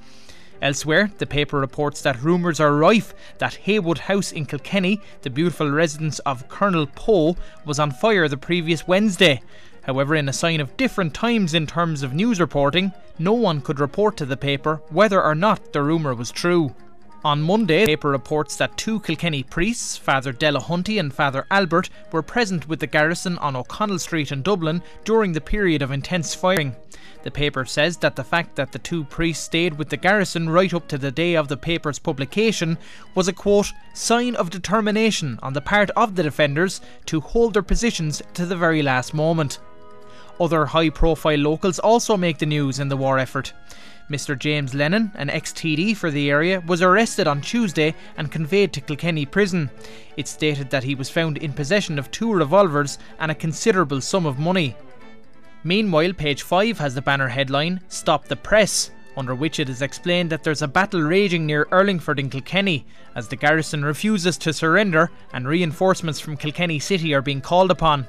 Elsewhere, 0.63 1.11
the 1.19 1.27
paper 1.27 1.59
reports 1.59 2.01
that 2.03 2.23
rumours 2.23 2.61
are 2.61 2.75
rife 2.75 3.15
that 3.39 3.55
Heywood 3.55 3.99
House 3.99 4.33
in 4.33 4.47
Kilkenny, 4.47 5.01
the 5.23 5.31
beautiful 5.31 5.71
residence 5.71 6.19
of 6.21 6.49
Colonel 6.49 6.87
Poe, 6.87 7.37
was 7.65 7.79
on 7.79 7.91
fire 7.91 8.29
the 8.29 8.37
previous 8.37 8.89
Wednesday. 8.89 9.43
However, 9.83 10.15
in 10.15 10.29
a 10.29 10.33
sign 10.33 10.61
of 10.61 10.77
different 10.77 11.15
times 11.15 11.55
in 11.55 11.67
terms 11.67 12.03
of 12.03 12.15
news 12.15 12.41
reporting, 12.41 12.93
no 13.19 13.33
one 13.35 13.61
could 13.61 13.79
report 13.79 14.17
to 14.17 14.27
the 14.27 14.37
paper 14.37 14.81
whether 14.89 15.23
or 15.23 15.35
not 15.35 15.73
the 15.73 15.83
rumour 15.83 16.15
was 16.15 16.33
true. 16.33 16.75
On 17.27 17.43
Monday, 17.43 17.81
the 17.81 17.87
paper 17.87 18.11
reports 18.11 18.55
that 18.55 18.77
two 18.77 19.01
Kilkenny 19.01 19.43
priests, 19.43 19.97
Father 19.97 20.33
Delahunty 20.33 21.01
and 21.01 21.13
Father 21.13 21.45
Albert, 21.51 21.91
were 22.13 22.23
present 22.23 22.69
with 22.69 22.79
the 22.79 22.87
garrison 22.87 23.37
on 23.39 23.57
O'Connell 23.57 23.99
Street 23.99 24.31
in 24.31 24.43
Dublin 24.43 24.81
during 25.05 25.33
the 25.33 25.41
period 25.41 25.83
of 25.83 25.91
intense 25.91 26.37
firing. 26.37 26.77
The 27.25 27.33
paper 27.33 27.65
says 27.65 27.97
that 27.97 28.15
the 28.15 28.23
fact 28.23 28.55
that 28.55 28.71
the 28.71 28.79
two 28.79 29.03
priests 29.03 29.45
stayed 29.45 29.77
with 29.77 29.89
the 29.89 29.97
garrison 29.97 30.49
right 30.49 30.73
up 30.73 30.87
to 30.87 30.99
the 30.99 31.11
day 31.11 31.35
of 31.35 31.49
the 31.49 31.57
paper's 31.57 31.99
publication 31.99 32.79
was 33.17 33.27
a 33.27 33.33
quote, 33.33 33.73
sign 33.93 34.37
of 34.37 34.51
determination 34.51 35.41
on 35.43 35.53
the 35.53 35.61
part 35.61 35.91
of 35.97 36.15
the 36.15 36.23
defenders 36.23 36.81
to 37.07 37.21
hold 37.21 37.55
their 37.55 37.63
positions 37.65 38.23
to 38.35 38.47
the 38.47 38.55
very 38.55 38.85
last 38.85 39.15
moment. 39.15 39.59
Other 40.39 40.67
high 40.67 40.91
profile 40.91 41.39
locals 41.39 41.81
also 41.81 42.17
make 42.17 42.39
the 42.39 42.47
news 42.47 42.79
in 42.79 42.89
the 42.89 42.97
war 42.97 43.19
effort. 43.19 43.53
Mr. 44.11 44.39
James 44.39 44.73
Lennon, 44.73 45.11
an 45.15 45.31
ex 45.31 45.53
TD 45.53 45.97
for 45.97 46.11
the 46.11 46.31
area, 46.31 46.61
was 46.61 46.81
arrested 46.81 47.27
on 47.27 47.41
Tuesday 47.41 47.95
and 48.17 48.31
conveyed 48.31 48.73
to 48.73 48.81
Kilkenny 48.81 49.27
prison. 49.27 49.69
It 50.17 50.29
stated 50.29 50.71
that 50.71 50.85
he 50.85 50.95
was 50.95 51.11
found 51.11 51.39
in 51.39 51.53
possession 51.53 51.99
of 51.99 52.11
two 52.11 52.33
revolvers 52.33 52.99
and 53.19 53.31
a 53.31 53.35
considerable 53.35 54.01
sum 54.01 54.25
of 54.25 54.39
money. 54.39 54.77
Meanwhile, 55.65 56.13
page 56.13 56.43
5 56.43 56.79
has 56.79 56.95
the 56.95 57.03
banner 57.03 57.29
headline 57.29 57.81
Stop 57.89 58.29
the 58.29 58.37
Press, 58.37 58.91
under 59.17 59.35
which 59.35 59.59
it 59.59 59.69
is 59.69 59.83
explained 59.83 60.31
that 60.31 60.45
there's 60.45 60.63
a 60.63 60.69
battle 60.69 61.01
raging 61.01 61.45
near 61.45 61.65
Urlingford 61.67 62.21
in 62.21 62.31
Kilkenny, 62.31 62.87
as 63.17 63.27
the 63.27 63.35
garrison 63.35 63.85
refuses 63.85 64.39
to 64.39 64.53
surrender 64.53 65.11
and 65.33 65.49
reinforcements 65.49 66.21
from 66.21 66.37
Kilkenny 66.37 66.79
City 66.79 67.13
are 67.15 67.23
being 67.23 67.41
called 67.41 67.73
upon. 67.73 68.07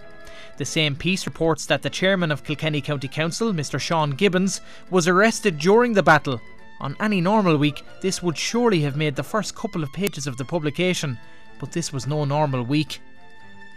The 0.57 0.65
same 0.65 0.95
piece 0.95 1.25
reports 1.27 1.67
that 1.67 1.83
the 1.83 1.89
chairman 1.89 2.31
of 2.31 2.43
Kilkenny 2.43 2.81
County 2.81 3.07
Council, 3.07 3.53
Mr. 3.53 3.79
Sean 3.79 4.11
Gibbons, 4.11 4.61
was 4.89 5.07
arrested 5.07 5.59
during 5.59 5.93
the 5.93 6.03
battle. 6.03 6.41
On 6.79 6.95
any 6.99 7.21
normal 7.21 7.57
week, 7.57 7.83
this 8.01 8.23
would 8.23 8.37
surely 8.37 8.81
have 8.81 8.95
made 8.95 9.15
the 9.15 9.23
first 9.23 9.55
couple 9.55 9.83
of 9.83 9.93
pages 9.93 10.25
of 10.25 10.37
the 10.37 10.45
publication, 10.45 11.17
but 11.59 11.71
this 11.71 11.93
was 11.93 12.07
no 12.07 12.25
normal 12.25 12.63
week. 12.63 12.99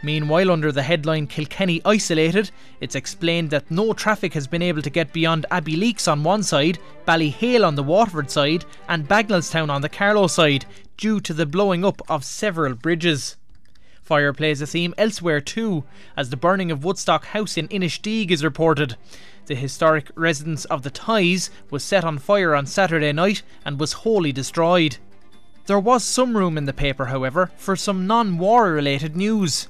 Meanwhile, 0.02 0.50
under 0.50 0.72
the 0.72 0.82
headline 0.82 1.26
Kilkenny 1.26 1.82
Isolated, 1.84 2.50
it's 2.80 2.94
explained 2.94 3.50
that 3.50 3.70
no 3.70 3.92
traffic 3.92 4.32
has 4.32 4.46
been 4.46 4.62
able 4.62 4.80
to 4.80 4.88
get 4.88 5.12
beyond 5.12 5.44
Abbeyleix 5.50 6.10
on 6.10 6.24
one 6.24 6.42
side, 6.42 6.78
Ballyhale 7.06 7.66
on 7.66 7.74
the 7.74 7.82
Waterford 7.82 8.30
side, 8.30 8.64
and 8.88 9.06
Bagnallstown 9.06 9.68
on 9.68 9.82
the 9.82 9.90
Carlow 9.90 10.26
side, 10.26 10.64
due 10.96 11.20
to 11.20 11.34
the 11.34 11.44
blowing 11.44 11.84
up 11.84 12.00
of 12.08 12.24
several 12.24 12.74
bridges. 12.74 13.36
Fire 14.10 14.32
plays 14.32 14.60
a 14.60 14.66
theme 14.66 14.92
elsewhere 14.98 15.40
too, 15.40 15.84
as 16.16 16.30
the 16.30 16.36
burning 16.36 16.72
of 16.72 16.82
Woodstock 16.82 17.26
House 17.26 17.56
in 17.56 17.68
Inistioge 17.68 18.32
is 18.32 18.42
reported. 18.42 18.96
The 19.46 19.54
historic 19.54 20.10
residence 20.16 20.64
of 20.64 20.82
the 20.82 20.90
Tighes 20.90 21.48
was 21.70 21.84
set 21.84 22.02
on 22.02 22.18
fire 22.18 22.56
on 22.56 22.66
Saturday 22.66 23.12
night 23.12 23.44
and 23.64 23.78
was 23.78 24.02
wholly 24.02 24.32
destroyed. 24.32 24.96
There 25.66 25.78
was 25.78 26.02
some 26.02 26.36
room 26.36 26.58
in 26.58 26.64
the 26.64 26.72
paper, 26.72 27.04
however, 27.04 27.52
for 27.56 27.76
some 27.76 28.08
non 28.08 28.36
war 28.36 28.72
related 28.72 29.14
news. 29.14 29.68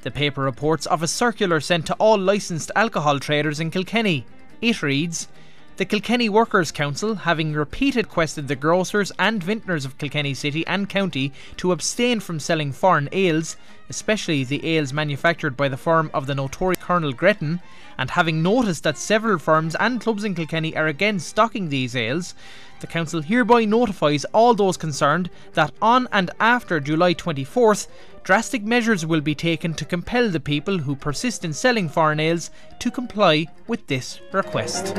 The 0.00 0.10
paper 0.10 0.40
reports 0.40 0.86
of 0.86 1.02
a 1.02 1.06
circular 1.06 1.60
sent 1.60 1.84
to 1.88 1.94
all 1.96 2.16
licensed 2.16 2.70
alcohol 2.74 3.18
traders 3.18 3.60
in 3.60 3.70
Kilkenny. 3.70 4.24
It 4.62 4.82
reads 4.82 5.28
The 5.76 5.84
Kilkenny 5.84 6.28
Workers' 6.28 6.70
Council, 6.70 7.16
having 7.16 7.52
repeated 7.52 8.08
quested 8.08 8.46
the 8.46 8.54
grocers 8.54 9.10
and 9.18 9.42
vintners 9.42 9.84
of 9.84 9.98
Kilkenny 9.98 10.32
City 10.32 10.64
and 10.68 10.88
County 10.88 11.32
to 11.56 11.72
abstain 11.72 12.20
from 12.20 12.38
selling 12.38 12.70
foreign 12.70 13.08
ales, 13.10 13.56
especially 13.88 14.44
the 14.44 14.64
ales 14.64 14.92
manufactured 14.92 15.56
by 15.56 15.68
the 15.68 15.76
firm 15.76 16.10
of 16.14 16.26
the 16.26 16.34
notorious 16.34 16.82
Colonel 16.82 17.12
Gretton, 17.12 17.60
and 17.98 18.10
having 18.10 18.42
noticed 18.42 18.82
that 18.82 18.98
several 18.98 19.38
firms 19.38 19.74
and 19.76 20.00
clubs 20.00 20.24
in 20.24 20.34
Kilkenny 20.34 20.76
are 20.76 20.86
again 20.86 21.18
stocking 21.18 21.68
these 21.68 21.94
ales, 21.94 22.34
the 22.80 22.86
Council 22.86 23.22
hereby 23.22 23.64
notifies 23.64 24.24
all 24.26 24.54
those 24.54 24.76
concerned 24.76 25.30
that 25.54 25.72
on 25.80 26.08
and 26.12 26.30
after 26.40 26.80
July 26.80 27.14
24th, 27.14 27.86
drastic 28.24 28.62
measures 28.62 29.06
will 29.06 29.20
be 29.20 29.34
taken 29.34 29.74
to 29.74 29.84
compel 29.84 30.28
the 30.28 30.40
people 30.40 30.78
who 30.78 30.96
persist 30.96 31.44
in 31.44 31.52
selling 31.52 31.88
foreign 31.88 32.20
ales 32.20 32.50
to 32.80 32.90
comply 32.90 33.46
with 33.66 33.86
this 33.86 34.20
request. 34.32 34.94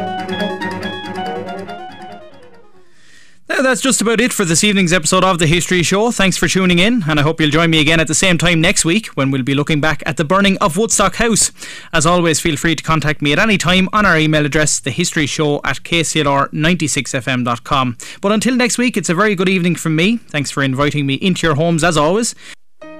That's 3.48 3.80
just 3.80 4.02
about 4.02 4.20
it 4.22 4.34
for 4.34 4.44
this 4.44 4.64
evening's 4.64 4.92
episode 4.92 5.24
of 5.24 5.38
The 5.38 5.46
History 5.46 5.84
Show. 5.84 6.10
Thanks 6.12 6.36
for 6.36 6.48
tuning 6.48 6.80
in, 6.80 7.04
and 7.08 7.20
I 7.20 7.24
hope 7.24 7.40
you'll 7.40 7.52
join 7.52 7.70
me 7.70 7.80
again 7.80 8.00
at 8.00 8.08
the 8.08 8.16
same 8.16 8.40
time 8.40 8.60
next 8.60 8.86
week 8.86 9.08
when 9.10 9.30
we'll 9.30 9.44
be 9.44 9.54
looking 9.54 9.80
back 9.80 10.02
at 10.06 10.18
the 10.18 10.26
burning 10.26 10.58
of 10.58 10.78
Woodstock 10.78 11.18
House. 11.18 11.52
As 11.94 12.08
always, 12.08 12.40
feel 12.40 12.58
free 12.58 12.76
to 12.76 12.84
contact 12.84 13.22
me 13.22 13.34
at 13.34 13.40
any 13.40 13.60
time 13.60 13.88
on 13.94 14.04
our 14.06 14.18
email 14.18 14.46
address, 14.46 14.82
thehistoryshow 14.82 15.62
at 15.64 15.78
kclr96fm.com. 15.78 17.98
But 18.20 18.32
until 18.32 18.56
next 18.56 18.80
week, 18.80 18.98
it's 18.98 19.10
a 19.10 19.16
very 19.16 19.36
good 19.36 19.50
evening 19.50 19.76
from 19.76 19.96
me. 19.96 20.18
Thanks 20.18 20.50
for 20.50 20.64
inviting 20.64 21.06
me 21.06 21.14
into 21.16 21.46
your 21.46 21.56
homes 21.56 21.84
as 21.84 21.98
always. 21.98 22.34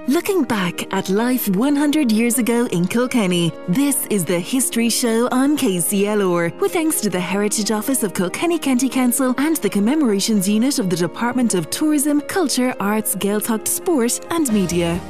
Looking 0.08 0.44
back 0.44 0.94
at 0.94 1.08
life 1.08 1.48
100 1.48 2.12
years 2.12 2.38
ago 2.38 2.66
in 2.66 2.86
Kilkenny, 2.86 3.50
this 3.66 4.06
is 4.06 4.24
the 4.24 4.38
History 4.38 4.88
Show 4.88 5.28
on 5.32 5.58
KCLR, 5.58 6.56
with 6.60 6.74
thanks 6.74 7.00
to 7.00 7.10
the 7.10 7.18
Heritage 7.18 7.72
Office 7.72 8.04
of 8.04 8.14
Kilkenny 8.14 8.56
County 8.56 8.88
Council 8.88 9.34
and 9.36 9.56
the 9.56 9.68
Commemorations 9.68 10.48
Unit 10.48 10.78
of 10.78 10.90
the 10.90 10.96
Department 10.96 11.54
of 11.54 11.70
Tourism, 11.70 12.20
Culture, 12.20 12.72
Arts, 12.78 13.16
Gaeltacht, 13.16 13.66
Sport 13.66 14.20
and 14.30 14.52
Media. 14.52 15.00